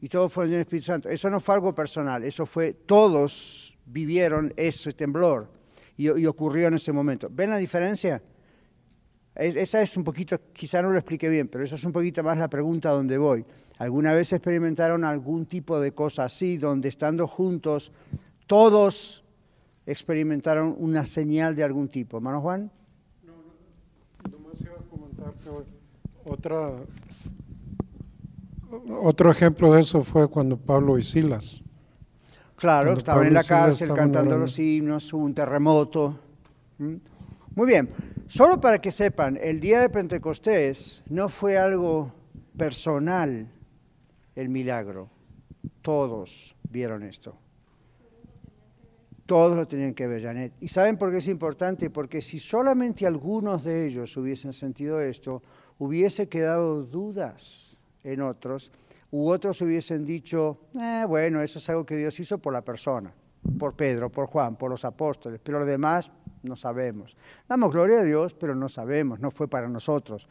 Y 0.00 0.08
todo 0.08 0.28
fue 0.28 0.44
en 0.44 0.52
el 0.54 0.60
Espíritu 0.60 0.86
Santo. 0.86 1.08
Eso 1.08 1.30
no 1.30 1.40
fue 1.40 1.54
algo 1.54 1.74
personal, 1.74 2.22
eso 2.24 2.44
fue, 2.44 2.74
todos 2.74 3.76
vivieron 3.86 4.52
ese 4.56 4.92
temblor 4.92 5.48
y, 5.96 6.26
ocurrió 6.26 6.68
en 6.68 6.74
ese 6.74 6.92
momento. 6.92 7.28
¿Ven 7.30 7.50
la 7.50 7.58
diferencia? 7.58 8.22
esa 9.34 9.80
es 9.80 9.96
un 9.96 10.04
poquito, 10.04 10.38
quizá 10.52 10.82
no 10.82 10.90
lo 10.90 10.98
expliqué 10.98 11.30
bien, 11.30 11.48
pero 11.48 11.64
eso 11.64 11.76
es 11.76 11.84
un 11.84 11.92
poquito 11.92 12.22
más 12.22 12.36
la 12.36 12.48
pregunta 12.48 12.90
a 12.90 12.92
donde 12.92 13.16
voy. 13.16 13.44
¿Alguna 13.78 14.14
vez 14.14 14.32
experimentaron 14.32 15.04
algún 15.04 15.46
tipo 15.46 15.80
de 15.80 15.92
cosa 15.92 16.24
así, 16.24 16.56
donde 16.56 16.88
estando 16.88 17.26
juntos 17.26 17.92
todos 18.46 19.24
experimentaron 19.86 20.76
una 20.78 21.04
señal 21.04 21.56
de 21.56 21.64
algún 21.64 21.88
tipo? 21.88 22.18
Hermano 22.18 22.40
Juan. 22.40 22.70
No, 23.24 23.32
no, 23.32 24.38
nomás 24.38 24.60
iba 24.60 24.74
a 24.74 24.90
comentar 24.90 25.34
que 25.34 25.50
otra, 26.24 26.72
otro 29.00 29.30
ejemplo 29.30 29.72
de 29.72 29.80
eso 29.80 30.02
fue 30.02 30.28
cuando 30.28 30.56
Pablo 30.56 30.98
y 30.98 31.02
Silas. 31.02 31.62
Claro, 32.56 32.92
estaban 32.92 33.26
en 33.26 33.34
la 33.34 33.42
cárcel 33.42 33.92
cantando 33.92 34.38
los 34.38 34.56
himnos, 34.58 35.12
hubo 35.12 35.24
un 35.24 35.34
terremoto. 35.34 36.16
Muy 36.78 37.66
bien, 37.66 37.90
solo 38.28 38.60
para 38.60 38.80
que 38.80 38.92
sepan, 38.92 39.36
el 39.42 39.58
día 39.58 39.80
de 39.80 39.88
Pentecostés 39.88 41.02
no 41.08 41.28
fue 41.28 41.58
algo 41.58 42.12
personal 42.56 43.48
el 44.34 44.48
milagro. 44.48 45.10
Todos 45.80 46.56
vieron 46.70 47.02
esto. 47.02 47.36
Todos 49.26 49.56
lo 49.56 49.66
tenían 49.66 49.94
que 49.94 50.06
ver, 50.06 50.22
Janet. 50.22 50.52
¿Y 50.60 50.68
saben 50.68 50.96
por 50.96 51.10
qué 51.10 51.18
es 51.18 51.28
importante? 51.28 51.90
Porque 51.90 52.20
si 52.20 52.38
solamente 52.38 53.06
algunos 53.06 53.64
de 53.64 53.86
ellos 53.86 54.16
hubiesen 54.16 54.52
sentido 54.52 55.00
esto, 55.00 55.42
hubiese 55.78 56.28
quedado 56.28 56.82
dudas 56.82 57.76
en 58.04 58.20
otros, 58.20 58.72
u 59.10 59.28
otros 59.28 59.60
hubiesen 59.60 60.04
dicho, 60.04 60.58
eh, 60.78 61.04
bueno, 61.06 61.42
eso 61.42 61.58
es 61.58 61.68
algo 61.68 61.86
que 61.86 61.96
Dios 61.96 62.18
hizo 62.18 62.38
por 62.38 62.52
la 62.52 62.62
persona, 62.62 63.12
por 63.58 63.74
Pedro, 63.74 64.10
por 64.10 64.26
Juan, 64.26 64.56
por 64.56 64.70
los 64.70 64.84
apóstoles, 64.84 65.38
pero 65.42 65.60
lo 65.60 65.66
demás 65.66 66.10
no 66.42 66.56
sabemos. 66.56 67.16
Damos 67.48 67.72
gloria 67.72 68.00
a 68.00 68.04
Dios, 68.04 68.34
pero 68.34 68.54
no 68.54 68.68
sabemos, 68.68 69.20
no 69.20 69.30
fue 69.30 69.48
para 69.48 69.68
nosotros. 69.68 70.28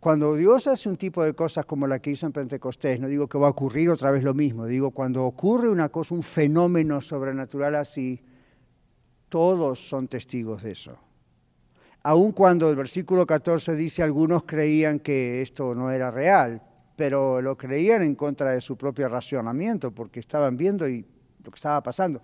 Cuando 0.00 0.36
Dios 0.36 0.68
hace 0.68 0.88
un 0.88 0.96
tipo 0.96 1.24
de 1.24 1.34
cosas 1.34 1.64
como 1.66 1.88
la 1.88 1.98
que 1.98 2.10
hizo 2.10 2.24
en 2.24 2.32
Pentecostés, 2.32 3.00
no 3.00 3.08
digo 3.08 3.26
que 3.26 3.36
va 3.36 3.48
a 3.48 3.50
ocurrir 3.50 3.90
otra 3.90 4.12
vez 4.12 4.22
lo 4.22 4.32
mismo, 4.32 4.64
digo 4.64 4.92
cuando 4.92 5.24
ocurre 5.24 5.68
una 5.68 5.88
cosa, 5.88 6.14
un 6.14 6.22
fenómeno 6.22 7.00
sobrenatural 7.00 7.74
así, 7.74 8.22
todos 9.28 9.88
son 9.88 10.06
testigos 10.06 10.62
de 10.62 10.70
eso. 10.70 10.96
Aun 12.04 12.30
cuando 12.30 12.70
el 12.70 12.76
versículo 12.76 13.26
14 13.26 13.74
dice 13.74 14.04
algunos 14.04 14.44
creían 14.44 15.00
que 15.00 15.42
esto 15.42 15.74
no 15.74 15.90
era 15.90 16.12
real, 16.12 16.62
pero 16.94 17.42
lo 17.42 17.56
creían 17.58 18.02
en 18.02 18.14
contra 18.14 18.52
de 18.52 18.60
su 18.60 18.76
propio 18.76 19.08
racionamiento, 19.08 19.90
porque 19.90 20.20
estaban 20.20 20.56
viendo 20.56 20.88
y 20.88 21.04
lo 21.42 21.50
que 21.50 21.56
estaba 21.56 21.82
pasando. 21.82 22.22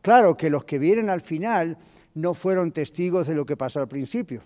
Claro 0.00 0.38
que 0.38 0.48
los 0.48 0.64
que 0.64 0.78
vienen 0.78 1.10
al 1.10 1.20
final 1.20 1.76
no 2.14 2.32
fueron 2.32 2.72
testigos 2.72 3.26
de 3.26 3.34
lo 3.34 3.44
que 3.44 3.58
pasó 3.58 3.80
al 3.80 3.88
principio 3.88 4.40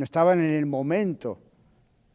no 0.00 0.04
estaban 0.04 0.40
en 0.40 0.52
el 0.52 0.64
momento. 0.64 1.38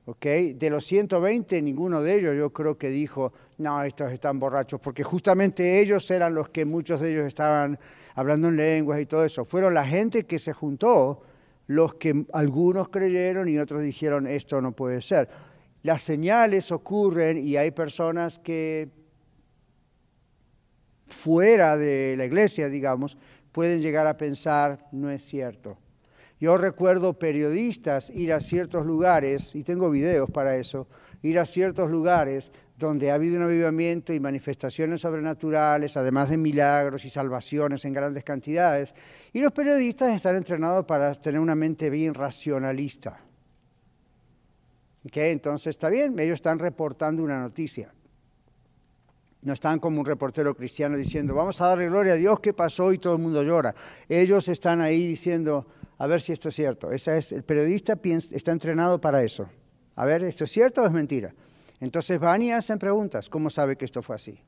¿okay? 0.05 0.53
De 0.53 0.71
los 0.71 0.87
120, 0.87 1.61
ninguno 1.61 2.01
de 2.01 2.15
ellos 2.15 2.35
yo 2.35 2.51
creo 2.51 2.79
que 2.79 2.89
dijo, 2.89 3.31
no, 3.59 3.83
estos 3.83 4.11
están 4.11 4.39
borrachos, 4.39 4.81
porque 4.81 5.03
justamente 5.03 5.79
ellos 5.79 6.09
eran 6.09 6.33
los 6.33 6.49
que 6.49 6.65
muchos 6.65 6.99
de 6.99 7.11
ellos 7.11 7.27
estaban 7.27 7.77
hablando 8.15 8.47
en 8.47 8.55
lenguas 8.55 8.99
y 8.99 9.05
todo 9.05 9.23
eso. 9.23 9.45
Fueron 9.45 9.75
la 9.75 9.85
gente 9.85 10.23
que 10.23 10.39
se 10.39 10.51
juntó, 10.51 11.21
los 11.67 11.93
que 11.93 12.25
algunos 12.33 12.89
creyeron 12.89 13.47
y 13.49 13.59
otros 13.59 13.83
dijeron, 13.83 14.25
esto 14.25 14.59
no 14.61 14.71
puede 14.71 15.03
ser. 15.03 15.29
Las 15.83 16.01
señales 16.01 16.71
ocurren 16.71 17.37
y 17.37 17.55
hay 17.55 17.69
personas 17.69 18.39
que 18.39 18.89
fuera 21.05 21.77
de 21.77 22.15
la 22.17 22.25
iglesia, 22.25 22.67
digamos, 22.67 23.15
pueden 23.51 23.79
llegar 23.79 24.07
a 24.07 24.17
pensar, 24.17 24.87
no 24.91 25.11
es 25.11 25.21
cierto. 25.21 25.77
Yo 26.39 26.57
recuerdo 26.57 27.13
periodistas 27.13 28.09
ir 28.09 28.33
a 28.33 28.39
ciertos 28.39 28.85
lugares, 28.85 29.55
y 29.55 29.63
tengo 29.63 29.89
videos 29.89 30.29
para 30.29 30.57
eso, 30.57 30.87
ir 31.21 31.39
a 31.39 31.45
ciertos 31.45 31.89
lugares 31.89 32.51
donde 32.77 33.09
ha 33.09 33.13
habido 33.13 33.37
un 33.37 33.43
avivamiento 33.43 34.13
y 34.13 34.19
manifestaciones 34.19 35.01
sobrenaturales, 35.01 35.95
además 35.95 36.29
de 36.29 36.37
milagros 36.37 37.05
y 37.05 37.09
salvaciones 37.09 37.85
en 37.85 37.93
grandes 37.93 38.23
cantidades. 38.23 38.93
Y 39.31 39.39
los 39.39 39.53
periodistas 39.53 40.13
están 40.13 40.35
entrenados 40.35 40.85
para 40.85 41.13
tener 41.13 41.39
una 41.39 41.55
mente 41.55 41.89
bien 41.89 42.13
racionalista. 42.13 43.17
¿Okay? 45.05 45.31
Entonces 45.31 45.67
está 45.67 45.87
bien, 45.87 46.19
ellos 46.19 46.35
están 46.35 46.59
reportando 46.59 47.23
una 47.23 47.39
noticia. 47.39 47.93
No 49.41 49.53
están 49.53 49.79
como 49.79 49.99
un 49.99 50.05
reportero 50.05 50.55
cristiano 50.55 50.97
diciendo, 50.97 51.35
vamos 51.35 51.61
a 51.61 51.67
darle 51.67 51.87
gloria 51.87 52.13
a 52.13 52.17
Dios, 52.17 52.39
¿qué 52.39 52.51
pasó? 52.51 52.91
Y 52.91 52.97
todo 52.97 53.13
el 53.13 53.21
mundo 53.21 53.43
llora. 53.43 53.73
Ellos 54.09 54.47
están 54.49 54.81
ahí 54.81 55.07
diciendo, 55.07 55.67
a 55.97 56.07
ver 56.07 56.21
si 56.21 56.33
esto 56.33 56.49
es 56.49 56.55
cierto. 56.55 56.91
Esa 56.91 57.17
es, 57.17 57.31
el 57.31 57.43
periodista 57.43 57.99
está 58.31 58.51
entrenado 58.51 58.99
para 58.99 59.23
eso. 59.23 59.49
A 59.95 60.05
ver, 60.05 60.23
¿esto 60.23 60.43
es 60.43 60.51
cierto 60.51 60.81
o 60.81 60.85
es 60.85 60.91
mentira? 60.91 61.33
Entonces 61.79 62.19
van 62.19 62.41
y 62.41 62.51
hacen 62.51 62.79
preguntas. 62.79 63.29
¿Cómo 63.29 63.49
sabe 63.49 63.75
que 63.75 63.85
esto 63.85 64.01
fue 64.01 64.15
así? 64.15 64.39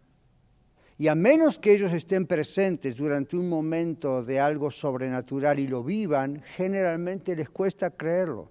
Y 0.97 1.07
a 1.07 1.15
menos 1.15 1.59
que 1.59 1.73
ellos 1.73 1.93
estén 1.93 2.25
presentes 2.25 2.95
durante 2.95 3.37
un 3.37 3.47
momento 3.47 4.23
de 4.23 4.39
algo 4.39 4.71
sobrenatural 4.71 5.59
y 5.59 5.67
lo 5.67 5.83
vivan, 5.83 6.41
generalmente 6.55 7.35
les 7.35 7.49
cuesta 7.49 7.91
creerlo. 7.91 8.49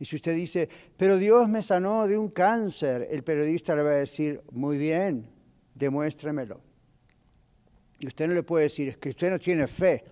Y 0.00 0.06
si 0.06 0.16
usted 0.16 0.34
dice, 0.34 0.68
pero 0.96 1.18
Dios 1.18 1.48
me 1.48 1.62
sanó 1.62 2.06
de 2.06 2.16
un 2.16 2.28
cáncer, 2.28 3.06
el 3.10 3.22
periodista 3.22 3.76
le 3.76 3.82
va 3.82 3.90
a 3.90 3.96
decir, 3.96 4.42
muy 4.50 4.78
bien, 4.78 5.26
demuéstremelo. 5.74 6.60
Y 7.98 8.06
usted 8.06 8.26
no 8.26 8.34
le 8.34 8.42
puede 8.42 8.64
decir, 8.64 8.88
es 8.88 8.96
que 8.96 9.10
usted 9.10 9.30
no 9.30 9.38
tiene 9.38 9.66
fe. 9.66 10.04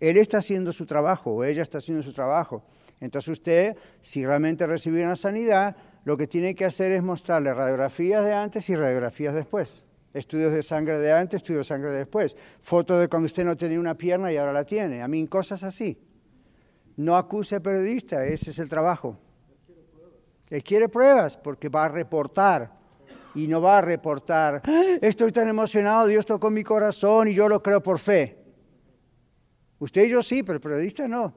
Él 0.00 0.16
está 0.16 0.38
haciendo 0.38 0.72
su 0.72 0.86
trabajo 0.86 1.32
o 1.32 1.44
ella 1.44 1.62
está 1.62 1.78
haciendo 1.78 2.02
su 2.02 2.12
trabajo. 2.12 2.64
Entonces 3.00 3.28
usted, 3.28 3.76
si 4.00 4.24
realmente 4.24 4.66
recibió 4.66 5.04
una 5.04 5.16
sanidad, 5.16 5.76
lo 6.04 6.16
que 6.16 6.26
tiene 6.26 6.54
que 6.54 6.64
hacer 6.64 6.92
es 6.92 7.02
mostrarle 7.02 7.52
radiografías 7.54 8.24
de 8.24 8.34
antes 8.34 8.68
y 8.68 8.76
radiografías 8.76 9.34
después. 9.34 9.84
Estudios 10.12 10.52
de 10.52 10.62
sangre 10.62 10.98
de 10.98 11.12
antes, 11.12 11.38
estudios 11.38 11.66
de 11.66 11.74
sangre 11.74 11.92
de 11.92 11.98
después. 11.98 12.36
Fotos 12.62 13.00
de 13.00 13.08
cuando 13.08 13.26
usted 13.26 13.44
no 13.44 13.56
tenía 13.56 13.80
una 13.80 13.96
pierna 13.96 14.32
y 14.32 14.36
ahora 14.36 14.52
la 14.52 14.64
tiene. 14.64 15.02
A 15.02 15.08
mí, 15.08 15.26
cosas 15.26 15.64
así. 15.64 15.98
No 16.96 17.16
acuse 17.16 17.56
al 17.56 17.62
periodista, 17.62 18.24
ese 18.24 18.50
es 18.50 18.58
el 18.58 18.68
trabajo. 18.68 19.18
Él 20.50 20.62
quiere 20.62 20.88
pruebas 20.88 21.36
porque 21.36 21.68
va 21.68 21.86
a 21.86 21.88
reportar 21.88 22.70
y 23.34 23.48
no 23.48 23.60
va 23.60 23.78
a 23.78 23.80
reportar, 23.80 24.62
ah, 24.64 24.98
estoy 25.02 25.32
tan 25.32 25.48
emocionado, 25.48 26.06
Dios 26.06 26.24
tocó 26.24 26.50
mi 26.50 26.62
corazón 26.62 27.26
y 27.26 27.34
yo 27.34 27.48
lo 27.48 27.62
creo 27.62 27.82
por 27.82 27.98
fe. 27.98 28.43
Usted 29.78 30.04
y 30.04 30.10
yo 30.10 30.22
sí, 30.22 30.42
pero 30.42 30.56
el 30.56 30.60
periodista 30.60 31.08
no. 31.08 31.34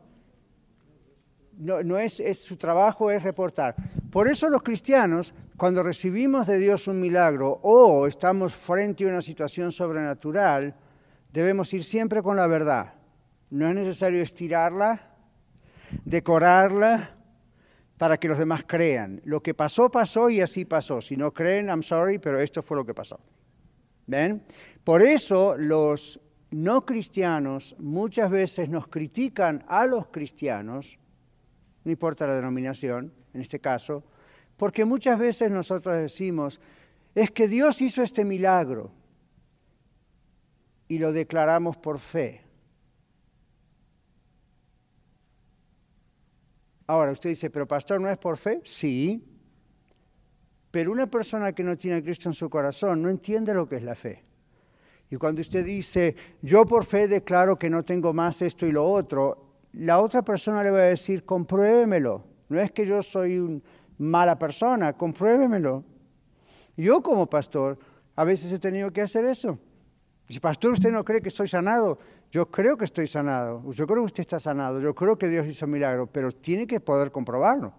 No, 1.57 1.97
es, 1.97 2.21
su 2.39 2.55
trabajo 2.55 3.09
es 3.09 3.23
reportar. 3.23 3.75
Por 4.11 4.27
eso 4.27 4.47
los 4.47 4.61
cristianos, 4.61 5.33
cuando 5.57 5.81
recibimos 5.81 6.45
de 6.45 6.59
Dios 6.59 6.88
un 6.88 7.01
milagro 7.01 7.59
o 7.63 8.05
estamos 8.05 8.53
frente 8.53 9.05
a 9.05 9.07
una 9.07 9.23
situación 9.23 9.71
sobrenatural, 9.71 10.75
debemos 11.33 11.73
ir 11.73 11.83
siempre 11.83 12.21
con 12.21 12.35
la 12.35 12.45
verdad. 12.45 12.93
No 13.49 13.67
es 13.67 13.73
necesario 13.73 14.21
estirarla, 14.21 15.01
decorarla 16.05 17.15
para 17.97 18.19
que 18.19 18.27
los 18.27 18.38
demás 18.38 18.63
crean. 18.67 19.19
Lo 19.25 19.41
que 19.41 19.55
pasó, 19.55 19.89
pasó 19.89 20.29
y 20.29 20.41
así 20.41 20.63
pasó. 20.63 21.01
Si 21.01 21.17
no 21.17 21.33
creen, 21.33 21.67
I'm 21.67 21.81
sorry, 21.81 22.19
pero 22.19 22.39
esto 22.39 22.61
fue 22.61 22.77
lo 22.77 22.85
que 22.85 22.93
pasó. 22.93 23.19
¿Ven? 24.05 24.43
Por 24.83 25.01
eso 25.01 25.55
los 25.57 26.19
no 26.51 26.85
cristianos 26.85 27.75
muchas 27.79 28.29
veces 28.31 28.69
nos 28.69 28.87
critican 28.87 29.63
a 29.67 29.85
los 29.85 30.07
cristianos, 30.07 30.97
no 31.83 31.91
importa 31.91 32.27
la 32.27 32.35
denominación, 32.35 33.13
en 33.33 33.41
este 33.41 33.59
caso, 33.59 34.03
porque 34.55 34.85
muchas 34.85 35.19
veces 35.19 35.51
nosotros 35.51 35.95
decimos, 35.95 36.59
es 37.13 37.31
que 37.31 37.47
Dios 37.47 37.81
hizo 37.81 38.01
este 38.01 38.25
milagro 38.25 38.91
y 40.87 40.97
lo 40.97 41.11
declaramos 41.11 41.77
por 41.77 41.99
fe. 41.99 42.43
Ahora, 46.87 47.11
usted 47.11 47.31
dice, 47.31 47.49
pero 47.49 47.67
pastor, 47.67 47.99
¿no 47.99 48.09
es 48.09 48.17
por 48.17 48.37
fe? 48.37 48.61
Sí, 48.63 49.21
pero 50.71 50.91
una 50.91 51.07
persona 51.07 51.53
que 51.53 51.63
no 51.63 51.77
tiene 51.77 51.97
a 51.97 52.01
Cristo 52.01 52.29
en 52.29 52.33
su 52.33 52.49
corazón 52.49 53.01
no 53.01 53.09
entiende 53.09 53.53
lo 53.53 53.67
que 53.67 53.75
es 53.75 53.83
la 53.83 53.95
fe. 53.95 54.26
Y 55.10 55.16
cuando 55.16 55.41
usted 55.41 55.66
dice, 55.66 56.16
yo 56.41 56.66
por 56.66 56.84
fe 56.84 57.08
declaro 57.08 57.58
que 57.58 57.70
no 57.70 57.84
tengo 57.84 58.14
más 58.14 58.41
esto 58.41 58.66
y 58.66 58.72
lo 58.72 58.86
otro, 58.86 59.47
la 59.74 59.99
otra 59.99 60.22
persona 60.22 60.64
le 60.64 60.72
va 60.72 60.80
a 60.80 60.84
decir, 60.84 61.24
compruébemelo. 61.24 62.26
No 62.49 62.60
es 62.60 62.72
que 62.72 62.86
yo 62.86 63.01
soy 63.01 63.38
una 63.38 63.62
mala 63.97 64.38
persona, 64.38 64.93
compruébemelo. 64.93 65.84
Yo 66.76 67.01
como 67.01 67.30
pastor 67.30 67.78
a 68.16 68.24
veces 68.24 68.51
he 68.51 68.60
tenido 68.60 68.91
que 68.91 69.01
hacer 69.01 69.26
eso. 69.26 69.58
Si 70.28 70.39
pastor 70.39 70.74
usted 70.74 70.91
no 70.91 71.05
cree 71.05 71.22
que 71.22 71.30
estoy 71.30 71.47
sanado, 71.47 71.99
yo 72.32 72.49
creo 72.51 72.76
que 72.76 72.86
estoy 72.86 73.08
sanado, 73.08 73.64
yo 73.72 73.88
creo 73.88 74.01
que 74.01 74.08
usted 74.08 74.22
está 74.22 74.39
sanado, 74.39 74.82
yo 74.82 74.93
creo 74.93 75.18
que 75.18 75.30
Dios 75.30 75.47
hizo 75.47 75.66
milagro, 75.68 76.08
pero 76.08 76.32
tiene 76.34 76.68
que 76.68 76.82
poder 76.82 77.12
comprobarlo. 77.12 77.74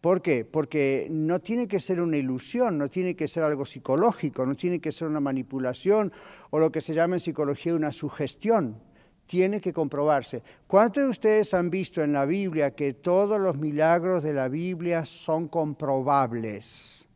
¿Por 0.00 0.22
qué? 0.22 0.46
Porque 0.46 1.08
no 1.10 1.40
tiene 1.40 1.68
que 1.68 1.78
ser 1.78 2.00
una 2.00 2.16
ilusión, 2.16 2.78
no 2.78 2.88
tiene 2.88 3.14
que 3.14 3.28
ser 3.28 3.42
algo 3.42 3.66
psicológico, 3.66 4.46
no 4.46 4.54
tiene 4.54 4.80
que 4.80 4.92
ser 4.92 5.08
una 5.08 5.20
manipulación 5.20 6.10
o 6.48 6.58
lo 6.58 6.72
que 6.72 6.80
se 6.80 6.94
llama 6.94 7.16
en 7.16 7.20
psicología 7.20 7.74
una 7.74 7.92
sugestión. 7.92 8.80
Tiene 9.26 9.60
que 9.60 9.72
comprobarse. 9.74 10.42
¿Cuántos 10.66 11.04
de 11.04 11.10
ustedes 11.10 11.54
han 11.54 11.68
visto 11.68 12.02
en 12.02 12.12
la 12.12 12.24
Biblia 12.24 12.74
que 12.74 12.94
todos 12.94 13.38
los 13.38 13.58
milagros 13.58 14.22
de 14.22 14.32
la 14.32 14.48
Biblia 14.48 15.04
son 15.04 15.48
comprobables? 15.48 17.06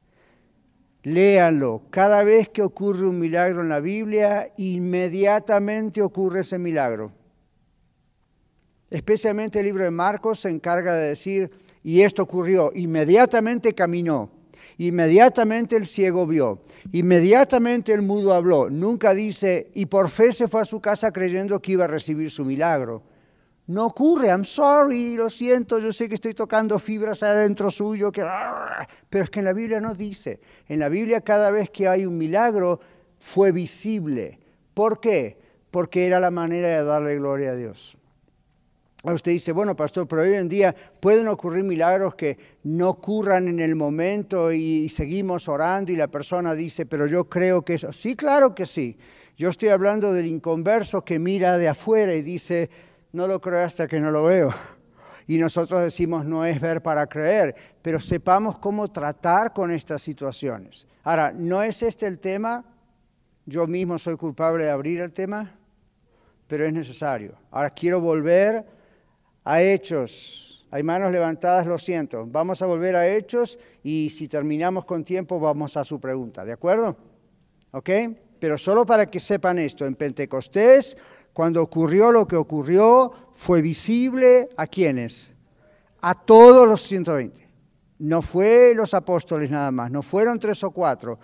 Léanlo. 1.05 1.82
Cada 1.91 2.22
vez 2.22 2.51
que 2.51 2.62
ocurre 2.62 3.07
un 3.07 3.18
milagro 3.18 3.62
en 3.62 3.70
la 3.70 3.80
Biblia, 3.80 4.53
inmediatamente 4.59 6.03
ocurre 6.03 6.41
ese 6.41 6.59
milagro. 6.59 7.12
Especialmente 8.91 9.59
el 9.59 9.66
libro 9.66 9.85
de 9.85 9.91
Marcos 9.91 10.41
se 10.41 10.51
encarga 10.51 10.95
de 10.95 11.09
decir, 11.09 11.51
y 11.85 12.01
esto 12.01 12.22
ocurrió, 12.22 12.72
inmediatamente 12.74 13.74
caminó, 13.74 14.30
inmediatamente 14.78 15.76
el 15.76 15.87
ciego 15.87 16.26
vio, 16.26 16.59
inmediatamente 16.93 17.93
el 17.93 18.01
mudo 18.01 18.32
habló. 18.32 18.70
Nunca 18.70 19.12
dice, 19.12 19.70
y 19.74 19.87
por 19.87 20.09
fe 20.09 20.32
se 20.32 20.49
fue 20.49 20.62
a 20.62 20.64
su 20.64 20.80
casa 20.80 21.12
creyendo 21.12 21.61
que 21.61 21.72
iba 21.72 21.85
a 21.85 21.89
recibir 21.89 22.30
su 22.30 22.43
milagro. 22.43 23.03
No 23.66 23.87
ocurre, 23.87 24.28
I'm 24.28 24.45
sorry, 24.45 25.14
lo 25.14 25.28
siento, 25.28 25.78
yo 25.78 25.93
sé 25.93 26.09
que 26.09 26.14
estoy 26.14 26.32
tocando 26.32 26.78
fibras 26.78 27.22
adentro 27.22 27.70
suyo, 27.70 28.11
que... 28.11 28.24
pero 29.11 29.24
es 29.24 29.30
que 29.30 29.39
en 29.41 29.45
la 29.45 29.53
Biblia 29.53 29.80
no 29.80 29.95
dice. 29.95 30.41
En 30.66 30.78
la 30.78 30.89
Biblia 30.89 31.20
cada 31.20 31.51
vez 31.51 31.68
que 31.68 31.87
hay 31.87 32.07
un 32.07 32.16
milagro 32.16 32.80
fue 33.18 33.53
visible. 33.53 34.39
¿Por 34.72 35.01
qué? 35.01 35.39
Porque 35.70 36.07
era 36.07 36.18
la 36.18 36.30
manera 36.30 36.68
de 36.68 36.85
darle 36.85 37.16
gloria 37.16 37.51
a 37.51 37.57
Dios. 37.57 37.99
Usted 39.13 39.33
dice, 39.33 39.53
bueno, 39.53 39.77
pastor, 39.77 40.09
pero 40.09 40.23
hoy 40.23 40.33
en 40.35 40.49
día 40.49 40.75
pueden 40.99 41.29
ocurrir 41.29 41.63
milagros 41.63 42.15
que 42.15 42.39
no 42.63 42.89
ocurran 42.89 43.49
en 43.49 43.61
el 43.61 43.77
momento 43.77 44.51
y 44.51 44.89
seguimos 44.89 45.47
orando 45.47 45.93
y 45.93 45.97
la 45.97 46.09
persona 46.09 46.55
dice, 46.55 46.87
pero 46.87 47.07
yo 47.07 47.29
creo 47.29 47.63
que 47.63 47.75
eso. 47.75 47.93
Sí, 47.93 48.17
claro 48.17 48.55
que 48.55 48.65
sí. 48.65 48.97
Yo 49.37 49.51
estoy 49.51 49.69
hablando 49.69 50.15
del 50.15 50.27
inconverso 50.27 51.05
que 51.05 51.19
mira 51.19 51.59
de 51.59 51.69
afuera 51.69 52.15
y 52.15 52.23
dice, 52.23 52.71
no 53.13 53.27
lo 53.27 53.43
creo 53.43 53.65
hasta 53.65 53.87
que 53.87 54.01
no 54.01 54.11
lo 54.11 54.25
veo. 54.25 54.55
Y 55.27 55.39
nosotros 55.39 55.81
decimos, 55.81 56.27
no 56.27 56.45
es 56.45 56.61
ver 56.61 56.83
para 56.83 57.07
creer, 57.07 57.55
pero 57.81 57.99
sepamos 57.99 58.59
cómo 58.59 58.93
tratar 58.93 59.55
con 59.55 59.71
estas 59.71 60.03
situaciones. 60.03 60.87
Ahora, 61.03 61.33
¿no 61.33 61.63
es 61.63 61.83
este 61.83 62.07
el 62.07 62.19
tema? 62.19 62.63
Yo 63.47 63.67
mismo 63.67 63.99
soy 63.99 64.19
culpable 64.19 64.65
de 64.65 64.71
abrir 64.71 65.01
el 65.01 65.15
tema, 65.15 65.51
pero 66.47 66.67
es 66.67 66.75
necesario. 66.75 67.37
Ahora 67.51 67.71
quiero 67.71 68.03
volver 68.03 68.67
a 69.45 69.63
Hechos. 69.63 70.67
Hay 70.71 70.83
manos 70.83 71.13
levantadas, 71.13 71.67
lo 71.67 71.79
siento. 71.79 72.27
Vamos 72.27 72.61
a 72.63 72.67
volver 72.67 72.97
a 72.97 73.07
Hechos 73.09 73.59
y 73.83 74.11
si 74.11 74.27
terminamos 74.27 74.85
con 74.85 75.05
tiempo 75.05 75.39
vamos 75.39 75.77
a 75.77 75.85
su 75.85 76.01
pregunta, 76.01 76.45
¿de 76.45 76.53
acuerdo? 76.53 76.97
¿Ok? 77.71 77.91
Pero 78.41 78.59
solo 78.59 78.85
para 78.85 79.07
que 79.07 79.21
sepan 79.21 79.59
esto, 79.59 79.87
en 79.87 79.95
Pentecostés 79.95 80.97
cuando 81.35 81.61
ocurrió 81.61 82.13
lo 82.13 82.29
que 82.29 82.37
ocurrió, 82.37 83.13
fue 83.35 83.61
visible 83.61 84.49
a 84.57 84.69
quienes? 84.69 85.33
A 86.01 86.15
todos 86.15 86.67
los 86.67 86.81
120. 86.83 87.49
No 87.99 88.23
fue 88.23 88.73
los 88.75 88.95
apóstoles 88.95 89.51
nada 89.51 89.73
más, 89.73 89.91
no 89.91 90.03
fueron 90.03 90.39
tres 90.39 90.63
o 90.63 90.71
cuatro. 90.71 91.19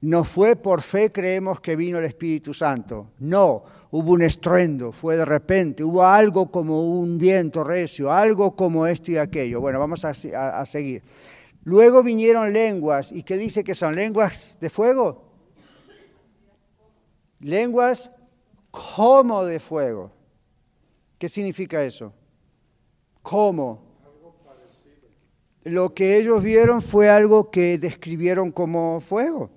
No 0.00 0.24
fue 0.24 0.56
por 0.56 0.80
fe 0.80 1.12
creemos 1.12 1.60
que 1.60 1.76
vino 1.76 1.98
el 1.98 2.06
Espíritu 2.06 2.54
Santo. 2.54 3.12
No, 3.18 3.64
hubo 3.96 4.10
un 4.10 4.22
estruendo, 4.22 4.90
fue 4.90 5.16
de 5.16 5.24
repente, 5.24 5.84
hubo 5.84 6.02
algo 6.04 6.50
como 6.50 6.98
un 6.98 7.16
viento 7.16 7.62
recio, 7.62 8.10
algo 8.10 8.56
como 8.56 8.88
esto 8.88 9.12
y 9.12 9.18
aquello. 9.18 9.60
Bueno, 9.60 9.78
vamos 9.78 10.04
a, 10.04 10.10
a 10.10 10.66
seguir. 10.66 11.04
Luego 11.62 12.02
vinieron 12.02 12.52
lenguas, 12.52 13.12
¿y 13.12 13.22
qué 13.22 13.36
dice 13.36 13.62
que 13.62 13.72
son 13.72 13.94
lenguas 13.94 14.58
de 14.60 14.68
fuego? 14.68 15.22
Lenguas 17.38 18.10
como 18.72 19.44
de 19.44 19.60
fuego. 19.60 20.10
¿Qué 21.16 21.28
significa 21.28 21.84
eso? 21.84 22.12
¿Cómo? 23.22 23.80
Lo 25.62 25.94
que 25.94 26.16
ellos 26.16 26.42
vieron 26.42 26.82
fue 26.82 27.08
algo 27.08 27.48
que 27.48 27.78
describieron 27.78 28.50
como 28.50 29.00
fuego. 29.00 29.50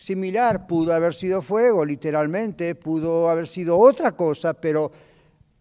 Similar, 0.00 0.66
pudo 0.66 0.94
haber 0.94 1.12
sido 1.12 1.42
fuego, 1.42 1.84
literalmente, 1.84 2.74
pudo 2.74 3.28
haber 3.28 3.46
sido 3.46 3.76
otra 3.76 4.12
cosa, 4.12 4.54
pero 4.54 4.90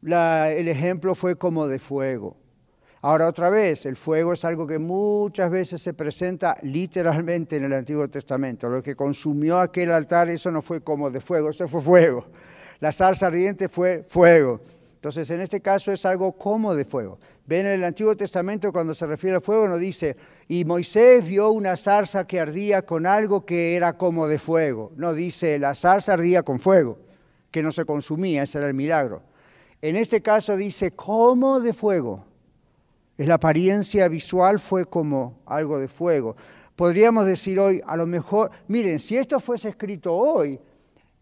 el 0.01 0.67
ejemplo 0.69 1.13
fue 1.13 1.35
como 1.35 1.67
de 1.67 1.77
fuego. 1.77 2.37
Ahora 3.01 3.27
otra 3.27 3.49
vez, 3.49 3.85
el 3.85 3.97
fuego 3.97 4.31
es 4.31 4.45
algo 4.45 4.65
que 4.65 4.79
muchas 4.79 5.51
veces 5.51 5.81
se 5.81 5.93
presenta 5.93 6.55
literalmente 6.61 7.57
en 7.57 7.65
el 7.65 7.73
Antiguo 7.73 8.07
Testamento. 8.07 8.69
Lo 8.69 8.81
que 8.81 8.95
consumió 8.95 9.59
aquel 9.59 9.91
altar, 9.91 10.29
eso 10.29 10.49
no 10.51 10.61
fue 10.61 10.79
como 10.79 11.11
de 11.11 11.19
fuego, 11.19 11.49
eso 11.49 11.67
fue 11.67 11.81
fuego. 11.81 12.25
La 12.79 12.93
salsa 12.93 13.27
ardiente 13.27 13.67
fue 13.67 14.05
fuego. 14.07 14.61
Entonces, 14.99 15.29
en 15.29 15.39
este 15.39 15.61
caso 15.61 15.93
es 15.93 16.05
algo 16.05 16.33
como 16.33 16.75
de 16.75 16.83
fuego. 16.83 17.19
Ven 17.47 17.65
en 17.65 17.71
el 17.71 17.85
Antiguo 17.85 18.17
Testamento 18.17 18.73
cuando 18.73 18.93
se 18.93 19.05
refiere 19.05 19.37
al 19.37 19.41
fuego, 19.41 19.65
no 19.65 19.77
dice, 19.77 20.17
y 20.49 20.65
Moisés 20.65 21.25
vio 21.25 21.51
una 21.51 21.77
zarza 21.77 22.27
que 22.27 22.37
ardía 22.37 22.81
con 22.81 23.05
algo 23.05 23.45
que 23.45 23.77
era 23.77 23.93
como 23.97 24.27
de 24.27 24.39
fuego. 24.39 24.91
No 24.97 25.13
dice, 25.13 25.57
la 25.57 25.73
zarza 25.73 26.15
ardía 26.15 26.43
con 26.43 26.59
fuego, 26.59 26.99
que 27.49 27.63
no 27.63 27.71
se 27.71 27.85
consumía, 27.85 28.43
ese 28.43 28.57
era 28.57 28.67
el 28.67 28.73
milagro. 28.73 29.21
En 29.81 29.95
este 29.95 30.21
caso 30.21 30.57
dice, 30.57 30.91
como 30.91 31.61
de 31.61 31.71
fuego. 31.71 32.25
La 33.15 33.35
apariencia 33.35 34.09
visual 34.09 34.59
fue 34.59 34.85
como 34.85 35.39
algo 35.45 35.79
de 35.79 35.87
fuego. 35.87 36.35
Podríamos 36.75 37.25
decir 37.25 37.57
hoy, 37.57 37.79
a 37.85 37.95
lo 37.95 38.05
mejor, 38.05 38.51
miren, 38.67 38.99
si 38.99 39.15
esto 39.15 39.39
fuese 39.39 39.69
escrito 39.69 40.13
hoy, 40.13 40.59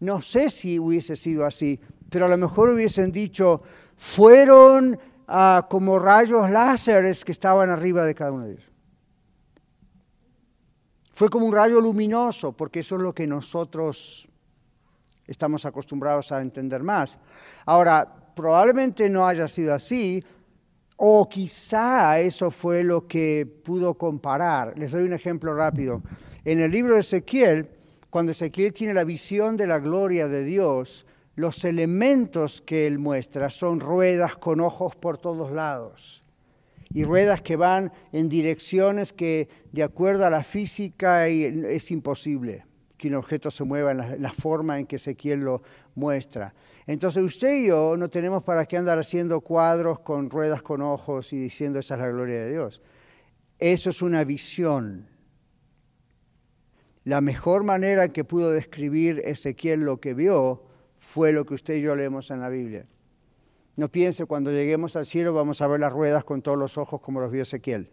no 0.00 0.20
sé 0.20 0.50
si 0.50 0.80
hubiese 0.80 1.14
sido 1.14 1.46
así, 1.46 1.78
pero 2.10 2.26
a 2.26 2.28
lo 2.28 2.38
mejor 2.38 2.70
hubiesen 2.70 3.12
dicho, 3.12 3.62
fueron 3.96 4.98
ah, 5.26 5.66
como 5.68 5.98
rayos 5.98 6.50
láseres 6.50 7.24
que 7.24 7.32
estaban 7.32 7.70
arriba 7.70 8.04
de 8.06 8.14
cada 8.14 8.32
uno 8.32 8.44
de 8.44 8.52
ellos. 8.52 8.70
Fue 11.12 11.28
como 11.28 11.46
un 11.46 11.52
rayo 11.52 11.80
luminoso, 11.80 12.52
porque 12.52 12.80
eso 12.80 12.94
es 12.94 13.02
lo 13.02 13.12
que 13.12 13.26
nosotros 13.26 14.28
estamos 15.26 15.64
acostumbrados 15.66 16.30
a 16.30 16.40
entender 16.40 16.82
más. 16.82 17.18
Ahora, 17.66 18.06
probablemente 18.34 19.08
no 19.10 19.26
haya 19.26 19.48
sido 19.48 19.74
así, 19.74 20.24
o 20.96 21.28
quizá 21.28 22.20
eso 22.20 22.50
fue 22.50 22.84
lo 22.84 23.06
que 23.06 23.46
pudo 23.64 23.94
comparar. 23.94 24.78
Les 24.78 24.92
doy 24.92 25.02
un 25.02 25.12
ejemplo 25.12 25.54
rápido. 25.54 26.02
En 26.44 26.60
el 26.60 26.70
libro 26.70 26.94
de 26.94 27.00
Ezequiel, 27.00 27.68
cuando 28.10 28.32
Ezequiel 28.32 28.72
tiene 28.72 28.94
la 28.94 29.04
visión 29.04 29.56
de 29.56 29.66
la 29.66 29.80
gloria 29.80 30.28
de 30.28 30.44
Dios, 30.44 31.04
los 31.38 31.64
elementos 31.64 32.60
que 32.60 32.88
él 32.88 32.98
muestra 32.98 33.48
son 33.48 33.78
ruedas 33.78 34.36
con 34.36 34.58
ojos 34.58 34.96
por 34.96 35.18
todos 35.18 35.52
lados 35.52 36.24
y 36.92 37.04
ruedas 37.04 37.42
que 37.42 37.54
van 37.54 37.92
en 38.10 38.28
direcciones 38.28 39.12
que 39.12 39.48
de 39.70 39.84
acuerdo 39.84 40.26
a 40.26 40.30
la 40.30 40.42
física 40.42 41.28
es 41.28 41.92
imposible 41.92 42.66
que 42.96 43.06
un 43.06 43.14
objeto 43.14 43.52
se 43.52 43.62
mueva 43.62 43.92
en 43.92 44.20
la, 44.20 44.32
forma 44.32 44.80
en 44.80 44.86
que 44.86 44.96
Ezequiel 44.96 45.38
lo 45.38 45.62
muestra. 45.94 46.52
Entonces 46.88 47.22
usted 47.22 47.62
y 47.62 47.68
yo 47.68 47.96
no 47.96 48.10
tenemos 48.10 48.42
para 48.42 48.66
qué 48.66 48.76
andar 48.76 48.98
haciendo 48.98 49.40
cuadros 49.40 50.00
con 50.00 50.30
ruedas 50.30 50.60
con 50.62 50.82
ojos 50.82 51.32
y 51.32 51.36
diciendo 51.36 51.78
esa 51.78 51.94
es 51.94 52.00
la 52.00 52.08
gloria 52.08 52.40
de 52.40 52.50
Dios. 52.50 52.82
Eso 53.60 53.90
es 53.90 54.02
una 54.02 54.24
visión 54.24 55.06
la 57.04 57.20
mejor 57.20 57.62
manera 57.62 58.06
en 58.06 58.10
que 58.10 58.24
pudo 58.24 58.50
describir 58.50 59.22
Ezequiel 59.24 59.82
lo 59.82 60.00
que 60.00 60.14
vio 60.14 60.67
fue 60.98 61.32
lo 61.32 61.46
que 61.46 61.54
usted 61.54 61.76
y 61.76 61.82
yo 61.82 61.94
leemos 61.94 62.30
en 62.30 62.40
la 62.40 62.48
Biblia. 62.48 62.86
No 63.76 63.88
piense 63.88 64.26
cuando 64.26 64.50
lleguemos 64.50 64.96
al 64.96 65.06
cielo 65.06 65.32
vamos 65.32 65.62
a 65.62 65.66
ver 65.66 65.80
las 65.80 65.92
ruedas 65.92 66.24
con 66.24 66.42
todos 66.42 66.58
los 66.58 66.76
ojos 66.76 67.00
como 67.00 67.20
los 67.20 67.30
vio 67.30 67.42
Ezequiel. 67.42 67.90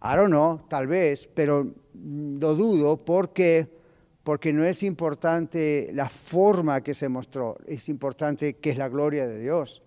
Don't 0.00 0.28
know, 0.28 0.60
tal 0.68 0.86
vez, 0.86 1.28
pero 1.34 1.74
lo 1.94 2.54
dudo 2.54 2.96
porque 3.04 3.82
porque 4.22 4.52
no 4.52 4.64
es 4.64 4.82
importante 4.82 5.90
la 5.92 6.08
forma 6.08 6.80
que 6.80 6.94
se 6.94 7.08
mostró, 7.08 7.56
es 7.66 7.88
importante 7.88 8.54
que 8.54 8.70
es 8.70 8.78
la 8.78 8.88
gloria 8.88 9.26
de 9.26 9.40
Dios. 9.40 9.82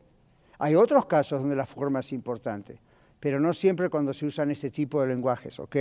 Hay 0.59 0.75
otros 0.75 1.05
casos 1.05 1.41
donde 1.41 1.55
la 1.55 1.65
forma 1.65 1.99
es 1.99 2.11
importante, 2.11 2.79
pero 3.19 3.39
no 3.39 3.53
siempre 3.53 3.89
cuando 3.89 4.13
se 4.13 4.25
usan 4.25 4.51
este 4.51 4.69
tipo 4.69 5.01
de 5.01 5.07
lenguajes, 5.07 5.59
¿ok? 5.59 5.75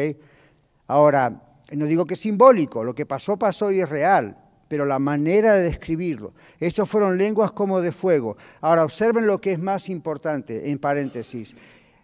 Ahora, 0.86 1.58
no 1.72 1.86
digo 1.86 2.04
que 2.04 2.14
es 2.14 2.20
simbólico, 2.20 2.84
lo 2.84 2.94
que 2.94 3.06
pasó 3.06 3.36
pasó 3.36 3.70
y 3.70 3.80
es 3.80 3.88
real, 3.88 4.36
pero 4.74 4.86
la 4.86 4.98
manera 4.98 5.54
de 5.54 5.62
describirlo. 5.62 6.32
Estos 6.58 6.88
fueron 6.88 7.16
lenguas 7.16 7.52
como 7.52 7.80
de 7.80 7.92
fuego. 7.92 8.36
Ahora 8.60 8.82
observen 8.82 9.24
lo 9.24 9.40
que 9.40 9.52
es 9.52 9.58
más 9.60 9.88
importante, 9.88 10.68
en 10.68 10.80
paréntesis. 10.80 11.54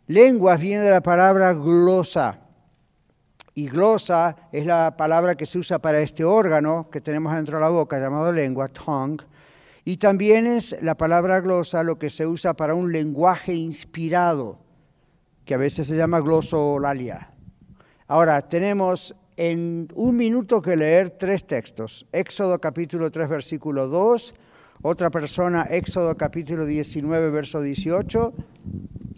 Lenguas 0.07 0.61
viene 0.61 0.85
de 0.85 0.93
la 0.93 1.01
palabra 1.01 1.53
glosa. 1.53 2.39
Y 3.57 3.67
glosa 3.67 4.37
es 4.53 4.67
la 4.67 4.97
palabra 4.97 5.35
que 5.35 5.47
se 5.47 5.59
usa 5.59 5.81
para 5.81 6.01
este 6.01 6.25
órgano 6.25 6.89
que 6.93 7.01
tenemos 7.01 7.35
dentro 7.35 7.59
de 7.59 7.65
la 7.65 7.71
boca 7.71 7.99
llamado 7.99 8.31
lengua, 8.31 8.69
tongue. 8.69 9.27
Y 9.85 9.97
también 9.97 10.47
es 10.47 10.81
la 10.81 10.97
palabra 10.97 11.41
glosa 11.41 11.83
lo 11.83 11.99
que 11.99 12.09
se 12.09 12.25
usa 12.25 12.55
para 12.55 12.77
un 12.77 12.93
lenguaje 12.93 13.53
inspirado, 13.53 14.61
que 15.45 15.55
a 15.55 15.59
veces 15.59 15.89
se 15.89 15.97
llama 15.97 16.21
glosolalia. 16.21 17.33
Ahora, 18.07 18.41
tenemos 18.43 19.17
en 19.37 19.89
un 19.95 20.17
minuto 20.17 20.61
que 20.61 20.77
leer 20.77 21.11
tres 21.11 21.47
textos. 21.47 22.07
Éxodo 22.13 22.61
capítulo 22.61 23.11
3, 23.11 23.29
versículo 23.29 23.89
2. 23.89 24.35
Otra 24.83 25.11
persona, 25.11 25.65
Éxodo 25.65 26.17
capítulo 26.17 26.65
19, 26.65 27.31
verso 27.31 27.61
18. 27.61 28.33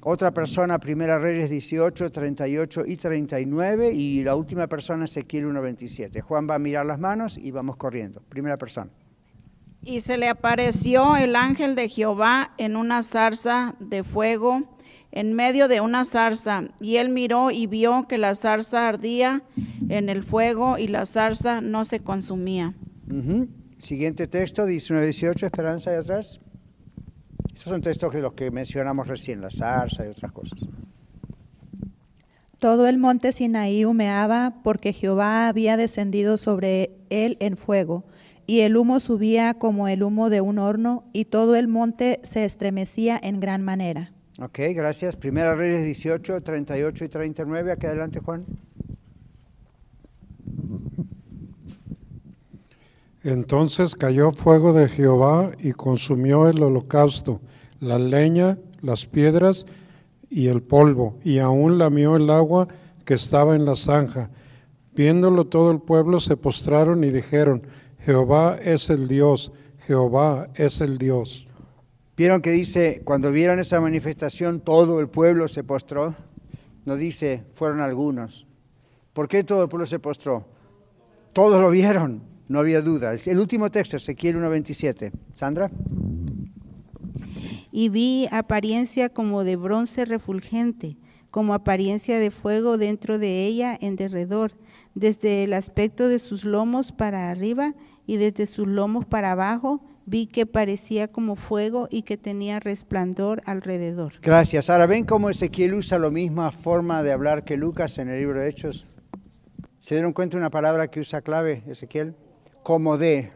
Otra 0.05 0.33
persona, 0.33 0.79
Primera 0.79 1.19
Reyes 1.19 1.51
18, 1.51 2.11
38 2.11 2.83
y 2.87 2.97
39. 2.97 3.93
Y 3.93 4.25
la 4.25 4.35
última 4.35 4.67
persona, 4.67 5.05
Ezequiel 5.05 5.47
1, 5.47 5.63
27. 5.63 6.21
Juan 6.21 6.49
va 6.51 6.57
a 6.57 6.59
mirar 6.59 6.87
las 6.87 6.99
manos 6.99 7.39
y 7.39 7.51
vamos 7.53 7.77
corriendo. 7.77 8.21
Primera 8.29 8.57
persona. 8.57 8.91
Y 9.85 10.01
se 10.01 10.17
le 10.17 10.29
apareció 10.29 11.17
el 11.17 11.35
ángel 11.35 11.75
de 11.75 11.89
Jehová 11.89 12.53
en 12.57 12.77
una 12.77 13.03
zarza 13.03 13.75
de 13.81 14.05
fuego, 14.05 14.72
en 15.13 15.35
medio 15.35 15.69
de 15.69 15.81
una 15.81 16.05
zarza. 16.05 16.65
Y 16.81 16.97
él 16.97 17.11
miró 17.11 17.51
y 17.51 17.67
vio 17.67 18.09
que 18.09 18.19
la 18.19 18.35
zarza 18.35 18.89
ardía 18.89 19.43
en 19.89 20.09
el 20.09 20.23
fuego 20.25 20.79
y 20.79 20.89
la 20.89 21.07
zarza 21.07 21.61
no 21.61 21.85
se 21.85 22.01
consumía. 22.01 22.75
Siguiente 23.79 24.27
texto, 24.27 24.65
19, 24.65 25.07
18, 25.07 25.47
Esperanza 25.47 25.91
de 25.91 25.99
atrás. 25.99 26.41
Estos 27.49 27.71
son 27.71 27.83
textos 27.83 28.15
de 28.15 28.23
los 28.23 28.33
que 28.33 28.51
mencionamos 28.51 29.07
recién, 29.07 29.41
la 29.41 29.51
zarza 29.51 30.07
y 30.07 30.09
otras 30.09 30.33
cosas. 30.33 30.59
Todo 32.59 32.87
el 32.87 32.97
monte 32.97 33.33
Sinaí 33.33 33.85
humeaba 33.85 34.55
porque 34.63 34.93
Jehová 34.93 35.49
había 35.49 35.77
descendido 35.77 36.37
sobre 36.37 36.93
él 37.11 37.37
en 37.41 37.57
fuego, 37.57 38.05
y 38.47 38.61
el 38.61 38.77
humo 38.77 39.01
subía 39.01 39.55
como 39.55 39.89
el 39.89 40.03
humo 40.03 40.31
de 40.31 40.41
un 40.41 40.59
horno, 40.59 41.05
y 41.13 41.25
todo 41.27 41.57
el 41.57 41.69
monte 41.69 42.21
se 42.23 42.45
estremecía 42.45 43.19
en 43.21 43.41
gran 43.41 43.63
manera. 43.63 44.13
Ok, 44.45 44.59
gracias. 44.75 45.15
Primera 45.15 45.55
Reyes 45.55 45.85
18, 45.85 46.41
38 46.43 47.05
y 47.05 47.09
39. 47.09 47.71
Aquí 47.71 47.87
adelante, 47.87 48.19
Juan. 48.19 48.45
Entonces 53.23 53.95
cayó 53.95 54.33
fuego 54.33 54.73
de 54.73 54.89
Jehová 54.89 55.53
y 55.61 55.71
consumió 55.71 56.49
el 56.49 56.61
holocausto, 56.61 57.41
la 57.79 58.01
leña, 58.01 58.59
las 58.81 59.07
piedras 59.07 59.65
y 60.29 60.49
el 60.49 60.61
polvo, 60.61 61.21
y 61.23 61.39
aún 61.39 61.79
lamió 61.79 62.17
el 62.17 62.29
agua 62.29 62.67
que 63.05 63.15
estaba 63.15 63.55
en 63.55 63.65
la 63.65 63.77
zanja. 63.77 64.31
Viéndolo 64.93 65.47
todo 65.47 65.71
el 65.71 65.79
pueblo 65.79 66.19
se 66.19 66.37
postraron 66.37 67.05
y 67.05 67.13
dijeron, 67.13 67.63
Jehová 68.01 68.57
es 68.61 68.91
el 68.91 69.07
Dios, 69.07 69.53
Jehová 69.87 70.49
es 70.57 70.81
el 70.81 70.99
Dios. 70.99 71.47
¿Vieron 72.17 72.43
que 72.43 72.51
dice, 72.51 73.01
cuando 73.05 73.33
vieron 73.33 73.59
esa 73.59 73.81
manifestación, 73.81 74.61
todo 74.61 75.01
el 75.01 75.09
pueblo 75.09 75.49
se 75.49 75.65
postró? 75.65 76.15
No 76.85 76.97
dice, 76.97 77.45
fueron 77.55 77.81
algunos. 77.81 78.47
¿Por 79.15 79.29
qué 79.29 79.45
todo 79.45 79.63
el 79.63 79.69
pueblo 79.71 79.87
se 79.87 79.99
postró? 79.99 80.47
Todos 81.33 81.61
lo 81.61 81.71
vieron, 81.71 82.23
no 82.49 82.59
había 82.59 82.83
duda. 82.83 83.15
El 83.15 83.39
último 83.39 83.71
texto, 83.71 83.97
Ezequiel 83.97 84.37
1.27. 84.37 85.11
Sandra. 85.35 85.71
Y 87.71 87.89
vi 87.89 88.29
apariencia 88.31 89.09
como 89.09 89.45
de 89.45 89.57
bronce 89.57 90.05
refulgente, 90.05 90.99
como 91.31 91.55
apariencia 91.55 92.19
de 92.19 92.31
fuego 92.31 92.77
dentro 92.77 93.19
de 93.19 93.47
ella 93.47 93.79
en 93.81 93.97
derredor, 93.97 94.53
desde 94.95 95.45
el 95.45 95.55
aspecto 95.55 96.09
de 96.09 96.19
sus 96.19 96.45
lomos 96.45 96.93
para 96.93 97.31
arriba 97.31 97.75
y 98.07 98.19
desde 98.19 98.45
sus 98.45 98.69
lomos 98.69 99.07
para 99.07 99.33
abajo, 99.33 99.83
vi 100.07 100.27
que 100.27 100.47
parecía 100.47 101.09
como 101.09 101.37
fuego 101.37 101.89
y 101.91 102.03
que 102.03 102.17
tenía 102.17 102.61
resplandor 102.61 103.43
alrededor. 103.47 104.15
Gracias. 104.23 104.71
Ahora 104.71 104.87
ven 104.87 105.05
cómo 105.05 105.31
Ezequiel 105.31 105.75
usa 105.75 105.99
la 105.99 106.11
misma 106.11 106.53
forma 106.53 107.03
de 107.03 107.13
hablar 107.13 107.45
que 107.45 107.57
Lucas 107.57 107.99
en 107.99 108.09
el 108.09 108.21
libro 108.21 108.41
de 108.41 108.49
Hechos. 108.49 108.87
¿Se 109.79 109.95
dieron 109.95 110.13
cuenta 110.13 110.37
una 110.37 110.51
palabra 110.51 110.89
que 110.89 111.01
usa 111.01 111.23
clave, 111.23 111.63
Ezequiel? 111.67 112.15
Como 112.63 112.99
de. 112.99 113.33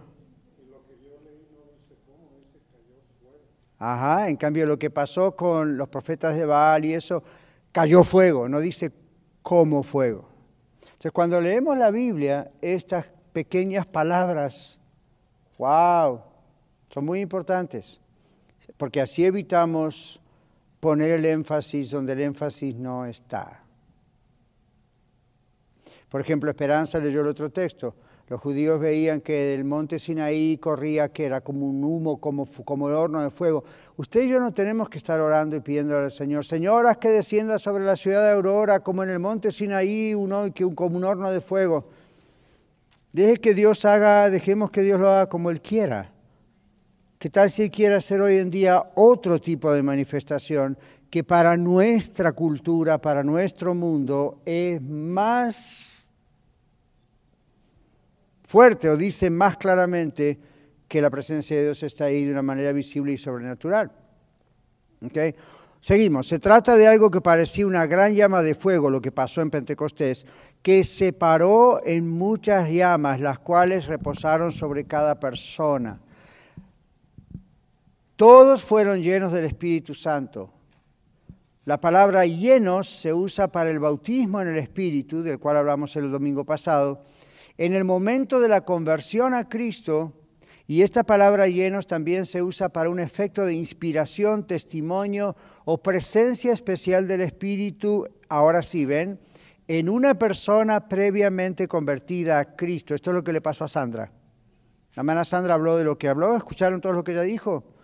Ajá, 3.78 4.28
en 4.28 4.36
cambio 4.36 4.64
lo 4.64 4.78
que 4.78 4.88
pasó 4.90 5.36
con 5.36 5.76
los 5.76 5.88
profetas 5.88 6.34
de 6.36 6.46
Baal 6.46 6.84
y 6.84 6.94
eso, 6.94 7.22
cayó 7.72 8.02
fuego, 8.04 8.48
no 8.48 8.60
dice 8.60 8.90
como 9.42 9.82
fuego. 9.82 10.28
Entonces 10.80 11.12
cuando 11.12 11.40
leemos 11.40 11.76
la 11.76 11.90
Biblia, 11.90 12.50
estas 12.62 13.06
pequeñas 13.32 13.86
palabras, 13.86 14.78
wow, 15.58 16.22
son 16.96 17.04
muy 17.04 17.20
importantes, 17.20 18.00
porque 18.78 19.02
así 19.02 19.22
evitamos 19.22 20.18
poner 20.80 21.10
el 21.10 21.26
énfasis 21.26 21.90
donde 21.90 22.14
el 22.14 22.22
énfasis 22.22 22.74
no 22.74 23.04
está. 23.04 23.62
Por 26.08 26.22
ejemplo, 26.22 26.48
Esperanza 26.48 26.98
leyó 26.98 27.20
el 27.20 27.26
otro 27.26 27.50
texto. 27.50 27.94
Los 28.28 28.40
judíos 28.40 28.80
veían 28.80 29.20
que 29.20 29.34
del 29.34 29.64
monte 29.64 29.98
Sinaí 29.98 30.56
corría, 30.56 31.10
que 31.10 31.26
era 31.26 31.42
como 31.42 31.66
un 31.66 31.84
humo, 31.84 32.18
como, 32.18 32.46
como 32.64 32.88
el 32.88 32.94
horno 32.94 33.20
de 33.20 33.28
fuego. 33.28 33.62
Usted 33.98 34.22
y 34.22 34.30
yo 34.30 34.40
no 34.40 34.54
tenemos 34.54 34.88
que 34.88 34.96
estar 34.96 35.20
orando 35.20 35.54
y 35.54 35.60
pidiéndole 35.60 36.06
al 36.06 36.10
Señor, 36.10 36.46
Señor, 36.46 36.86
haz 36.86 36.96
que 36.96 37.10
descienda 37.10 37.58
sobre 37.58 37.84
la 37.84 37.96
ciudad 37.96 38.24
de 38.24 38.30
Aurora, 38.30 38.80
como 38.80 39.04
en 39.04 39.10
el 39.10 39.18
monte 39.18 39.52
Sinaí, 39.52 40.14
que, 40.54 40.74
como 40.74 40.96
un 40.96 41.04
horno 41.04 41.30
de 41.30 41.42
fuego. 41.42 41.90
Deje 43.12 43.36
que 43.36 43.52
Dios 43.52 43.84
haga, 43.84 44.30
dejemos 44.30 44.70
que 44.70 44.80
Dios 44.80 44.98
lo 44.98 45.10
haga 45.10 45.28
como 45.28 45.50
Él 45.50 45.60
quiera. 45.60 46.15
¿Qué 47.18 47.30
tal 47.30 47.50
si 47.50 47.62
Él 47.62 47.70
quiere 47.70 47.94
hacer 47.94 48.20
hoy 48.20 48.36
en 48.36 48.50
día 48.50 48.90
otro 48.94 49.40
tipo 49.40 49.72
de 49.72 49.82
manifestación 49.82 50.76
que 51.08 51.24
para 51.24 51.56
nuestra 51.56 52.32
cultura, 52.32 52.98
para 52.98 53.24
nuestro 53.24 53.74
mundo, 53.74 54.42
es 54.44 54.82
más 54.82 56.04
fuerte 58.42 58.90
o 58.90 58.96
dice 58.98 59.30
más 59.30 59.56
claramente 59.56 60.38
que 60.86 61.00
la 61.00 61.08
presencia 61.08 61.56
de 61.56 61.64
Dios 61.64 61.82
está 61.82 62.04
ahí 62.04 62.26
de 62.26 62.32
una 62.32 62.42
manera 62.42 62.72
visible 62.72 63.12
y 63.12 63.18
sobrenatural. 63.18 63.90
Seguimos. 65.80 66.28
Se 66.28 66.38
trata 66.38 66.76
de 66.76 66.86
algo 66.86 67.10
que 67.10 67.22
parecía 67.22 67.66
una 67.66 67.86
gran 67.86 68.14
llama 68.14 68.42
de 68.42 68.54
fuego, 68.54 68.90
lo 68.90 69.00
que 69.00 69.12
pasó 69.12 69.40
en 69.40 69.50
Pentecostés, 69.50 70.26
que 70.60 70.84
se 70.84 71.14
paró 71.14 71.80
en 71.84 72.08
muchas 72.08 72.68
llamas, 72.68 73.20
las 73.20 73.38
cuales 73.38 73.86
reposaron 73.86 74.52
sobre 74.52 74.84
cada 74.84 75.18
persona. 75.18 76.00
Todos 78.16 78.64
fueron 78.64 79.02
llenos 79.02 79.32
del 79.32 79.44
Espíritu 79.44 79.92
Santo. 79.92 80.50
La 81.66 81.78
palabra 81.78 82.24
llenos 82.24 82.88
se 82.88 83.12
usa 83.12 83.48
para 83.48 83.70
el 83.70 83.78
bautismo 83.78 84.40
en 84.40 84.48
el 84.48 84.56
Espíritu, 84.56 85.22
del 85.22 85.38
cual 85.38 85.58
hablamos 85.58 85.94
el 85.96 86.10
domingo 86.10 86.46
pasado. 86.46 87.02
En 87.58 87.74
el 87.74 87.84
momento 87.84 88.40
de 88.40 88.48
la 88.48 88.62
conversión 88.62 89.34
a 89.34 89.50
Cristo, 89.50 90.14
y 90.66 90.80
esta 90.80 91.04
palabra 91.04 91.46
llenos 91.46 91.86
también 91.86 92.24
se 92.24 92.42
usa 92.42 92.70
para 92.70 92.88
un 92.88 93.00
efecto 93.00 93.44
de 93.44 93.52
inspiración, 93.52 94.46
testimonio 94.46 95.36
o 95.66 95.82
presencia 95.82 96.54
especial 96.54 97.06
del 97.06 97.20
Espíritu, 97.20 98.06
ahora 98.30 98.62
sí 98.62 98.86
ven, 98.86 99.20
en 99.68 99.90
una 99.90 100.18
persona 100.18 100.88
previamente 100.88 101.68
convertida 101.68 102.38
a 102.38 102.56
Cristo. 102.56 102.94
Esto 102.94 103.10
es 103.10 103.14
lo 103.14 103.24
que 103.24 103.34
le 103.34 103.42
pasó 103.42 103.64
a 103.64 103.68
Sandra. 103.68 104.10
La 104.94 105.00
hermana 105.02 105.24
Sandra 105.26 105.52
habló 105.52 105.76
de 105.76 105.84
lo 105.84 105.98
que 105.98 106.08
habló, 106.08 106.34
escucharon 106.34 106.80
todo 106.80 106.94
lo 106.94 107.04
que 107.04 107.12
ella 107.12 107.20
dijo. 107.20 107.75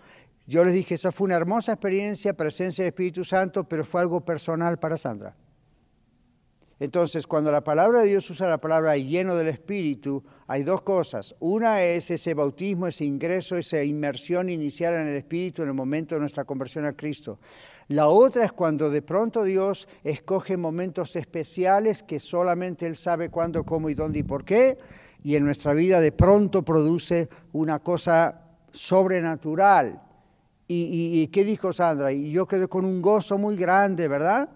Yo 0.46 0.64
les 0.64 0.74
dije, 0.74 0.94
esa 0.94 1.12
fue 1.12 1.26
una 1.26 1.36
hermosa 1.36 1.72
experiencia, 1.72 2.34
presencia 2.34 2.84
del 2.84 2.90
Espíritu 2.90 3.24
Santo, 3.24 3.64
pero 3.64 3.84
fue 3.84 4.00
algo 4.00 4.20
personal 4.24 4.78
para 4.78 4.96
Sandra. 4.96 5.36
Entonces, 6.82 7.28
cuando 7.28 7.52
la 7.52 7.62
palabra 7.62 8.00
de 8.00 8.08
Dios 8.08 8.28
usa 8.28 8.48
la 8.48 8.58
palabra 8.58 8.96
lleno 8.96 9.36
del 9.36 9.46
Espíritu, 9.46 10.24
hay 10.48 10.64
dos 10.64 10.82
cosas. 10.82 11.32
Una 11.38 11.84
es 11.84 12.10
ese 12.10 12.34
bautismo, 12.34 12.88
ese 12.88 13.04
ingreso, 13.04 13.56
esa 13.56 13.84
inmersión 13.84 14.48
inicial 14.48 14.94
en 14.94 15.06
el 15.06 15.16
Espíritu 15.16 15.62
en 15.62 15.68
el 15.68 15.74
momento 15.74 16.16
de 16.16 16.22
nuestra 16.22 16.44
conversión 16.44 16.84
a 16.84 16.92
Cristo. 16.92 17.38
La 17.86 18.08
otra 18.08 18.44
es 18.44 18.50
cuando 18.50 18.90
de 18.90 19.00
pronto 19.00 19.44
Dios 19.44 19.88
escoge 20.02 20.56
momentos 20.56 21.14
especiales 21.14 22.02
que 22.02 22.18
solamente 22.18 22.84
Él 22.84 22.96
sabe 22.96 23.28
cuándo, 23.28 23.62
cómo 23.62 23.88
y 23.88 23.94
dónde 23.94 24.18
y 24.18 24.24
por 24.24 24.44
qué, 24.44 24.76
y 25.22 25.36
en 25.36 25.44
nuestra 25.44 25.74
vida 25.74 26.00
de 26.00 26.10
pronto 26.10 26.64
produce 26.64 27.28
una 27.52 27.78
cosa 27.78 28.42
sobrenatural. 28.72 30.02
¿Y, 30.68 31.26
qué 31.28 31.44
dijo 31.44 31.72
Sandra? 31.72 32.12
Y 32.12 32.30
yo 32.30 32.46
quedé 32.46 32.66
con 32.66 32.84
un 32.84 33.02
gozo 33.02 33.36
muy 33.36 33.56
grande, 33.56 34.08
¿verdad? 34.08 34.48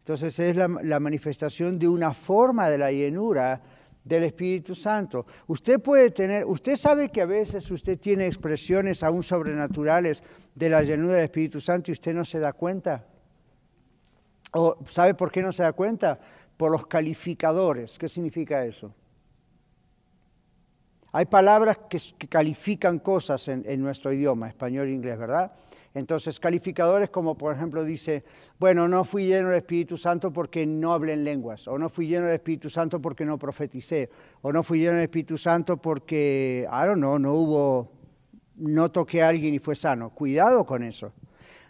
Entonces 0.00 0.36
es 0.38 0.56
la, 0.56 0.68
la, 0.82 0.98
manifestación 0.98 1.78
de 1.78 1.86
una 1.86 2.12
forma 2.12 2.68
de 2.68 2.78
la 2.78 2.90
llenura 2.90 3.60
del 4.02 4.24
Espíritu 4.24 4.74
Santo. 4.74 5.24
Usted 5.46 5.80
puede 5.80 6.10
tener, 6.10 6.44
usted 6.46 6.74
sabe 6.76 7.10
que 7.10 7.20
a 7.20 7.26
veces 7.26 7.70
usted 7.70 8.00
tiene 8.00 8.26
expresiones 8.26 9.04
aún 9.04 9.22
sobrenaturales 9.22 10.24
de 10.54 10.70
la 10.70 10.82
llenura 10.82 11.14
del 11.14 11.24
Espíritu 11.24 11.60
Santo 11.60 11.90
y 11.90 11.92
usted 11.92 12.14
no 12.14 12.24
se 12.24 12.40
da 12.40 12.52
cuenta. 12.52 13.06
¿O 14.52 14.78
sabe 14.86 15.14
por 15.14 15.30
qué 15.30 15.42
no 15.42 15.52
se 15.52 15.62
da 15.62 15.72
cuenta? 15.72 16.18
por 16.60 16.70
los 16.70 16.86
calificadores. 16.86 17.98
¿Qué 17.98 18.06
significa 18.06 18.66
eso? 18.66 18.94
Hay 21.12 21.26
palabras 21.26 21.78
que, 21.88 21.98
califican 22.28 22.98
cosas 23.00 23.48
en, 23.48 23.80
nuestro 23.80 24.12
idioma, 24.12 24.48
español 24.48 24.88
e 24.88 24.92
inglés, 24.92 25.18
¿verdad? 25.18 25.52
Entonces, 25.92 26.38
calificadores 26.38 27.10
como 27.10 27.36
por 27.36 27.52
ejemplo 27.52 27.82
dice, 27.82 28.22
bueno, 28.60 28.86
no 28.86 29.02
fui 29.02 29.26
lleno 29.26 29.48
del 29.48 29.58
Espíritu 29.58 29.96
Santo 29.96 30.32
porque 30.32 30.64
no 30.64 30.92
hablé 30.92 31.14
en 31.14 31.24
lenguas, 31.24 31.66
o 31.66 31.76
no 31.78 31.88
fui 31.88 32.06
lleno 32.06 32.26
del 32.26 32.36
Espíritu 32.36 32.70
Santo 32.70 33.02
porque 33.02 33.24
no 33.24 33.38
profeticé, 33.38 34.08
o 34.42 34.52
no 34.52 34.62
fui 34.62 34.78
lleno 34.78 34.94
del 34.94 35.04
Espíritu 35.04 35.36
Santo 35.36 35.78
porque, 35.78 36.68
I 36.70 36.86
don't 36.86 36.98
know, 36.98 37.18
no 37.18 37.34
hubo, 37.34 37.90
no 38.56 38.92
toqué 38.92 39.22
a 39.22 39.28
alguien 39.28 39.52
y 39.52 39.58
fue 39.58 39.74
sano. 39.74 40.10
Cuidado 40.10 40.64
con 40.64 40.84
eso. 40.84 41.12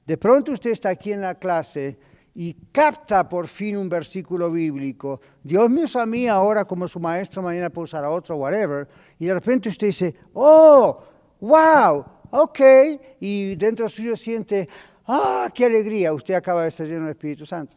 De 0.06 0.18
pronto 0.18 0.52
usted 0.52 0.70
está 0.70 0.90
aquí 0.90 1.12
en 1.12 1.22
la 1.22 1.36
clase 1.36 1.98
y 2.42 2.54
capta 2.72 3.28
por 3.28 3.46
fin 3.46 3.76
un 3.76 3.86
versículo 3.86 4.50
bíblico. 4.50 5.20
Dios 5.44 5.68
me 5.68 5.84
usa 5.84 6.04
a 6.04 6.06
mí 6.06 6.26
ahora 6.26 6.64
como 6.64 6.88
su 6.88 6.98
maestro, 6.98 7.42
mañana 7.42 7.68
puede 7.68 7.84
usar 7.84 8.02
a 8.02 8.08
otro, 8.08 8.36
whatever. 8.36 8.88
Y 9.18 9.26
de 9.26 9.34
repente 9.34 9.68
usted 9.68 9.88
dice, 9.88 10.14
oh, 10.32 11.02
wow, 11.38 12.02
ok. 12.30 12.60
Y 13.20 13.56
dentro 13.56 13.90
suyo 13.90 14.16
siente, 14.16 14.66
ah, 15.06 15.50
qué 15.54 15.66
alegría, 15.66 16.14
usted 16.14 16.32
acaba 16.32 16.64
de 16.64 16.70
ser 16.70 16.88
lleno 16.88 17.02
del 17.02 17.10
Espíritu 17.10 17.44
Santo. 17.44 17.76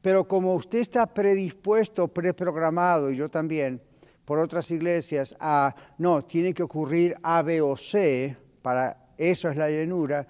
Pero 0.00 0.26
como 0.26 0.54
usted 0.54 0.78
está 0.78 1.04
predispuesto, 1.04 2.08
preprogramado, 2.08 3.10
y 3.10 3.16
yo 3.16 3.28
también, 3.28 3.78
por 4.24 4.38
otras 4.38 4.70
iglesias, 4.70 5.36
a, 5.38 5.74
no, 5.98 6.22
tiene 6.22 6.54
que 6.54 6.62
ocurrir 6.62 7.14
A, 7.22 7.42
B 7.42 7.60
o 7.60 7.76
C 7.76 8.34
para 8.62 8.96
eso 9.18 9.50
es 9.50 9.56
la 9.56 9.68
llenura. 9.68 10.26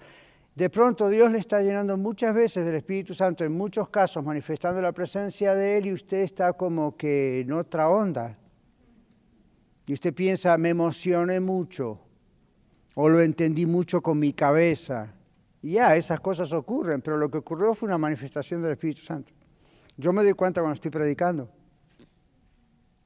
De 0.61 0.69
pronto 0.69 1.09
Dios 1.09 1.33
le 1.33 1.39
está 1.39 1.63
llenando 1.63 1.97
muchas 1.97 2.35
veces 2.35 2.67
del 2.67 2.75
Espíritu 2.75 3.15
Santo, 3.15 3.45
en 3.45 3.53
muchos 3.53 3.89
casos 3.89 4.23
manifestando 4.23 4.79
la 4.83 4.93
presencia 4.93 5.55
de 5.55 5.79
Él 5.79 5.87
y 5.87 5.95
usted 5.95 6.19
está 6.19 6.53
como 6.53 6.99
que 6.99 7.41
en 7.41 7.53
otra 7.53 7.89
onda. 7.89 8.37
Y 9.87 9.95
usted 9.95 10.13
piensa, 10.13 10.59
me 10.59 10.69
emocioné 10.69 11.41
mucho 11.41 11.99
o 12.95 13.09
lo 13.09 13.23
entendí 13.23 13.65
mucho 13.65 14.03
con 14.03 14.19
mi 14.19 14.35
cabeza. 14.35 15.15
Y 15.63 15.73
ya, 15.73 15.97
esas 15.97 16.21
cosas 16.21 16.53
ocurren, 16.53 17.01
pero 17.01 17.17
lo 17.17 17.31
que 17.31 17.39
ocurrió 17.39 17.75
fue 17.75 17.87
una 17.87 17.97
manifestación 17.97 18.61
del 18.61 18.73
Espíritu 18.73 19.01
Santo. 19.01 19.33
Yo 19.97 20.13
me 20.13 20.23
doy 20.23 20.35
cuenta 20.35 20.61
cuando 20.61 20.75
estoy 20.75 20.91
predicando. 20.91 21.49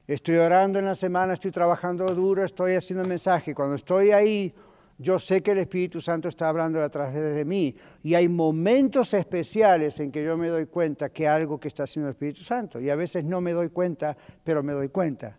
Estoy 0.07 0.35
orando 0.35 0.77
en 0.77 0.83
la 0.83 0.95
semana, 0.95 1.31
estoy 1.31 1.51
trabajando 1.51 2.13
duro, 2.13 2.43
estoy 2.43 2.75
haciendo 2.75 3.07
mensaje. 3.07 3.55
Cuando 3.55 3.75
estoy 3.75 4.11
ahí, 4.11 4.53
yo 4.97 5.19
sé 5.19 5.43
que 5.43 5.51
el 5.51 5.57
Espíritu 5.57 5.99
Santo 5.99 6.29
está 6.29 6.47
hablando 6.47 6.81
a 6.81 6.89
través 6.89 7.35
de 7.35 7.43
mí 7.43 7.75
y 8.01 8.15
hay 8.15 8.29
momentos 8.29 9.13
especiales 9.13 9.99
en 9.99 10.11
que 10.11 10.23
yo 10.23 10.37
me 10.37 10.47
doy 10.47 10.67
cuenta 10.67 11.09
que 11.09 11.27
algo 11.27 11.59
que 11.59 11.67
está 11.67 11.83
haciendo 11.83 12.07
el 12.07 12.13
Espíritu 12.13 12.43
Santo 12.43 12.79
y 12.79 12.89
a 12.89 12.95
veces 12.95 13.25
no 13.25 13.41
me 13.41 13.51
doy 13.51 13.69
cuenta, 13.69 14.15
pero 14.43 14.63
me 14.63 14.73
doy 14.73 14.89
cuenta. 14.89 15.37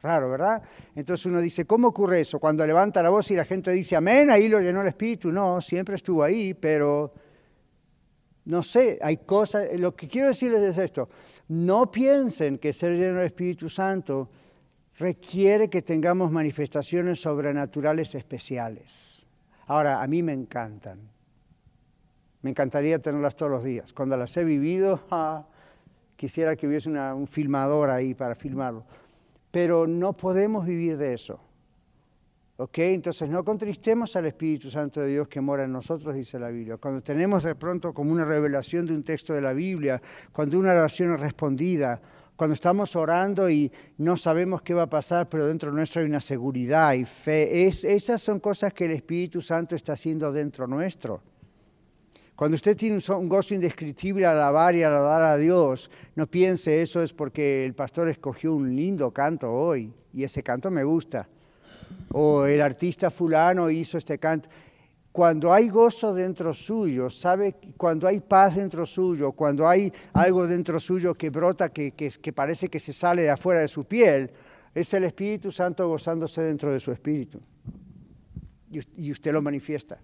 Raro, 0.00 0.30
¿verdad? 0.30 0.62
Entonces 0.94 1.26
uno 1.26 1.40
dice, 1.40 1.64
¿cómo 1.64 1.88
ocurre 1.88 2.20
eso? 2.20 2.38
Cuando 2.38 2.64
levanta 2.64 3.02
la 3.02 3.08
voz 3.08 3.30
y 3.32 3.34
la 3.34 3.44
gente 3.44 3.72
dice, 3.72 3.96
amén, 3.96 4.30
ahí 4.30 4.48
lo 4.48 4.60
llenó 4.60 4.82
el 4.82 4.88
Espíritu. 4.88 5.32
No, 5.32 5.60
siempre 5.60 5.96
estuvo 5.96 6.22
ahí, 6.22 6.54
pero 6.54 7.10
no 8.48 8.62
sé, 8.62 8.98
hay 9.02 9.18
cosas, 9.18 9.66
lo 9.78 9.94
que 9.94 10.08
quiero 10.08 10.28
decirles 10.28 10.62
es 10.62 10.78
esto, 10.78 11.10
no 11.48 11.90
piensen 11.90 12.56
que 12.56 12.72
ser 12.72 12.92
lleno 12.92 13.18
del 13.18 13.26
Espíritu 13.26 13.68
Santo 13.68 14.30
requiere 14.98 15.70
que 15.70 15.82
tengamos 15.82 16.30
manifestaciones 16.30 17.20
sobrenaturales 17.20 18.14
especiales. 18.14 19.26
Ahora, 19.66 20.02
a 20.02 20.06
mí 20.06 20.22
me 20.22 20.32
encantan. 20.32 20.98
Me 22.42 22.50
encantaría 22.50 22.98
tenerlas 22.98 23.36
todos 23.36 23.52
los 23.52 23.64
días. 23.64 23.92
Cuando 23.92 24.16
las 24.16 24.36
he 24.36 24.44
vivido, 24.44 25.00
quisiera 26.16 26.56
que 26.56 26.66
hubiese 26.66 26.90
un 26.90 27.26
filmador 27.26 27.90
ahí 27.90 28.14
para 28.14 28.34
filmarlo. 28.34 28.84
Pero 29.50 29.86
no 29.86 30.14
podemos 30.14 30.66
vivir 30.66 30.96
de 30.96 31.14
eso. 31.14 31.40
¿Ok? 32.56 32.78
Entonces 32.78 33.28
no 33.28 33.44
contristemos 33.44 34.16
al 34.16 34.26
Espíritu 34.26 34.68
Santo 34.68 35.00
de 35.00 35.06
Dios 35.08 35.28
que 35.28 35.40
mora 35.40 35.62
en 35.62 35.72
nosotros, 35.72 36.12
dice 36.14 36.40
la 36.40 36.48
Biblia. 36.48 36.76
Cuando 36.76 37.00
tenemos 37.00 37.44
de 37.44 37.54
pronto 37.54 37.94
como 37.94 38.12
una 38.12 38.24
revelación 38.24 38.84
de 38.84 38.94
un 38.94 39.04
texto 39.04 39.32
de 39.32 39.40
la 39.40 39.52
Biblia, 39.52 40.02
cuando 40.32 40.58
una 40.58 40.72
oración 40.72 41.14
es 41.14 41.20
respondida, 41.20 42.00
cuando 42.38 42.54
estamos 42.54 42.94
orando 42.94 43.50
y 43.50 43.70
no 43.96 44.16
sabemos 44.16 44.62
qué 44.62 44.72
va 44.72 44.82
a 44.82 44.88
pasar, 44.88 45.28
pero 45.28 45.48
dentro 45.48 45.72
nuestro 45.72 46.02
hay 46.02 46.06
una 46.06 46.20
seguridad 46.20 46.92
y 46.92 47.04
fe. 47.04 47.66
Es, 47.66 47.82
esas 47.82 48.22
son 48.22 48.38
cosas 48.38 48.72
que 48.72 48.84
el 48.84 48.92
Espíritu 48.92 49.42
Santo 49.42 49.74
está 49.74 49.94
haciendo 49.94 50.30
dentro 50.30 50.68
nuestro. 50.68 51.20
Cuando 52.36 52.54
usted 52.54 52.76
tiene 52.76 53.00
un 53.08 53.28
gozo 53.28 53.54
indescriptible 53.54 54.24
a 54.24 54.30
alabar 54.30 54.76
y 54.76 54.84
aladar 54.84 55.24
a 55.24 55.36
Dios, 55.36 55.90
no 56.14 56.28
piense 56.28 56.80
eso 56.80 57.02
es 57.02 57.12
porque 57.12 57.66
el 57.66 57.74
pastor 57.74 58.08
escogió 58.08 58.54
un 58.54 58.76
lindo 58.76 59.10
canto 59.10 59.52
hoy 59.52 59.92
y 60.14 60.22
ese 60.22 60.40
canto 60.44 60.70
me 60.70 60.84
gusta. 60.84 61.28
O 62.12 62.44
el 62.44 62.60
artista 62.60 63.10
fulano 63.10 63.68
hizo 63.68 63.98
este 63.98 64.16
canto 64.18 64.48
cuando 65.18 65.52
hay 65.52 65.68
gozo 65.68 66.14
dentro 66.14 66.54
suyo, 66.54 67.10
sabe, 67.10 67.56
cuando 67.76 68.06
hay 68.06 68.20
paz 68.20 68.54
dentro 68.54 68.86
suyo, 68.86 69.32
cuando 69.32 69.68
hay 69.68 69.92
algo 70.12 70.46
dentro 70.46 70.78
suyo 70.78 71.12
que 71.12 71.28
brota, 71.28 71.70
que, 71.70 71.90
que, 71.90 72.32
parece 72.32 72.68
que 72.68 72.78
se 72.78 72.92
sale 72.92 73.22
de 73.22 73.30
afuera 73.30 73.58
de 73.58 73.66
su 73.66 73.84
piel, 73.84 74.30
es 74.72 74.94
el 74.94 75.02
Espíritu 75.02 75.50
Santo 75.50 75.88
gozándose 75.88 76.40
dentro 76.42 76.72
de 76.72 76.78
su 76.78 76.92
espíritu. 76.92 77.40
Y, 78.70 79.10
usted 79.10 79.32
lo 79.32 79.42
manifiesta. 79.42 79.98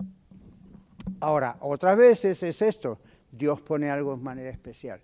Ahora, 1.21 1.59
otras 1.61 1.97
veces 1.97 2.43
es 2.43 2.61
esto, 2.61 2.99
Dios 3.31 3.61
pone 3.61 3.91
algo 3.91 4.15
en 4.15 4.23
manera 4.25 4.51
especial. 4.51 5.01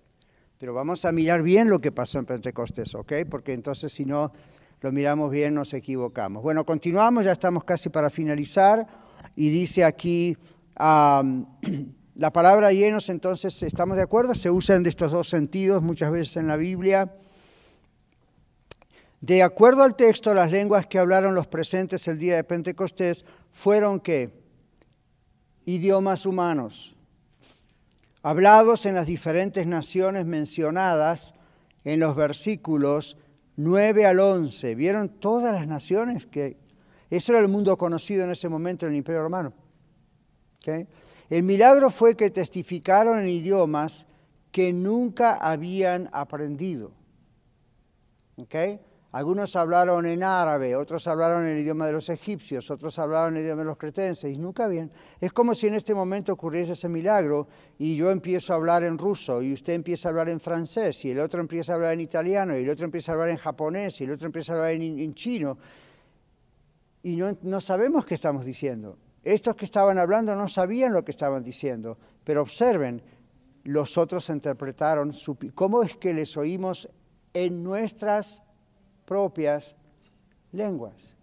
Pero 0.59 0.75
vamos 0.75 1.05
a 1.05 1.13
mirar 1.13 1.41
bien 1.45 1.69
lo 1.69 1.79
que 1.79 1.93
pasó 1.93 2.19
en 2.19 2.25
Pentecostés, 2.25 2.97
¿ok? 2.97 3.13
Porque 3.31 3.53
entonces 3.53 3.93
si 3.93 4.05
no 4.05 4.33
lo 4.81 4.91
miramos 4.91 5.31
bien 5.31 5.55
nos 5.55 5.73
equivocamos. 5.73 6.43
Bueno, 6.43 6.67
continuamos, 6.67 7.27
ya 7.27 7.31
estamos 7.31 7.63
casi 7.63 7.91
para 7.91 8.11
finalizar 8.11 8.89
y 9.37 9.51
dice 9.51 9.85
aquí, 9.85 10.37
la 10.77 12.33
palabra 12.33 12.73
llenos, 12.73 13.09
entonces, 13.09 13.63
¿estamos 13.63 13.97
de 13.97 14.03
acuerdo? 14.03 14.35
Se 14.35 14.51
usan 14.51 14.83
de 14.83 14.91
estos 14.91 15.13
dos 15.13 15.29
sentidos 15.29 15.83
muchas 15.83 16.11
veces 16.11 16.37
en 16.37 16.49
la 16.49 16.57
Biblia. 16.57 17.15
De 19.21 19.43
acuerdo 19.43 19.83
al 19.83 19.97
texto, 19.97 20.33
las 20.33 20.51
lenguas 20.51 20.87
que 20.87 20.99
hablaron 20.99 21.35
los 21.35 21.47
presentes 21.47 22.09
el 22.09 22.19
día 22.19 22.37
de 22.37 22.45
Pentecostés 22.45 23.25
fueron 23.51 24.01
qué? 24.01 24.31
Idiomas 25.67 26.25
humanos, 26.25 26.97
hablados 28.23 28.87
en 28.87 28.95
las 28.95 29.07
diferentes 29.07 29.67
naciones 29.67 30.25
mencionadas 30.25 31.35
en 31.85 32.01
los 32.01 32.17
versículos 32.17 33.19
9 33.57 34.07
al 34.07 34.21
11. 34.21 34.75
¿Vieron 34.75 35.09
todas 35.09 35.55
las 35.55 35.67
naciones 35.67 36.27
que 36.27 36.57
eso 37.11 37.33
era 37.33 37.41
el 37.41 37.49
mundo 37.49 37.77
conocido 37.77 38.25
en 38.25 38.31
ese 38.31 38.49
momento 38.49 38.87
en 38.87 38.93
el 38.93 38.99
Imperio 38.99 39.23
Romano. 39.23 39.53
El 41.29 41.43
milagro 41.43 41.91
fue 41.91 42.17
que 42.17 42.31
testificaron 42.31 43.21
en 43.21 43.29
idiomas 43.29 44.07
que 44.53 44.73
nunca 44.73 45.35
habían 45.35 46.09
aprendido. 46.13 46.93
Algunos 49.13 49.57
hablaron 49.57 50.07
en 50.07 50.23
árabe, 50.23 50.77
otros 50.77 51.09
hablaron 51.09 51.45
el 51.45 51.59
idioma 51.59 51.85
de 51.85 51.93
los 51.93 52.09
egipcios, 52.09 52.71
otros 52.71 52.97
hablaron 53.01 53.37
el 53.37 53.43
idioma 53.43 53.63
de 53.63 53.67
los 53.67 53.77
cretenses, 53.77 54.33
y 54.33 54.39
nunca 54.39 54.65
habían. 54.65 54.93
Es 55.21 55.33
como 55.33 55.53
si 55.53 55.67
en 55.67 55.75
este 55.75 55.95
momento 55.95 56.33
ocurriese 56.33 56.75
ese 56.75 56.89
milagro 56.89 57.49
y 57.77 57.97
yo 57.97 58.13
empiezo 58.13 58.53
a 58.53 58.57
hablar 58.57 58.85
en 58.85 58.97
ruso 58.97 59.43
y 59.43 59.53
usted 59.53 59.73
empieza 59.73 60.09
a 60.09 60.11
hablar 60.11 60.29
en 60.29 60.39
francés 60.39 61.05
y 61.05 61.11
el 61.11 61.19
otro 61.19 61.41
empieza 61.41 61.73
a 61.73 61.77
hablar 61.77 61.95
en 61.95 62.01
italiano 62.03 62.57
y 62.57 62.63
el 62.63 62.71
otro 62.71 62.85
empieza 62.85 63.11
a 63.11 63.15
hablar 63.17 63.31
en 63.31 63.37
japonés 63.37 64.01
y 64.01 64.05
el 64.05 64.13
otro 64.13 64.27
empieza 64.27 64.53
a 64.53 64.57
hablar 64.57 64.73
en 64.75 65.15
chino 65.15 65.59
y 67.03 67.17
no, 67.17 67.61
sabemos 67.61 68.05
qué 68.05 68.15
estamos 68.15 68.45
diciendo. 68.45 68.99
Estos 69.23 69.55
que 69.55 69.65
estaban 69.65 69.99
hablando 69.99 70.35
no 70.35 70.49
sabían 70.49 70.93
lo 70.93 71.05
que 71.05 71.11
estaban 71.11 71.43
diciendo, 71.43 71.99
pero 72.25 72.43
observen, 72.43 73.03
los 73.65 73.99
otros 73.99 74.29
interpretaron 74.31 75.13
cómo 75.55 75.83
es 75.83 75.97
que 75.97 76.15
les 76.15 76.37
oímos 76.37 76.89
en 77.35 77.63
nuestras 77.63 78.43
propias 79.05 79.75
lenguas. 80.53 81.15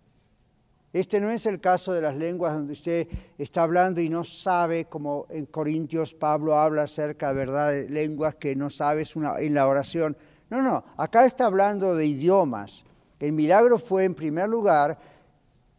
Este 0.93 1.19
no 1.19 1.29
es 1.29 1.45
el 1.45 1.59
caso 1.59 1.93
de 1.93 2.01
las 2.01 2.15
lenguas 2.15 2.53
donde 2.53 2.73
usted 2.73 3.07
está 3.37 3.63
hablando 3.63 4.01
y 4.01 4.09
no 4.09 4.23
sabe, 4.23 4.85
como 4.85 5.27
en 5.29 5.45
Corintios 5.45 6.13
Pablo 6.13 6.57
habla 6.57 6.83
acerca, 6.83 7.33
¿verdad?, 7.33 7.71
de 7.71 7.89
lenguas 7.89 8.35
que 8.35 8.55
no 8.55 8.69
sabes 8.69 9.15
una, 9.15 9.39
en 9.39 9.53
la 9.53 9.67
oración. 9.67 10.17
No, 10.49 10.61
no, 10.61 10.83
acá 10.95 11.25
está 11.25 11.45
hablando 11.45 11.93
de 11.93 12.05
idiomas. 12.05 12.85
El 13.19 13.33
milagro 13.33 13.77
fue, 13.77 14.05
en 14.05 14.15
primer 14.15 14.47
lugar, 14.49 14.97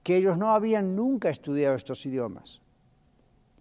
que 0.09 0.17
ellos 0.17 0.39
no 0.39 0.55
habían 0.55 0.97
nunca 0.97 1.29
estudiado 1.29 1.75
estos 1.75 2.07
idiomas. 2.07 2.63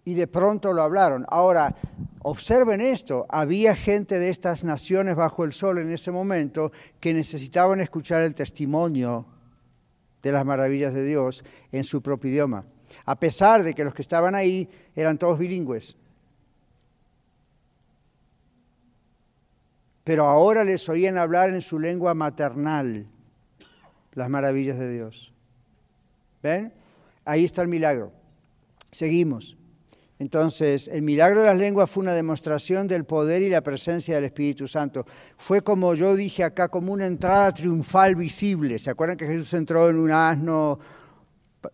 Y 0.06 0.14
de 0.14 0.26
pronto 0.26 0.72
lo 0.72 0.82
hablaron. 0.82 1.26
Ahora, 1.28 1.76
observen 2.22 2.80
esto, 2.80 3.26
había 3.28 3.76
gente 3.76 4.18
de 4.18 4.30
estas 4.30 4.64
naciones 4.64 5.14
bajo 5.14 5.44
el 5.44 5.52
sol 5.52 5.76
en 5.76 5.92
ese 5.92 6.10
momento 6.10 6.72
que 7.00 7.12
necesitaban 7.12 7.82
escuchar 7.82 8.22
el 8.22 8.34
testimonio 8.34 9.26
de 10.22 10.32
las 10.32 10.46
maravillas 10.46 10.94
de 10.94 11.04
Dios 11.04 11.44
en 11.70 11.84
su 11.84 12.00
propio 12.00 12.30
idioma, 12.30 12.64
a 13.04 13.20
pesar 13.20 13.62
de 13.62 13.74
que 13.74 13.84
los 13.84 13.92
que 13.92 14.00
estaban 14.00 14.34
ahí 14.34 14.70
eran 14.96 15.18
todos 15.18 15.38
bilingües. 15.38 15.98
pero 20.02 20.24
ahora 20.24 20.64
les 20.64 20.88
oían 20.88 21.18
hablar 21.18 21.50
en 21.50 21.60
su 21.60 21.78
lengua 21.78 22.14
maternal 22.14 23.06
las 24.14 24.30
maravillas 24.30 24.78
de 24.78 24.90
Dios. 24.90 25.34
¿Ven? 26.42 26.72
Ahí 27.24 27.44
está 27.44 27.62
el 27.62 27.68
milagro. 27.68 28.12
Seguimos. 28.90 29.56
Entonces, 30.18 30.88
el 30.88 31.02
milagro 31.02 31.40
de 31.40 31.46
las 31.46 31.56
lenguas 31.56 31.88
fue 31.88 32.02
una 32.02 32.14
demostración 32.14 32.88
del 32.88 33.04
poder 33.04 33.42
y 33.42 33.48
la 33.48 33.60
presencia 33.60 34.16
del 34.16 34.24
Espíritu 34.24 34.66
Santo. 34.66 35.06
Fue 35.36 35.62
como 35.62 35.94
yo 35.94 36.16
dije 36.16 36.42
acá, 36.42 36.68
como 36.68 36.92
una 36.92 37.06
entrada 37.06 37.52
triunfal 37.52 38.16
visible. 38.16 38.78
¿Se 38.80 38.90
acuerdan 38.90 39.16
que 39.16 39.26
Jesús 39.26 39.54
entró 39.54 39.88
en 39.88 39.96
un 39.96 40.10
asno 40.10 40.80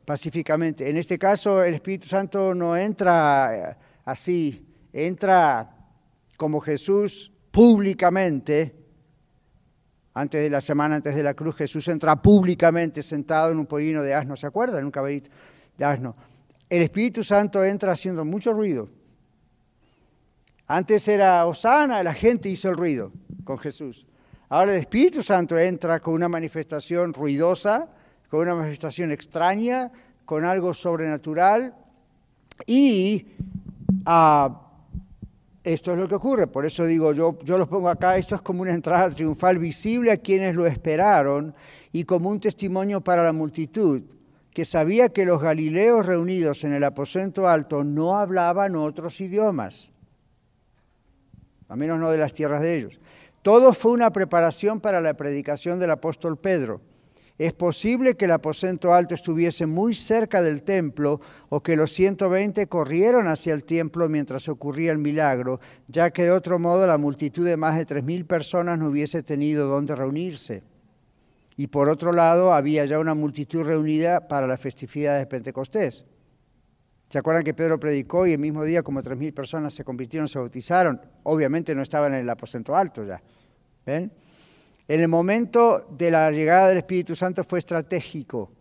pacíficamente? 0.05 0.91
En 0.91 0.99
este 0.99 1.19
caso, 1.19 1.63
el 1.65 1.75
Espíritu 1.75 2.07
Santo 2.07 2.55
no 2.55 2.77
entra 2.77 3.71
eh, 3.71 3.77
así, 4.05 4.67
entra 4.93 5.75
como 6.37 6.61
Jesús 6.61 7.33
públicamente. 7.51 8.84
Antes 10.15 10.43
de 10.43 10.51
la 10.51 10.61
semana, 10.61 10.97
antes 10.97 11.15
de 11.15 11.23
la 11.23 11.35
cruz, 11.35 11.57
Jesús 11.57 11.89
entra 11.89 12.17
públicamente 12.17 13.03
sentado 13.03 13.51
en 13.51 13.59
un 13.59 13.67
pollino 13.67 14.03
de 14.03 14.15
asno, 14.15 14.37
¿se 14.37 14.47
acuerdan? 14.47 14.79
En 14.79 14.85
un 14.87 14.91
caballito 14.91 15.31
de 15.77 15.85
asno 15.85 16.17
el 16.69 16.83
Espíritu 16.83 17.23
Santo 17.23 17.63
entra 17.63 17.93
haciendo 17.93 18.25
mucho 18.25 18.53
ruido. 18.53 18.89
Antes 20.67 21.07
era 21.09 21.47
Osana, 21.47 22.03
la 22.03 22.15
gente 22.15 22.49
hizo 22.49 22.69
el 22.69 22.77
ruido 22.77 23.13
con 23.45 23.59
Jesús. 23.59 24.07
Ahora 24.49 24.73
el 24.73 24.81
Espíritu 24.81 25.23
Santo 25.23 25.59
entra 25.59 26.01
con 26.01 26.15
una 26.15 26.29
manifestación 26.29 27.13
ruidosa, 27.13 27.89
con 28.29 28.41
una 28.41 28.55
manifestación 28.55 29.13
extraña, 29.13 29.93
con 30.25 30.45
algo 30.45 30.73
sobrenatural. 30.73 31.75
Y 32.67 33.27
ah, 34.07 34.64
esto 35.65 35.93
es 35.93 35.99
lo 35.99 36.07
que 36.07 36.15
ocurre. 36.15 36.47
Por 36.47 36.67
eso 36.67 36.85
digo, 36.85 37.13
yo, 37.13 37.39
yo 37.43 37.59
los 37.59 37.69
pongo 37.69 37.89
acá, 37.89 38.17
esto 38.19 38.35
es 38.35 38.43
como 38.43 38.63
una 38.63 38.73
entrada 38.73 39.11
triunfal 39.11 39.59
visible 39.59 40.13
a 40.13 40.19
quienes 40.19 40.55
lo 40.55 40.67
esperaron 40.67 41.55
y 41.91 42.05
como 42.05 42.29
un 42.29 42.39
testimonio 42.39 43.01
para 43.01 43.25
la 43.25 43.33
multitud 43.33 44.03
que 44.53 44.65
sabía 44.65 45.09
que 45.09 45.27
los 45.27 45.43
galileos 45.43 46.07
reunidos 46.07 46.63
en 46.63 46.75
el 46.75 46.85
aposento 46.85 47.49
alto 47.49 47.83
no 47.83 48.15
hablaban 48.15 48.77
otros 48.77 49.21
idiomas, 49.21 49.91
a 51.69 51.75
menos 51.75 51.99
no 51.99 52.11
de 52.11 52.19
las 52.19 52.35
tierras 52.35 52.61
de 52.61 52.77
ellos. 52.77 53.01
Todo 53.43 53.73
fue 53.73 53.91
una 53.91 54.13
preparación 54.13 54.81
para 54.81 55.01
la 55.01 55.15
predicación 55.15 55.81
del 55.81 55.91
apóstol 55.91 56.39
Pedro. 56.39 56.81
Es 57.37 57.53
posible 57.53 58.15
que 58.15 58.27
el 58.27 58.31
aposento 58.31 58.95
alto 58.95 59.15
estuviese 59.15 59.67
muy 59.67 59.95
cerca 59.95 60.41
del 60.43 60.63
templo 60.63 61.21
o 61.49 61.63
que 61.63 61.77
los 61.77 61.93
120 61.93 62.67
corrieron 62.69 63.27
hacia 63.27 63.55
el 63.55 63.65
templo 63.65 64.09
mientras 64.09 64.49
ocurría 64.49 64.93
el 64.93 64.99
milagro, 64.99 65.59
ya 65.89 66.11
que 66.11 66.25
de 66.25 66.31
otro 66.31 66.59
modo 66.61 66.87
la 66.87 66.99
multitud 66.99 67.45
de 67.45 67.57
más 67.57 67.77
de 67.77 67.87
3.000 67.87 68.27
personas 68.27 68.79
no 68.79 68.89
hubiese 68.89 69.23
tenido 69.23 69.67
dónde 69.67 69.97
reunirse 69.97 70.63
y 71.57 71.69
por 71.69 71.89
otro 71.89 72.13
lado 72.13 72.53
había 72.53 72.85
ya 72.85 72.99
una 72.99 73.15
multitud 73.15 73.63
reunida 73.63 74.27
para 74.27 74.47
la 74.47 74.57
festividad 74.57 75.19
de 75.19 75.27
Pentecostés. 75.27 76.05
¿Se 77.09 77.19
acuerdan 77.19 77.45
que 77.45 77.55
Pedro 77.55 77.79
predicó 77.79 78.27
y 78.27 78.33
el 78.33 78.41
mismo 78.41 78.65
día 78.65 78.83
como 78.83 79.03
tres 79.03 79.17
mil 79.17 79.33
personas 79.33 79.73
se 79.73 79.85
convirtieron, 79.85 80.27
se 80.27 80.39
bautizaron? 80.39 81.01
Obviamente 81.23 81.75
no 81.75 81.83
estaban 81.83 82.15
en 82.15 82.21
el 82.21 82.31
aposento 82.31 82.75
alto 82.75 83.05
ya. 83.05 83.23
¿Ven? 83.87 84.11
En 84.87 85.01
el 85.01 85.09
momento 85.09 85.87
de 85.91 86.11
la 86.11 86.31
llegada 86.31 86.69
del 86.69 86.79
Espíritu 86.79 87.15
Santo 87.15 87.43
fue 87.43 87.59
estratégico. 87.59 88.53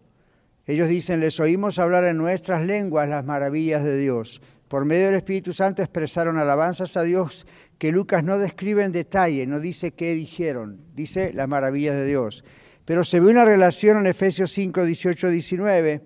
Ellos 0.65 0.87
dicen, 0.87 1.19
les 1.19 1.39
oímos 1.41 1.79
hablar 1.79 2.05
en 2.05 2.17
nuestras 2.17 2.65
lenguas 2.65 3.09
las 3.09 3.25
maravillas 3.25 3.83
de 3.83 3.97
Dios. 3.97 4.41
Por 4.69 4.85
medio 4.85 5.07
del 5.07 5.15
Espíritu 5.15 5.51
Santo 5.51 5.81
expresaron 5.81 6.37
alabanzas 6.37 6.95
a 6.95 7.01
Dios 7.01 7.45
que 7.77 7.91
Lucas 7.91 8.23
no 8.23 8.37
describe 8.37 8.85
en 8.85 8.93
detalle, 8.93 9.45
no 9.45 9.59
dice 9.59 9.91
qué 9.91 10.13
dijeron, 10.13 10.79
dice 10.95 11.33
las 11.33 11.49
maravillas 11.49 11.95
de 11.95 12.05
Dios. 12.05 12.45
Pero 12.85 13.03
se 13.03 13.19
ve 13.19 13.29
una 13.29 13.43
relación 13.43 13.97
en 13.97 14.07
Efesios 14.07 14.51
5, 14.51 14.85
18, 14.85 15.29
19, 15.29 16.01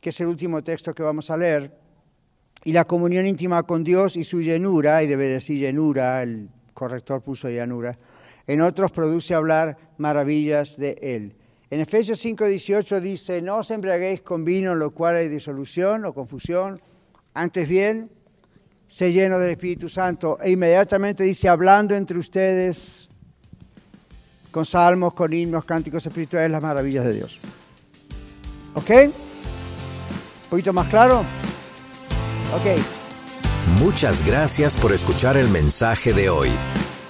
que 0.00 0.10
es 0.10 0.20
el 0.20 0.26
último 0.26 0.62
texto 0.62 0.94
que 0.94 1.02
vamos 1.02 1.30
a 1.30 1.38
leer, 1.38 1.72
y 2.64 2.72
la 2.72 2.84
comunión 2.84 3.26
íntima 3.26 3.62
con 3.62 3.82
Dios 3.82 4.16
y 4.16 4.24
su 4.24 4.42
llenura, 4.42 5.02
y 5.02 5.06
debe 5.06 5.28
decir 5.28 5.58
llenura, 5.58 6.22
el 6.22 6.50
corrector 6.74 7.22
puso 7.22 7.48
llanura, 7.48 7.96
en 8.46 8.60
otros 8.60 8.92
produce 8.92 9.34
hablar 9.34 9.76
maravillas 9.98 10.76
de 10.76 10.98
Él. 11.00 11.36
En 11.70 11.80
Efesios 11.80 12.18
5, 12.20 12.44
18 12.44 13.00
dice, 13.00 13.42
no 13.42 13.56
os 13.56 13.70
embriaguéis 13.70 14.20
con 14.20 14.44
vino 14.44 14.74
lo 14.74 14.92
cual 14.92 15.16
hay 15.16 15.28
disolución 15.28 16.04
o 16.04 16.12
confusión, 16.12 16.80
antes 17.32 17.68
bien, 17.68 18.10
sé 18.86 19.12
lleno 19.12 19.38
del 19.38 19.50
Espíritu 19.50 19.88
Santo. 19.88 20.38
E 20.40 20.50
inmediatamente 20.50 21.24
dice, 21.24 21.48
hablando 21.48 21.94
entre 21.94 22.18
ustedes 22.18 23.08
con 24.50 24.64
salmos, 24.64 25.14
con 25.14 25.32
himnos, 25.32 25.64
cánticos 25.64 26.06
espirituales, 26.06 26.50
las 26.50 26.62
maravillas 26.62 27.04
de 27.04 27.12
Dios. 27.14 27.40
¿Ok? 28.74 28.90
¿Un 28.90 30.50
poquito 30.50 30.72
más 30.72 30.86
claro? 30.88 31.24
Ok. 32.54 33.80
Muchas 33.80 34.24
gracias 34.24 34.76
por 34.76 34.92
escuchar 34.92 35.36
el 35.36 35.48
mensaje 35.48 36.12
de 36.12 36.28
hoy. 36.28 36.50